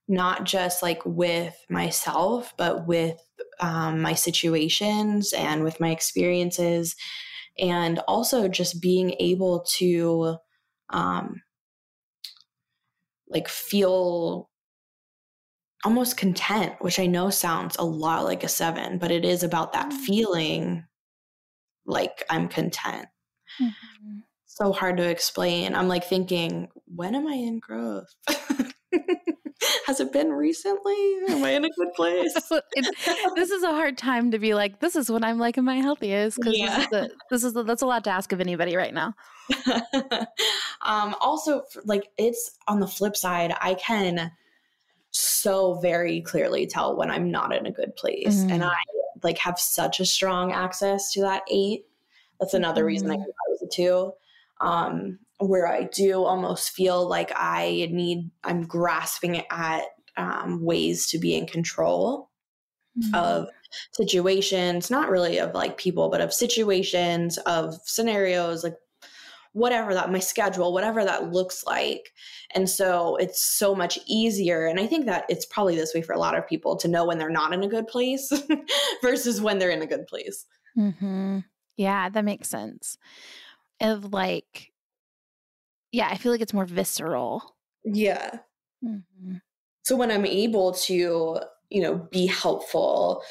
not 0.07 0.45
just 0.45 0.85
like 0.85 1.03
with 1.05 1.57
myself, 1.69 2.55
but 2.57 2.87
with 2.87 3.19
um, 3.59 4.01
my 4.01 4.15
situations 4.15 5.33
and 5.33 5.65
with 5.65 5.81
my 5.81 5.91
experiences. 5.91 6.95
And 7.59 7.99
also 8.07 8.47
just 8.47 8.81
being 8.81 9.17
able 9.19 9.67
to 9.79 10.37
um, 10.91 11.43
like 13.29 13.49
feel 13.49 14.49
almost 15.87 16.17
content, 16.17 16.75
which 16.81 16.99
I 16.99 17.07
know 17.07 17.31
sounds 17.31 17.77
a 17.79 17.85
lot 17.85 18.25
like 18.25 18.43
a 18.45 18.49
seven, 18.49 18.99
but 18.99 19.11
it 19.11 19.25
is 19.25 19.43
about 19.43 19.73
that 19.73 19.91
mm. 19.91 19.93
feeling 19.93 20.85
like 21.87 22.25
I'm 22.29 22.49
content. 22.49 23.07
Mm-hmm 23.61 24.19
so 24.57 24.73
hard 24.73 24.97
to 24.97 25.09
explain. 25.09 25.75
I'm 25.75 25.87
like 25.87 26.05
thinking, 26.05 26.69
when 26.87 27.15
am 27.15 27.27
I 27.27 27.35
in 27.35 27.59
growth? 27.59 28.09
Has 29.87 30.01
it 30.01 30.13
been 30.13 30.31
recently? 30.31 30.95
Am 31.29 31.45
I 31.45 31.51
in 31.51 31.65
a 31.65 31.69
good 31.69 31.93
place? 31.95 32.33
this 33.35 33.51
is 33.51 33.63
a 33.63 33.71
hard 33.71 33.99
time 33.99 34.31
to 34.31 34.39
be 34.39 34.55
like, 34.55 34.81
this 34.81 34.97
is 34.97 35.11
when 35.11 35.25
I'm 35.25 35.39
like 35.39 35.59
in 35.59 35.65
my 35.65 35.77
healthiest 35.77 36.39
because 36.39 36.57
yeah. 36.57 36.87
this, 36.91 37.05
is, 37.05 37.13
this 37.31 37.45
is 37.45 37.53
that's 37.67 37.83
a 37.83 37.87
lot 37.87 38.05
to 38.05 38.11
ask 38.11 38.33
of 38.33 38.41
anybody 38.41 38.77
right 38.77 38.95
now. 38.95 39.15
um, 40.83 41.15
also, 41.21 41.63
like 41.85 42.09
it's 42.17 42.57
on 42.67 42.81
the 42.81 42.89
flip 42.89 43.17
side, 43.17 43.55
I 43.61 43.75
can 43.75 44.33
so 45.19 45.75
very 45.81 46.21
clearly 46.21 46.67
tell 46.67 46.97
when 46.97 47.11
I'm 47.11 47.31
not 47.31 47.55
in 47.55 47.67
a 47.67 47.73
good 47.73 47.95
place, 47.97 48.45
mm. 48.45 48.53
and 48.53 48.65
I 48.65 48.77
like 49.23 49.39
have 49.39 49.59
such 49.59 50.01
a 50.01 50.05
strong 50.05 50.53
access 50.53 51.13
to 51.13 51.23
that 51.23 51.43
eight. 51.51 51.87
That's 52.41 52.55
another 52.55 52.83
mm. 52.83 52.87
reason 52.87 53.11
I, 53.11 53.15
I 53.15 53.49
was 53.49 53.63
a 53.63 53.69
two 53.69 54.13
um, 54.61 55.19
where 55.39 55.67
I 55.67 55.85
do 55.85 56.25
almost 56.25 56.71
feel 56.71 57.09
like 57.09 57.33
I 57.35 57.89
need, 57.91 58.31
I'm 58.45 58.67
grasping 58.67 59.43
at 59.51 59.85
um, 60.17 60.63
ways 60.63 61.07
to 61.09 61.19
be 61.19 61.35
in 61.35 61.47
control 61.47 62.31
mm-hmm. 62.99 63.15
of 63.15 63.49
situations, 63.93 64.91
not 64.91 65.11
really 65.11 65.39
of 65.39 65.55
like 65.55 65.77
people, 65.77 66.09
but 66.09 66.21
of 66.21 66.33
situations, 66.33 67.39
of 67.39 67.79
scenarios, 67.85 68.65
like 68.65 68.77
whatever 69.57 69.95
that, 69.95 70.13
my 70.13 70.19
schedule, 70.19 70.71
whatever 70.71 71.03
that 71.03 71.33
looks 71.33 71.65
like. 71.65 72.13
And 72.55 72.69
so 72.69 73.17
it's 73.17 73.43
so 73.43 73.75
much 73.75 73.99
easier. 74.07 74.67
And 74.67 74.79
I 74.79 74.87
think 74.87 75.07
that 75.07 75.25
it's 75.31 75.47
probably 75.47 75.77
this 75.77 75.95
way 75.95 76.03
for 76.03 76.13
a 76.13 76.19
lot 76.19 76.37
of 76.37 76.47
people 76.47 76.77
to 76.77 76.89
know 76.89 77.07
when 77.07 77.17
they're 77.17 77.31
not 77.31 77.55
in 77.55 77.63
a 77.63 77.69
good 77.69 77.87
place 77.87 78.31
versus 79.03 79.41
when 79.41 79.59
they're 79.59 79.71
in 79.71 79.81
a 79.81 79.87
good 79.87 80.07
place. 80.07 80.45
Mm-hmm. 80.77 81.39
Yeah, 81.79 82.11
that 82.11 82.25
makes 82.25 82.51
sense 82.51 82.99
of 83.81 84.13
like, 84.13 84.73
yeah, 85.91 86.09
I 86.11 86.19
feel 86.19 86.33
like 86.33 86.43
it's 86.43 86.53
more 86.53 86.67
visceral. 86.67 87.57
Yeah. 87.83 88.41
Mm-hmm. 88.85 89.37
So 89.85 89.97
when 89.97 90.11
I'm 90.11 90.27
able 90.27 90.73
to, 90.73 91.41
you 91.71 91.83
know, 91.83 91.95
be 92.11 92.27
helpful, 92.27 93.23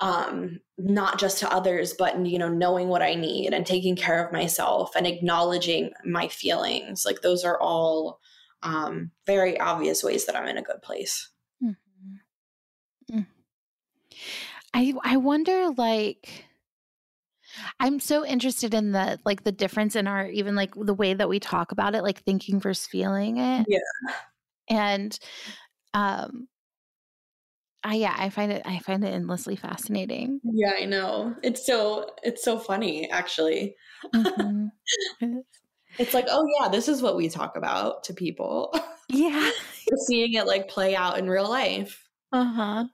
um, 0.00 0.60
not 0.76 1.18
just 1.18 1.38
to 1.38 1.52
others, 1.52 1.94
but 1.98 2.24
you 2.26 2.38
know, 2.38 2.48
knowing 2.48 2.88
what 2.88 3.02
I 3.02 3.14
need 3.14 3.52
and 3.52 3.66
taking 3.66 3.96
care 3.96 4.24
of 4.24 4.32
myself 4.32 4.94
and 4.94 5.06
acknowledging 5.06 5.92
my 6.04 6.28
feelings, 6.28 7.04
like 7.04 7.20
those 7.22 7.44
are 7.44 7.60
all 7.60 8.20
um, 8.62 9.10
very 9.26 9.58
obvious 9.58 10.02
ways 10.02 10.26
that 10.26 10.36
I'm 10.36 10.46
in 10.46 10.58
a 10.58 10.62
good 10.62 10.82
place. 10.82 11.30
Mm-hmm. 11.62 13.18
Mm. 13.18 13.26
I 14.74 14.94
I 15.02 15.16
wonder 15.16 15.70
like 15.76 16.44
I'm 17.80 18.00
so 18.00 18.24
interested 18.24 18.74
in 18.74 18.92
the 18.92 19.18
like 19.24 19.44
the 19.44 19.52
difference 19.52 19.96
in 19.96 20.06
our 20.06 20.26
even 20.28 20.54
like 20.54 20.74
the 20.74 20.94
way 20.94 21.14
that 21.14 21.28
we 21.28 21.40
talk 21.40 21.72
about 21.72 21.94
it, 21.94 22.02
like 22.02 22.22
thinking 22.22 22.60
versus 22.60 22.86
feeling 22.86 23.38
it. 23.38 23.66
Yeah. 23.68 24.14
And 24.68 25.18
um 25.94 26.48
I 27.88 27.94
yeah, 27.94 28.14
I 28.18 28.28
find 28.28 28.52
it 28.52 28.60
I 28.66 28.80
find 28.80 29.02
it 29.02 29.14
endlessly 29.14 29.56
fascinating. 29.56 30.42
Yeah, 30.44 30.74
I 30.78 30.84
know. 30.84 31.34
It's 31.42 31.64
so 31.64 32.10
it's 32.22 32.44
so 32.44 32.58
funny 32.58 33.10
actually. 33.10 33.76
Mm-hmm. 34.14 34.66
it's 35.98 36.12
like, 36.12 36.26
oh 36.28 36.46
yeah, 36.60 36.68
this 36.68 36.86
is 36.86 37.00
what 37.00 37.16
we 37.16 37.30
talk 37.30 37.56
about 37.56 38.04
to 38.04 38.14
people. 38.14 38.74
Yeah. 39.10 39.52
seeing 40.06 40.34
it 40.34 40.46
like 40.46 40.68
play 40.68 40.94
out 40.94 41.18
in 41.18 41.30
real 41.30 41.48
life. 41.48 42.06
Uh-huh. 42.30 42.84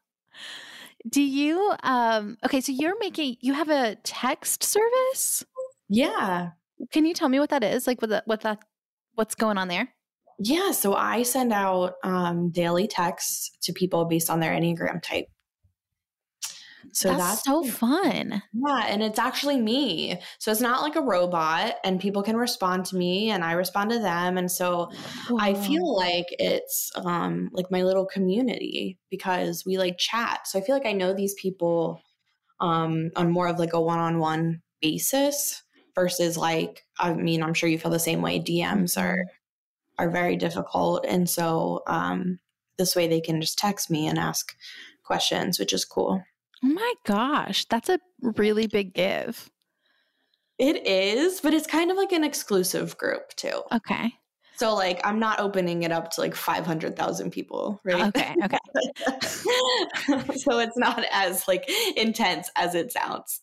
Do 1.09 1.20
you 1.20 1.72
um 1.82 2.38
okay, 2.45 2.61
so 2.61 2.70
you're 2.70 2.97
making 3.01 3.38
you 3.40 3.53
have 3.53 3.68
a 3.68 3.97
text 4.05 4.62
service? 4.62 5.45
Yeah. 5.88 6.51
Can 6.92 7.05
you 7.05 7.14
tell 7.14 7.28
me 7.28 7.40
what 7.40 7.51
that 7.51 7.64
is? 7.64 7.88
Like 7.88 8.01
what 8.01 8.11
that 8.11 8.28
what 8.28 8.42
that 8.42 8.61
what's 9.16 9.34
going 9.34 9.59
on 9.59 9.66
there? 9.66 9.88
Yeah, 10.39 10.72
so 10.72 10.95
I 10.95 11.22
send 11.22 11.53
out 11.53 11.95
um 12.03 12.51
daily 12.51 12.87
texts 12.87 13.57
to 13.62 13.72
people 13.72 14.05
based 14.05 14.30
on 14.30 14.41
their 14.41 14.53
Enneagram 14.53 15.03
type. 15.03 15.26
So 16.93 17.09
that's, 17.09 17.18
that's, 17.18 17.45
so 17.45 17.64
fun. 17.64 18.43
Yeah, 18.53 18.85
and 18.87 19.03
it's 19.03 19.18
actually 19.18 19.61
me. 19.61 20.20
So 20.39 20.53
it's 20.53 20.61
not 20.61 20.82
like 20.82 20.97
a 20.97 21.01
robot, 21.01 21.76
and 21.82 22.01
people 22.01 22.22
can 22.22 22.37
respond 22.37 22.85
to 22.87 22.97
me, 22.97 23.30
and 23.30 23.45
I 23.45 23.53
respond 23.53 23.91
to 23.91 23.99
them. 23.99 24.39
And 24.39 24.51
so 24.51 24.91
Whoa. 25.28 25.39
I 25.41 25.55
feel 25.55 25.97
like 25.97 26.26
it's 26.30 26.93
um, 26.97 27.51
like 27.53 27.70
my 27.70 27.82
little 27.82 28.07
community 28.07 28.99
because 29.11 29.64
we 29.66 29.78
like 29.78 29.99
chat. 29.99 30.47
So 30.47 30.59
I 30.59 30.62
feel 30.62 30.76
like 30.76 30.87
I 30.87 30.93
know 30.93 31.14
these 31.14 31.35
people 31.35 32.01
um, 32.61 33.11
on 33.16 33.30
more 33.30 33.49
of 33.49 33.59
like 33.59 33.72
a 33.72 33.80
one-on-one 33.80 34.62
basis 34.80 35.62
versus 35.95 36.37
like 36.37 36.85
I 36.99 37.14
mean 37.14 37.43
I'm 37.43 37.55
sure 37.55 37.68
you 37.68 37.78
feel 37.78 37.91
the 37.91 37.99
same 37.99 38.22
way. 38.22 38.41
DMs 38.41 39.01
are 39.01 39.16
mm-hmm. 39.16 39.35
Are 39.99 40.11
very 40.11 40.36
difficult, 40.36 41.05
and 41.07 41.28
so 41.28 41.82
um, 41.86 42.38
this 42.78 42.97
way 42.97 43.07
they 43.07 43.20
can 43.20 43.40
just 43.40 43.59
text 43.59 43.90
me 43.90 44.07
and 44.07 44.18
ask 44.18 44.57
questions, 45.05 45.59
which 45.59 45.72
is 45.72 45.84
cool. 45.84 46.22
Oh 46.62 46.68
my 46.68 46.95
gosh, 47.05 47.66
that's 47.66 47.88
a 47.88 47.99
really 48.20 48.66
big 48.66 48.95
give. 48.95 49.51
It 50.59 50.86
is, 50.86 51.40
but 51.40 51.53
it's 51.53 51.66
kind 51.66 51.90
of 51.90 51.97
like 51.97 52.12
an 52.12 52.24
exclusive 52.24 52.97
group 52.97 53.34
too. 53.36 53.62
Okay. 53.72 54.12
So 54.57 54.74
like 54.74 55.01
I'm 55.05 55.18
not 55.18 55.40
opening 55.40 55.82
it 55.82 55.90
up 55.90 56.11
to 56.12 56.20
like 56.20 56.34
500,000 56.34 57.30
people, 57.32 57.80
right? 57.84 58.07
Okay, 58.07 58.34
okay. 58.45 58.59
so 60.36 60.61
it's 60.61 60.76
not 60.76 61.05
as 61.11 61.49
like 61.49 61.68
intense 61.97 62.51
as 62.55 62.76
it 62.76 62.92
sounds. 62.92 63.40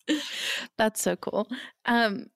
That's 0.78 1.02
so 1.02 1.18
cool. 1.18 1.50
Um 1.86 2.28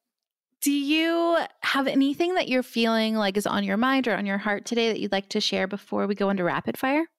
do 0.65 0.71
you 0.71 1.37
have 1.61 1.85
anything 1.85 2.33
that 2.33 2.47
you're 2.47 2.63
feeling 2.63 3.13
like 3.13 3.37
is 3.37 3.45
on 3.45 3.63
your 3.63 3.77
mind 3.77 4.07
or 4.07 4.15
on 4.15 4.25
your 4.25 4.39
heart 4.39 4.65
today 4.65 4.87
that 4.87 4.99
you'd 4.99 5.11
like 5.11 5.29
to 5.29 5.39
share 5.39 5.67
before 5.67 6.07
we 6.07 6.15
go 6.15 6.31
into 6.31 6.43
rapid 6.43 6.75
fire? 6.77 7.05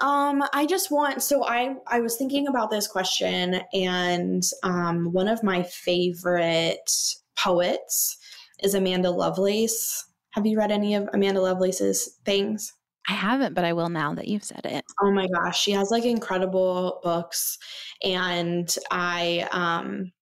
Um, 0.00 0.42
I 0.54 0.64
just 0.64 0.90
want 0.90 1.22
so 1.22 1.44
I 1.44 1.74
I 1.86 2.00
was 2.00 2.16
thinking 2.16 2.46
about 2.46 2.70
this 2.70 2.86
question, 2.86 3.60
and 3.74 4.42
um, 4.62 5.12
one 5.12 5.28
of 5.28 5.42
my 5.42 5.62
favorite 5.62 6.90
poets 7.36 8.16
is 8.62 8.74
Amanda 8.74 9.10
Lovelace. 9.10 10.06
Have 10.30 10.46
you 10.46 10.56
read 10.56 10.72
any 10.72 10.94
of 10.94 11.06
Amanda 11.12 11.42
Lovelace's 11.42 12.18
things? 12.24 12.72
I 13.10 13.12
haven't, 13.12 13.52
but 13.52 13.64
I 13.64 13.74
will 13.74 13.90
now 13.90 14.14
that 14.14 14.28
you've 14.28 14.44
said 14.44 14.64
it. 14.64 14.86
Oh 15.02 15.10
my 15.10 15.26
gosh, 15.28 15.60
she 15.60 15.72
has 15.72 15.90
like 15.90 16.04
incredible 16.04 17.00
books, 17.02 17.58
and 18.02 18.74
I 18.90 19.46
um 19.52 20.12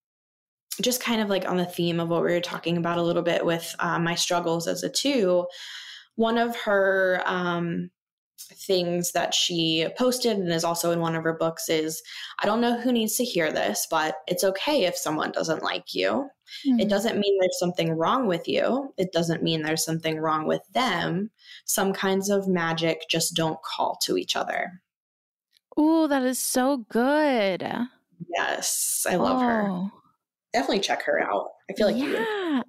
just 0.82 1.00
kind 1.00 1.20
of 1.20 1.28
like 1.28 1.48
on 1.48 1.56
the 1.56 1.64
theme 1.64 2.00
of 2.00 2.08
what 2.08 2.22
we 2.22 2.32
were 2.32 2.40
talking 2.40 2.76
about 2.76 2.98
a 2.98 3.02
little 3.02 3.22
bit 3.22 3.44
with 3.44 3.74
uh, 3.78 3.98
my 3.98 4.14
struggles 4.14 4.66
as 4.66 4.82
a 4.82 4.88
two. 4.88 5.46
One 6.16 6.38
of 6.38 6.56
her 6.56 7.22
um, 7.26 7.90
things 8.38 9.12
that 9.12 9.34
she 9.34 9.86
posted 9.98 10.38
and 10.38 10.52
is 10.52 10.64
also 10.64 10.90
in 10.90 11.00
one 11.00 11.14
of 11.14 11.24
her 11.24 11.34
books 11.34 11.68
is 11.68 12.02
I 12.40 12.46
don't 12.46 12.60
know 12.60 12.78
who 12.78 12.92
needs 12.92 13.16
to 13.16 13.24
hear 13.24 13.50
this, 13.50 13.86
but 13.90 14.16
it's 14.26 14.44
okay 14.44 14.84
if 14.84 14.96
someone 14.96 15.32
doesn't 15.32 15.62
like 15.62 15.94
you. 15.94 16.28
Mm-hmm. 16.66 16.80
It 16.80 16.88
doesn't 16.88 17.18
mean 17.18 17.38
there's 17.40 17.58
something 17.58 17.92
wrong 17.92 18.26
with 18.26 18.46
you. 18.46 18.92
It 18.96 19.12
doesn't 19.12 19.42
mean 19.42 19.62
there's 19.62 19.84
something 19.84 20.18
wrong 20.18 20.46
with 20.46 20.62
them. 20.72 21.30
Some 21.64 21.92
kinds 21.92 22.30
of 22.30 22.48
magic 22.48 23.02
just 23.10 23.34
don't 23.34 23.58
call 23.62 23.98
to 24.04 24.16
each 24.16 24.36
other. 24.36 24.80
Oh, 25.76 26.06
that 26.06 26.22
is 26.22 26.38
so 26.38 26.78
good. 26.88 27.68
Yes, 28.34 29.06
I 29.08 29.16
love 29.16 29.36
oh. 29.36 29.40
her. 29.40 29.90
Definitely 30.52 30.80
check 30.80 31.02
her 31.02 31.20
out. 31.20 31.50
I 31.70 31.74
feel 31.74 31.86
like 31.86 31.96
yeah. 31.96 32.56
You, 32.56 32.62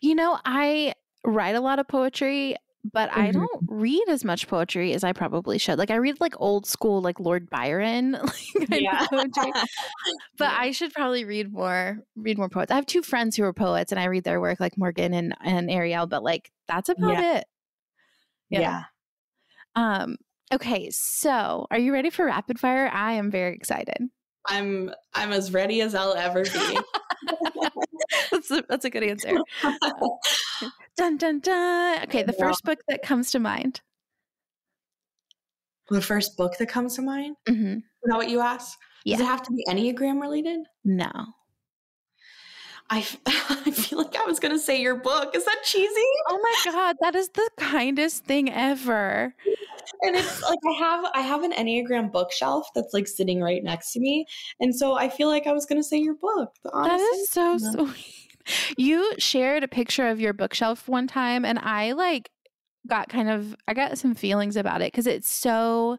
you 0.00 0.14
know, 0.14 0.38
I 0.44 0.94
write 1.24 1.54
a 1.54 1.60
lot 1.60 1.78
of 1.78 1.88
poetry 1.88 2.56
but 2.92 3.10
mm-hmm. 3.10 3.20
I 3.20 3.30
don't 3.30 3.60
read 3.66 4.04
as 4.08 4.24
much 4.24 4.48
poetry 4.48 4.92
as 4.94 5.04
I 5.04 5.12
probably 5.12 5.58
should. 5.58 5.78
Like 5.78 5.90
I 5.90 5.96
read 5.96 6.20
like 6.20 6.34
old 6.38 6.66
school, 6.66 7.00
like 7.00 7.20
Lord 7.20 7.50
Byron, 7.50 8.12
like 8.70 8.80
yeah. 8.80 9.06
poetry. 9.06 9.52
but 10.38 10.52
I 10.52 10.70
should 10.70 10.92
probably 10.92 11.24
read 11.24 11.52
more, 11.52 11.98
read 12.16 12.38
more 12.38 12.48
poets. 12.48 12.70
I 12.70 12.76
have 12.76 12.86
two 12.86 13.02
friends 13.02 13.36
who 13.36 13.44
are 13.44 13.52
poets, 13.52 13.92
and 13.92 14.00
I 14.00 14.04
read 14.04 14.24
their 14.24 14.40
work, 14.40 14.60
like 14.60 14.78
Morgan 14.78 15.12
and 15.12 15.34
and 15.42 15.70
Ariel. 15.70 16.06
But 16.06 16.22
like 16.22 16.50
that's 16.66 16.88
about 16.88 17.12
yeah. 17.12 17.36
it. 17.38 17.44
Yeah. 18.50 18.60
yeah. 18.60 18.82
Um. 19.74 20.16
Okay. 20.52 20.90
So, 20.90 21.66
are 21.70 21.78
you 21.78 21.92
ready 21.92 22.10
for 22.10 22.26
rapid 22.26 22.58
fire? 22.58 22.88
I 22.92 23.14
am 23.14 23.30
very 23.30 23.54
excited. 23.54 24.08
I'm 24.46 24.92
I'm 25.14 25.32
as 25.32 25.52
ready 25.52 25.80
as 25.80 25.94
I'll 25.94 26.14
ever 26.14 26.44
be. 26.44 26.78
that's 28.30 28.50
a, 28.50 28.64
that's 28.68 28.84
a 28.84 28.90
good 28.90 29.02
answer. 29.02 29.36
dun 30.96 31.16
dun 31.16 31.40
dun. 31.40 32.02
Okay, 32.04 32.22
the 32.22 32.32
first 32.32 32.64
book 32.64 32.78
that 32.88 33.02
comes 33.02 33.30
to 33.32 33.38
mind. 33.38 33.80
The 35.90 36.02
first 36.02 36.36
book 36.36 36.56
that 36.58 36.68
comes 36.68 36.96
to 36.96 37.02
mind. 37.02 37.36
Mm-hmm. 37.48 37.76
Is 37.76 37.82
that 38.04 38.16
what 38.16 38.28
you 38.28 38.40
asked? 38.40 38.76
Yeah. 39.04 39.16
Does 39.16 39.26
it 39.26 39.30
have 39.30 39.42
to 39.44 39.52
be 39.52 39.64
Enneagram 39.68 40.20
related? 40.20 40.60
No. 40.84 41.10
I, 42.90 42.98
I 43.26 43.70
feel 43.70 43.98
like 43.98 44.16
I 44.16 44.24
was 44.24 44.38
going 44.38 44.54
to 44.54 44.58
say 44.58 44.80
your 44.80 44.96
book. 44.96 45.34
Is 45.34 45.44
that 45.44 45.58
cheesy? 45.64 46.08
Oh 46.28 46.38
my 46.42 46.72
god, 46.72 46.96
that 47.00 47.14
is 47.14 47.28
the 47.30 47.48
kindest 47.58 48.24
thing 48.24 48.50
ever. 48.50 49.34
And 50.02 50.16
it's 50.16 50.42
like 50.42 50.58
I 50.68 50.72
have 50.78 51.04
I 51.14 51.20
have 51.20 51.42
an 51.42 51.52
Enneagram 51.52 52.12
bookshelf 52.12 52.68
that's 52.74 52.94
like 52.94 53.08
sitting 53.08 53.40
right 53.40 53.62
next 53.62 53.92
to 53.92 54.00
me, 54.00 54.26
and 54.60 54.74
so 54.74 54.94
I 54.94 55.08
feel 55.08 55.28
like 55.28 55.46
I 55.46 55.52
was 55.52 55.66
going 55.66 55.80
to 55.80 55.86
say 55.86 55.98
your 55.98 56.14
book. 56.14 56.54
That 56.64 57.00
is 57.00 57.28
so 57.28 57.58
sweet. 57.72 58.28
You 58.76 59.14
shared 59.18 59.62
a 59.62 59.68
picture 59.68 60.08
of 60.08 60.20
your 60.20 60.32
bookshelf 60.32 60.88
one 60.88 61.06
time, 61.06 61.44
and 61.44 61.58
I 61.58 61.92
like 61.92 62.30
got 62.86 63.08
kind 63.08 63.28
of 63.28 63.54
I 63.66 63.74
got 63.74 63.98
some 63.98 64.14
feelings 64.14 64.56
about 64.56 64.80
it 64.82 64.92
because 64.92 65.06
it's 65.06 65.30
so 65.30 65.98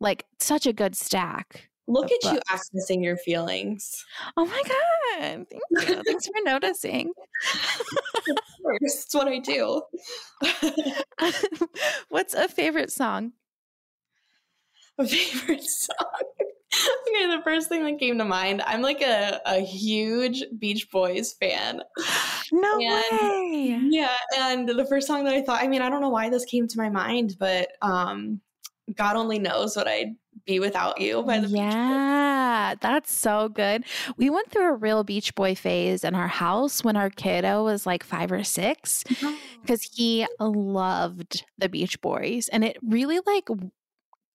like 0.00 0.24
such 0.38 0.66
a 0.66 0.72
good 0.72 0.96
stack. 0.96 1.68
Look 1.88 2.10
at 2.10 2.32
you 2.32 2.40
accessing 2.50 3.02
your 3.02 3.16
feelings. 3.16 4.04
Oh 4.36 4.44
my 4.44 4.62
God. 4.62 5.46
Thank 5.46 5.88
you. 5.88 6.02
Thanks 6.04 6.26
for 6.26 6.42
noticing. 6.44 7.12
Of 8.28 8.36
course, 8.62 9.04
it's 9.04 9.14
what 9.14 9.28
I 9.28 9.38
do. 9.38 9.82
What's 12.08 12.34
a 12.34 12.48
favorite 12.48 12.90
song? 12.90 13.32
A 14.98 15.06
favorite 15.06 15.62
song? 15.62 15.96
okay, 17.08 17.26
the 17.26 17.42
first 17.44 17.68
thing 17.68 17.84
that 17.84 17.98
came 17.98 18.18
to 18.18 18.24
mind, 18.24 18.62
I'm 18.66 18.82
like 18.82 19.00
a, 19.00 19.40
a 19.46 19.60
huge 19.60 20.42
Beach 20.58 20.90
Boys 20.90 21.34
fan. 21.34 21.82
No 22.52 22.78
and, 22.80 23.20
way. 23.20 23.80
Yeah, 23.90 24.16
and 24.36 24.68
the 24.68 24.86
first 24.86 25.06
song 25.06 25.24
that 25.24 25.34
I 25.34 25.42
thought, 25.42 25.62
I 25.62 25.68
mean, 25.68 25.82
I 25.82 25.88
don't 25.88 26.00
know 26.00 26.08
why 26.08 26.28
this 26.28 26.44
came 26.44 26.66
to 26.68 26.78
my 26.78 26.88
mind, 26.88 27.36
but 27.38 27.68
um 27.82 28.40
God 28.94 29.16
only 29.16 29.38
knows 29.38 29.76
what 29.76 29.88
I'd 29.88 30.14
be 30.46 30.60
without 30.60 31.00
you 31.00 31.22
by 31.22 31.40
the 31.40 31.48
yeah 31.48 32.74
that's 32.80 33.12
so 33.12 33.48
good. 33.48 33.84
We 34.16 34.30
went 34.30 34.50
through 34.50 34.68
a 34.68 34.76
real 34.76 35.04
beach 35.04 35.34
boy 35.34 35.54
phase 35.54 36.04
in 36.04 36.14
our 36.14 36.28
house 36.28 36.82
when 36.82 36.96
our 36.96 37.10
kiddo 37.10 37.64
was 37.64 37.86
like 37.86 38.02
five 38.02 38.32
or 38.32 38.44
six 38.44 39.04
because 39.60 39.82
he 39.82 40.26
loved 40.40 41.44
the 41.58 41.68
beach 41.68 42.00
boys 42.00 42.48
and 42.48 42.64
it 42.64 42.76
really 42.82 43.20
like 43.26 43.48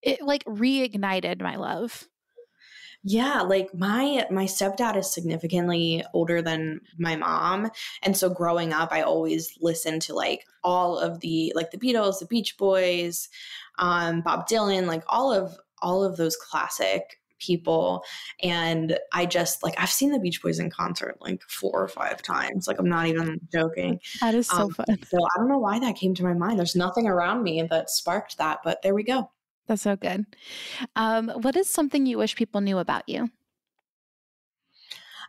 it 0.01 0.21
like 0.21 0.43
reignited 0.45 1.41
my 1.41 1.55
love. 1.55 2.07
Yeah, 3.03 3.41
like 3.41 3.73
my 3.73 4.27
my 4.29 4.45
stepdad 4.45 4.95
is 4.95 5.11
significantly 5.11 6.03
older 6.13 6.39
than 6.43 6.81
my 6.99 7.15
mom, 7.15 7.71
and 8.03 8.15
so 8.15 8.29
growing 8.29 8.73
up, 8.73 8.89
I 8.91 9.01
always 9.01 9.57
listened 9.59 10.03
to 10.03 10.13
like 10.13 10.45
all 10.63 10.99
of 10.99 11.19
the 11.21 11.51
like 11.55 11.71
the 11.71 11.79
Beatles, 11.79 12.19
the 12.19 12.27
Beach 12.27 12.57
Boys, 12.59 13.27
um, 13.79 14.21
Bob 14.21 14.47
Dylan, 14.47 14.85
like 14.85 15.03
all 15.07 15.33
of 15.33 15.57
all 15.81 16.03
of 16.03 16.17
those 16.17 16.35
classic 16.35 17.19
people. 17.39 18.03
And 18.43 18.99
i 19.13 19.25
just 19.25 19.63
like 19.63 19.73
i've 19.79 19.89
seen 19.89 20.11
the 20.11 20.19
beach 20.19 20.43
boys 20.43 20.59
in 20.59 20.69
concert 20.69 21.17
like 21.21 21.41
four 21.49 21.81
or 21.81 21.87
five 21.87 22.21
times. 22.21 22.67
Like 22.67 22.79
i'm 22.79 22.89
not 22.89 23.07
even 23.07 23.39
joking. 23.51 23.99
That 24.21 24.35
is 24.35 24.47
so 24.47 24.63
um, 24.63 24.69
fun. 24.71 24.85
so 25.03 25.17
i 25.17 25.37
don't 25.37 25.49
know 25.49 25.57
why 25.57 25.79
that 25.79 25.95
came 25.95 26.13
to 26.15 26.23
my 26.23 26.33
mind. 26.33 26.59
There's 26.59 26.75
nothing 26.75 27.07
around 27.07 27.43
me 27.43 27.63
that 27.69 27.89
sparked 27.89 28.37
that 28.37 28.59
but 28.63 28.81
there 28.81 28.93
we 28.93 29.03
go. 29.03 29.31
That's 29.67 29.83
so 29.83 29.95
good. 29.95 30.25
Um, 30.95 31.29
what 31.29 31.55
is 31.55 31.69
something 31.69 32.05
you 32.05 32.17
wish 32.17 32.35
people 32.35 32.61
knew 32.61 32.77
about 32.77 33.07
you? 33.07 33.29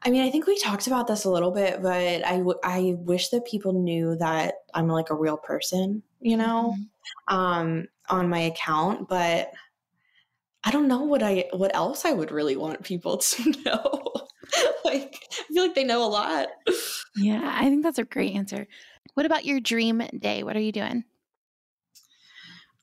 I 0.04 0.10
mean, 0.10 0.22
I 0.22 0.30
think 0.30 0.46
we 0.46 0.58
talked 0.58 0.88
about 0.88 1.06
this 1.06 1.24
a 1.24 1.30
little 1.30 1.52
bit, 1.52 1.80
but 1.80 2.26
I, 2.26 2.38
w- 2.38 2.58
I 2.64 2.96
wish 2.98 3.28
that 3.28 3.46
people 3.46 3.72
knew 3.72 4.16
that 4.16 4.54
I'm 4.74 4.88
like 4.88 5.10
a 5.10 5.14
real 5.14 5.36
person, 5.36 6.02
you 6.20 6.36
know, 6.36 6.74
mm-hmm. 6.76 7.34
um, 7.36 7.86
on 8.08 8.28
my 8.28 8.40
account. 8.40 9.08
But 9.08 9.52
I 10.64 10.70
don't 10.70 10.88
know 10.88 11.02
what 11.02 11.22
I 11.22 11.46
what 11.52 11.74
else 11.74 12.04
I 12.04 12.12
would 12.12 12.30
really 12.30 12.56
want 12.56 12.84
people 12.84 13.16
to 13.18 13.50
know. 13.64 14.12
like 14.84 15.26
I 15.32 15.52
feel 15.52 15.62
like 15.62 15.74
they 15.74 15.84
know 15.84 16.04
a 16.04 16.08
lot. 16.08 16.48
Yeah, 17.16 17.56
I 17.58 17.68
think 17.68 17.82
that's 17.82 17.98
a 17.98 18.04
great 18.04 18.34
answer. 18.34 18.66
What 19.14 19.26
about 19.26 19.44
your 19.44 19.60
dream 19.60 20.02
day? 20.18 20.42
What 20.42 20.56
are 20.56 20.60
you 20.60 20.72
doing? 20.72 21.04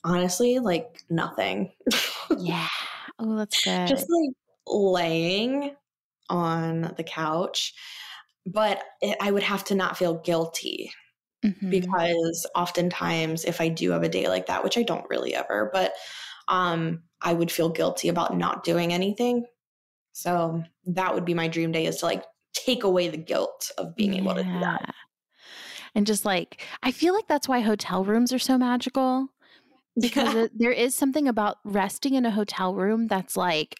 Honestly, 0.03 0.59
like 0.59 1.03
nothing. 1.09 1.71
yeah. 2.37 2.67
Oh, 3.17 3.35
that's 3.35 3.61
good. 3.63 3.87
Just 3.87 4.07
like 4.09 4.31
laying 4.67 5.75
on 6.29 6.93
the 6.95 7.03
couch, 7.03 7.73
but 8.45 8.83
it, 9.01 9.17
I 9.19 9.31
would 9.31 9.43
have 9.43 9.63
to 9.65 9.75
not 9.75 9.97
feel 9.97 10.15
guilty 10.15 10.91
mm-hmm. 11.43 11.69
because 11.69 12.47
oftentimes 12.55 13.45
if 13.45 13.59
I 13.59 13.69
do 13.69 13.91
have 13.91 14.03
a 14.03 14.09
day 14.09 14.27
like 14.27 14.45
that, 14.47 14.63
which 14.63 14.77
I 14.77 14.83
don't 14.83 15.09
really 15.09 15.35
ever, 15.35 15.69
but 15.73 15.93
um 16.49 17.03
I 17.21 17.33
would 17.33 17.51
feel 17.51 17.69
guilty 17.69 18.09
about 18.09 18.37
not 18.37 18.63
doing 18.63 18.93
anything. 18.93 19.45
So 20.13 20.63
that 20.85 21.13
would 21.13 21.25
be 21.25 21.33
my 21.33 21.47
dream 21.47 21.71
day 21.71 21.85
is 21.85 21.97
to 21.97 22.05
like 22.05 22.23
take 22.53 22.83
away 22.83 23.09
the 23.09 23.17
guilt 23.17 23.71
of 23.77 23.95
being 23.95 24.13
yeah. 24.13 24.21
able 24.21 24.35
to 24.35 24.43
do 24.43 24.59
that. 24.59 24.93
And 25.95 26.07
just 26.07 26.25
like, 26.25 26.65
I 26.83 26.91
feel 26.91 27.13
like 27.13 27.27
that's 27.27 27.47
why 27.47 27.59
hotel 27.59 28.03
rooms 28.03 28.31
are 28.31 28.39
so 28.39 28.57
magical 28.57 29.27
because 29.99 30.33
yeah. 30.33 30.41
it, 30.43 30.51
there 30.57 30.71
is 30.71 30.95
something 30.95 31.27
about 31.27 31.57
resting 31.63 32.13
in 32.13 32.25
a 32.25 32.31
hotel 32.31 32.73
room 32.73 33.07
that's 33.07 33.35
like, 33.35 33.75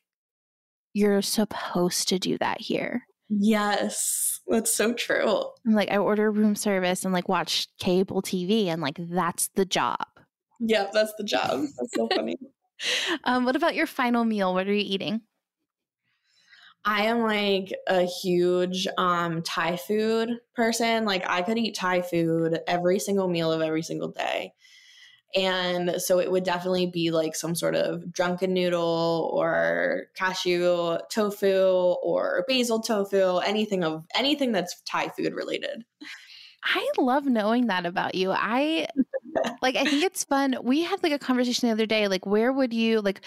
you're 0.93 1.21
supposed 1.21 2.09
to 2.09 2.19
do 2.19 2.37
that 2.39 2.61
here. 2.61 3.03
Yes, 3.29 4.39
that's 4.47 4.73
so 4.73 4.93
true. 4.93 5.45
I'm 5.65 5.73
like, 5.73 5.91
I 5.91 5.97
order 5.97 6.31
room 6.31 6.55
service 6.55 7.05
and 7.05 7.13
like 7.13 7.29
watch 7.29 7.67
cable 7.79 8.23
TV, 8.23 8.65
and 8.65 8.81
like, 8.81 8.97
that's 8.97 9.49
the 9.49 9.65
job. 9.65 10.03
Yeah, 10.59 10.87
that's 10.91 11.13
the 11.17 11.23
job. 11.23 11.61
That's 11.77 11.95
so 11.95 12.09
funny. 12.13 12.35
um, 13.23 13.45
what 13.45 13.55
about 13.55 13.75
your 13.75 13.87
final 13.87 14.23
meal? 14.23 14.53
What 14.53 14.67
are 14.67 14.73
you 14.73 14.85
eating? 14.85 15.21
I 16.85 17.05
am 17.05 17.21
like 17.21 17.73
a 17.87 18.03
huge 18.03 18.87
um, 18.97 19.41
Thai 19.43 19.75
food 19.75 20.29
person. 20.55 21.05
Like 21.05 21.29
I 21.29 21.41
could 21.41 21.57
eat 21.57 21.75
Thai 21.75 22.01
food 22.01 22.59
every 22.67 22.99
single 22.99 23.27
meal 23.27 23.51
of 23.51 23.61
every 23.61 23.83
single 23.83 24.09
day. 24.09 24.53
And 25.35 26.01
so 26.01 26.19
it 26.19 26.31
would 26.31 26.43
definitely 26.43 26.87
be 26.87 27.11
like 27.11 27.35
some 27.35 27.53
sort 27.53 27.75
of 27.75 28.11
drunken 28.11 28.53
noodle 28.53 29.29
or 29.31 30.05
cashew 30.15 30.97
tofu 31.11 31.95
or 32.01 32.45
basil 32.47 32.79
tofu, 32.79 33.37
anything 33.37 33.83
of 33.83 34.05
anything 34.15 34.51
that's 34.51 34.81
Thai 34.89 35.09
food 35.09 35.33
related. 35.35 35.83
I 36.63 36.89
love 36.97 37.25
knowing 37.25 37.67
that 37.67 37.85
about 37.85 38.15
you. 38.15 38.31
I 38.31 38.87
like 39.61 39.75
I 39.75 39.83
think 39.83 40.03
it's 40.03 40.23
fun. 40.23 40.55
We 40.63 40.83
had 40.83 41.01
like 41.03 41.11
a 41.11 41.19
conversation 41.19 41.67
the 41.67 41.73
other 41.73 41.85
day 41.85 42.07
like 42.07 42.25
where 42.25 42.51
would 42.51 42.73
you 42.73 43.01
like 43.01 43.21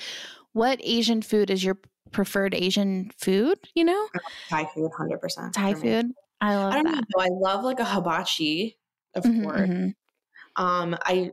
what 0.52 0.80
Asian 0.82 1.22
food 1.22 1.50
is 1.50 1.64
your 1.64 1.78
preferred 2.10 2.54
Asian 2.54 3.10
food, 3.16 3.58
you 3.74 3.84
know? 3.84 4.08
Thai 4.48 4.66
food 4.74 4.90
100%. 4.92 5.52
Thai 5.52 5.74
food. 5.74 6.12
I 6.40 6.56
love 6.56 6.72
I 6.72 6.76
don't 6.76 6.84
that. 6.92 7.04
Know, 7.16 7.22
I 7.22 7.28
love 7.30 7.64
like 7.64 7.80
a 7.80 7.84
hibachi, 7.84 8.76
of 9.14 9.24
mm-hmm, 9.24 9.44
course. 9.44 9.60
Mm-hmm. 9.60 10.62
Um 10.62 10.96
I 11.02 11.32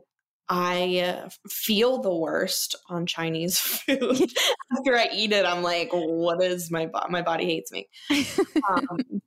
I 0.52 1.28
feel 1.48 2.02
the 2.02 2.14
worst 2.14 2.74
on 2.88 3.06
Chinese 3.06 3.58
food. 3.86 4.00
After 4.76 4.96
I 4.96 5.08
eat 5.14 5.32
it, 5.32 5.46
I'm 5.46 5.62
like, 5.62 5.90
what 5.92 6.42
is 6.42 6.70
my 6.70 6.86
bo- 6.86 7.06
my 7.08 7.22
body 7.22 7.44
hates 7.44 7.70
me. 7.72 7.88
Um, 8.68 9.22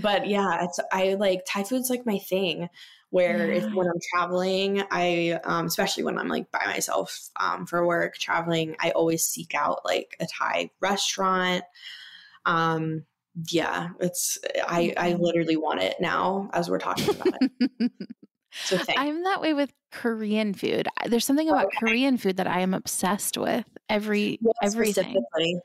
but 0.00 0.26
yeah, 0.26 0.64
it's 0.64 0.80
I 0.92 1.14
like 1.14 1.44
Thai 1.46 1.64
food's 1.64 1.90
like 1.90 2.06
my 2.06 2.18
thing. 2.18 2.68
Where 3.10 3.52
yeah. 3.52 3.58
if 3.58 3.72
when 3.72 3.86
I'm 3.86 4.00
traveling, 4.12 4.82
I 4.90 5.38
um, 5.44 5.66
especially 5.66 6.02
when 6.02 6.18
I'm 6.18 6.28
like 6.28 6.50
by 6.50 6.66
myself 6.66 7.28
um, 7.38 7.64
for 7.66 7.86
work 7.86 8.16
traveling, 8.16 8.74
I 8.80 8.90
always 8.90 9.24
seek 9.24 9.54
out 9.54 9.82
like 9.84 10.16
a 10.18 10.26
Thai 10.26 10.70
restaurant. 10.80 11.62
Um, 12.44 13.04
yeah, 13.50 13.90
it's 14.00 14.38
I 14.66 14.94
I 14.96 15.12
literally 15.14 15.56
want 15.56 15.82
it 15.82 15.96
now 16.00 16.50
as 16.52 16.68
we're 16.68 16.78
talking 16.78 17.10
about 17.10 17.34
it. 17.40 17.92
So 18.64 18.78
I'm 18.96 19.24
that 19.24 19.40
way 19.40 19.52
with 19.52 19.72
Korean 19.90 20.54
food. 20.54 20.88
There's 21.06 21.24
something 21.24 21.48
about 21.48 21.66
okay. 21.66 21.76
Korean 21.80 22.16
food 22.16 22.36
that 22.36 22.46
I 22.46 22.60
am 22.60 22.72
obsessed 22.72 23.36
with. 23.36 23.64
every 23.88 24.38
What 24.40 24.56
everything. 24.62 24.92
specifically? 24.92 25.60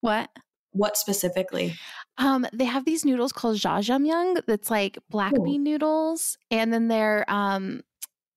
What? 0.00 0.30
What 0.72 0.96
specifically? 0.96 1.74
Um, 2.18 2.46
they 2.52 2.64
have 2.64 2.84
these 2.84 3.04
noodles 3.04 3.32
called 3.32 3.56
jjajangmyeon. 3.56 4.42
That's 4.46 4.70
like 4.70 4.98
black 5.10 5.36
Ooh. 5.38 5.44
bean 5.44 5.62
noodles, 5.62 6.38
and 6.50 6.72
then 6.72 6.88
they're 6.88 7.24
um, 7.28 7.82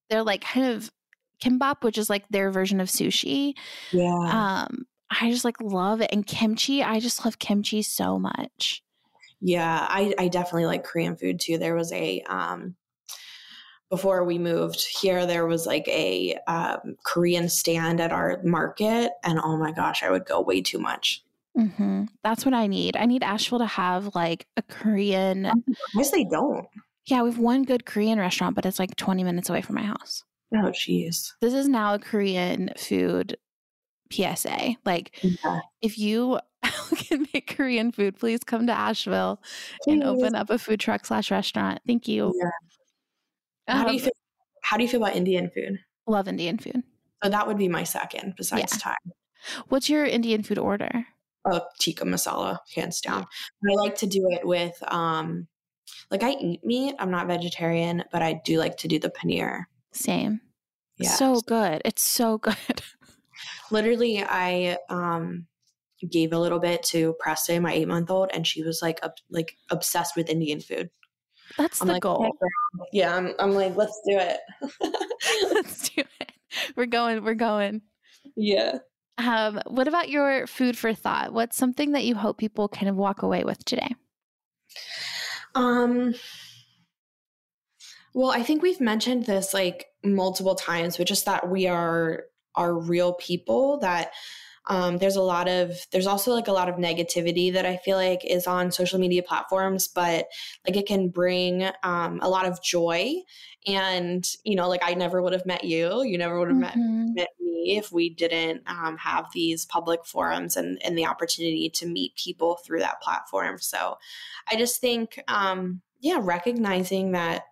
they're 0.09 0.23
like 0.23 0.41
kind 0.41 0.67
of 0.67 0.91
kimbap, 1.43 1.83
which 1.83 1.97
is 1.97 2.09
like 2.09 2.27
their 2.29 2.51
version 2.51 2.81
of 2.81 2.89
sushi. 2.89 3.53
Yeah. 3.91 4.13
Um, 4.13 4.85
I 5.09 5.31
just 5.31 5.45
like 5.45 5.61
love 5.61 6.01
it, 6.01 6.09
and 6.11 6.25
kimchi. 6.25 6.83
I 6.83 6.99
just 6.99 7.23
love 7.25 7.39
kimchi 7.39 7.81
so 7.81 8.19
much. 8.19 8.83
Yeah, 9.41 9.87
I, 9.89 10.13
I 10.19 10.27
definitely 10.27 10.65
like 10.65 10.83
Korean 10.83 11.15
food 11.15 11.39
too. 11.39 11.57
There 11.57 11.75
was 11.75 11.91
a 11.93 12.21
um 12.27 12.75
before 13.89 14.23
we 14.23 14.37
moved 14.37 14.85
here, 15.01 15.25
there 15.25 15.47
was 15.47 15.65
like 15.65 15.87
a 15.87 16.37
um, 16.47 16.95
Korean 17.03 17.49
stand 17.49 17.99
at 17.99 18.11
our 18.11 18.39
market, 18.43 19.11
and 19.23 19.39
oh 19.43 19.57
my 19.57 19.71
gosh, 19.71 20.03
I 20.03 20.11
would 20.11 20.25
go 20.25 20.41
way 20.41 20.61
too 20.61 20.77
much. 20.77 21.23
Hmm 21.55 22.05
That's 22.23 22.45
what 22.45 22.53
I 22.53 22.67
need. 22.67 22.95
I 22.97 23.05
need 23.05 23.23
Asheville 23.23 23.59
to 23.59 23.65
have 23.65 24.13
like 24.15 24.45
a 24.57 24.61
Korean. 24.61 25.45
I 25.45 25.53
guess 25.97 26.11
they 26.11 26.23
don't. 26.25 26.65
Yeah, 27.05 27.23
we 27.23 27.29
have 27.31 27.39
one 27.39 27.63
good 27.63 27.85
Korean 27.85 28.19
restaurant, 28.19 28.55
but 28.55 28.65
it's 28.65 28.79
like 28.79 28.95
20 28.95 29.23
minutes 29.23 29.49
away 29.49 29.61
from 29.61 29.75
my 29.75 29.83
house. 29.83 30.23
Oh, 30.53 30.71
jeez. 30.71 31.31
This 31.41 31.53
is 31.53 31.67
now 31.67 31.93
a 31.95 31.99
Korean 31.99 32.71
food 32.77 33.37
PSA. 34.11 34.75
Like, 34.85 35.19
Yeah. 35.23 35.59
if 35.81 35.97
you 35.97 36.39
can 36.95 37.25
make 37.33 37.55
Korean 37.55 37.91
food, 37.91 38.17
please 38.17 38.39
come 38.45 38.67
to 38.67 38.73
Asheville 38.73 39.41
and 39.87 40.03
open 40.03 40.35
up 40.35 40.49
a 40.49 40.59
food 40.59 40.79
truck 40.79 41.05
slash 41.05 41.31
restaurant. 41.31 41.79
Thank 41.87 42.07
you. 42.07 42.33
Yeah. 43.67 43.75
How 43.75 43.85
do 43.87 43.93
you 43.93 43.99
Um, 43.99 44.03
feel? 44.05 44.11
How 44.63 44.77
do 44.77 44.83
you 44.83 44.89
feel 44.89 45.01
about 45.03 45.15
Indian 45.15 45.49
food? 45.49 45.79
Love 46.07 46.27
Indian 46.27 46.57
food. 46.57 46.83
So 47.23 47.29
that 47.29 47.47
would 47.47 47.57
be 47.57 47.67
my 47.67 47.83
second, 47.83 48.33
besides 48.37 48.77
Thai. 48.77 48.95
What's 49.69 49.89
your 49.89 50.05
Indian 50.05 50.43
food 50.43 50.57
order? 50.57 51.05
Oh, 51.45 51.61
tikka 51.79 52.05
masala, 52.05 52.59
hands 52.75 53.01
down. 53.01 53.25
I 53.69 53.73
like 53.75 53.95
to 53.97 54.07
do 54.07 54.27
it 54.31 54.45
with 54.45 54.77
um, 54.91 55.47
like 56.11 56.23
I 56.23 56.31
eat 56.31 56.65
meat. 56.65 56.95
I'm 56.99 57.11
not 57.11 57.27
vegetarian, 57.27 58.03
but 58.11 58.21
I 58.21 58.41
do 58.45 58.57
like 58.57 58.77
to 58.77 58.87
do 58.87 58.99
the 58.99 59.09
paneer. 59.09 59.63
Same. 59.93 60.41
Yeah. 60.97 61.09
So 61.11 61.41
good. 61.41 61.81
It's 61.85 62.03
so 62.03 62.37
good. 62.37 62.55
literally 63.71 64.21
i 64.23 64.75
um 64.89 65.45
gave 66.09 66.31
a 66.31 66.39
little 66.39 66.59
bit 66.59 66.81
to 66.83 67.13
Preston, 67.19 67.61
my 67.61 67.73
eight 67.73 67.87
month 67.87 68.09
old, 68.09 68.29
and 68.33 68.47
she 68.47 68.63
was 68.63 68.81
like, 68.81 68.99
ob- 69.03 69.11
like 69.29 69.57
obsessed 69.69 70.15
with 70.15 70.29
Indian 70.29 70.61
food. 70.61 70.89
That's 71.57 71.81
I'm 71.81 71.87
the 71.87 71.93
like, 71.93 72.03
goal. 72.03 72.25
"Okay, 72.25 72.87
yeah, 72.93 73.15
I'm, 73.15 73.33
I'm 73.37 73.51
like, 73.51 73.75
let's 73.75 73.99
do 74.05 74.17
it. 74.17 74.39
Let's 75.53 75.89
do 75.89 76.03
it. 76.21 76.31
We're 76.77 76.85
going. 76.85 77.23
We're 77.23 77.33
going. 77.33 77.81
yeah. 78.37 78.77
Um, 79.19 79.59
what 79.67 79.87
about 79.87 80.09
your 80.09 80.47
food 80.47 80.77
for 80.77 80.93
thought? 80.93 81.33
What's 81.33 81.57
something 81.57 81.91
that 81.91 82.05
you 82.05 82.15
hope 82.15 82.37
people 82.37 82.69
kind 82.69 82.87
of 82.87 82.95
walk 82.95 83.21
away 83.21 83.43
with 83.43 83.63
today? 83.65 83.93
Um. 85.53 86.15
Well, 88.13 88.31
I 88.31 88.41
think 88.43 88.63
we've 88.63 88.81
mentioned 88.81 89.25
this 89.25 89.53
like 89.53 89.87
multiple 90.03 90.55
times, 90.55 90.97
but 90.97 91.05
just 91.05 91.25
that 91.25 91.49
we 91.49 91.67
are 91.67 92.23
are 92.55 92.73
real 92.73 93.13
people. 93.13 93.79
That 93.79 94.13
um, 94.69 94.97
there's 94.99 95.15
a 95.15 95.21
lot 95.21 95.47
of 95.49 95.75
there's 95.91 96.07
also 96.07 96.31
like 96.31 96.47
a 96.47 96.51
lot 96.53 96.69
of 96.69 96.75
negativity 96.75 97.51
that 97.53 97.65
I 97.65 97.77
feel 97.77 97.97
like 97.97 98.23
is 98.23 98.47
on 98.47 98.71
social 98.71 98.99
media 98.99 99.23
platforms, 99.23 99.87
but 99.87 100.27
like 100.65 100.77
it 100.77 100.85
can 100.87 101.09
bring 101.09 101.67
um, 101.83 102.19
a 102.21 102.29
lot 102.29 102.45
of 102.45 102.61
joy. 102.63 103.15
And 103.67 104.25
you 104.45 104.55
know, 104.55 104.69
like 104.69 104.81
I 104.83 104.93
never 104.93 105.21
would 105.21 105.33
have 105.33 105.45
met 105.45 105.63
you. 105.63 106.03
You 106.03 106.17
never 106.17 106.39
would 106.39 106.49
have 106.49 106.57
met 106.57 106.75
Mhm. 106.75 107.15
met 107.15 107.29
me 107.39 107.77
if 107.77 107.91
we 107.91 108.09
didn't 108.09 108.61
um, 108.67 108.95
have 108.97 109.25
these 109.33 109.65
public 109.65 110.05
forums 110.05 110.55
and, 110.55 110.81
and 110.85 110.97
the 110.97 111.05
opportunity 111.05 111.69
to 111.71 111.85
meet 111.87 112.15
people 112.15 112.55
through 112.57 112.79
that 112.79 113.01
platform. 113.01 113.59
So 113.59 113.97
I 114.51 114.55
just 114.55 114.79
think, 114.79 115.19
um, 115.27 115.81
yeah, 115.99 116.19
recognizing 116.21 117.11
that 117.11 117.43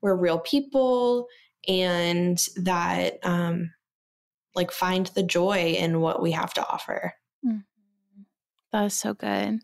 we're 0.00 0.16
real 0.16 0.38
people 0.38 1.28
and 1.68 2.38
that, 2.56 3.18
um, 3.24 3.72
like, 4.54 4.70
find 4.70 5.06
the 5.08 5.22
joy 5.22 5.74
in 5.78 6.00
what 6.00 6.22
we 6.22 6.32
have 6.32 6.54
to 6.54 6.66
offer. 6.66 7.14
That 8.72 8.82
was 8.82 8.94
so 8.94 9.14
good. 9.14 9.60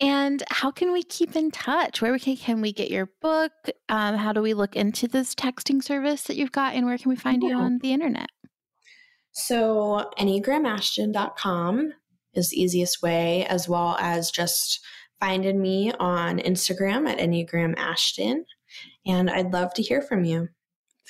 And 0.00 0.42
how 0.50 0.70
can 0.70 0.92
we 0.92 1.02
keep 1.02 1.36
in 1.36 1.50
touch? 1.50 2.02
Where 2.02 2.12
we 2.12 2.18
can, 2.18 2.36
can 2.36 2.60
we 2.60 2.72
get 2.72 2.90
your 2.90 3.08
book? 3.22 3.52
Um, 3.88 4.16
how 4.16 4.32
do 4.32 4.42
we 4.42 4.52
look 4.52 4.76
into 4.76 5.08
this 5.08 5.34
texting 5.34 5.82
service 5.82 6.24
that 6.24 6.36
you've 6.36 6.52
got? 6.52 6.74
And 6.74 6.84
where 6.84 6.98
can 6.98 7.08
we 7.08 7.16
find 7.16 7.42
you 7.42 7.54
on 7.54 7.78
the 7.78 7.92
internet? 7.92 8.28
So, 9.32 10.10
enneagramashton.com 10.18 11.92
is 12.34 12.50
the 12.50 12.60
easiest 12.60 13.02
way, 13.02 13.46
as 13.46 13.68
well 13.68 13.96
as 14.00 14.30
just 14.30 14.80
finding 15.20 15.62
me 15.62 15.92
on 15.98 16.38
Instagram 16.40 17.08
at 17.08 17.18
Enneagram 17.18 17.74
Ashton. 17.78 18.44
And 19.06 19.30
I'd 19.30 19.52
love 19.52 19.72
to 19.74 19.82
hear 19.82 20.02
from 20.02 20.24
you. 20.24 20.48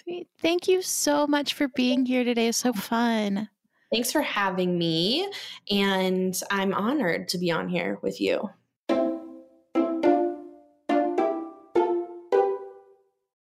Sweet. 0.05 0.29
Thank 0.41 0.69
you 0.69 0.83
so 0.83 1.27
much 1.27 1.55
for 1.55 1.69
being 1.69 2.05
here 2.05 2.25
today. 2.25 2.49
It's 2.49 2.59
so 2.59 2.73
fun. 2.73 3.49
Thanks 3.93 4.13
for 4.13 4.21
having 4.23 4.77
me. 4.77 5.31
And 5.71 6.39
I'm 6.51 6.75
honored 6.75 7.29
to 7.29 7.39
be 7.39 7.51
on 7.51 7.69
here 7.69 7.99
with 8.03 8.21
you. 8.21 8.51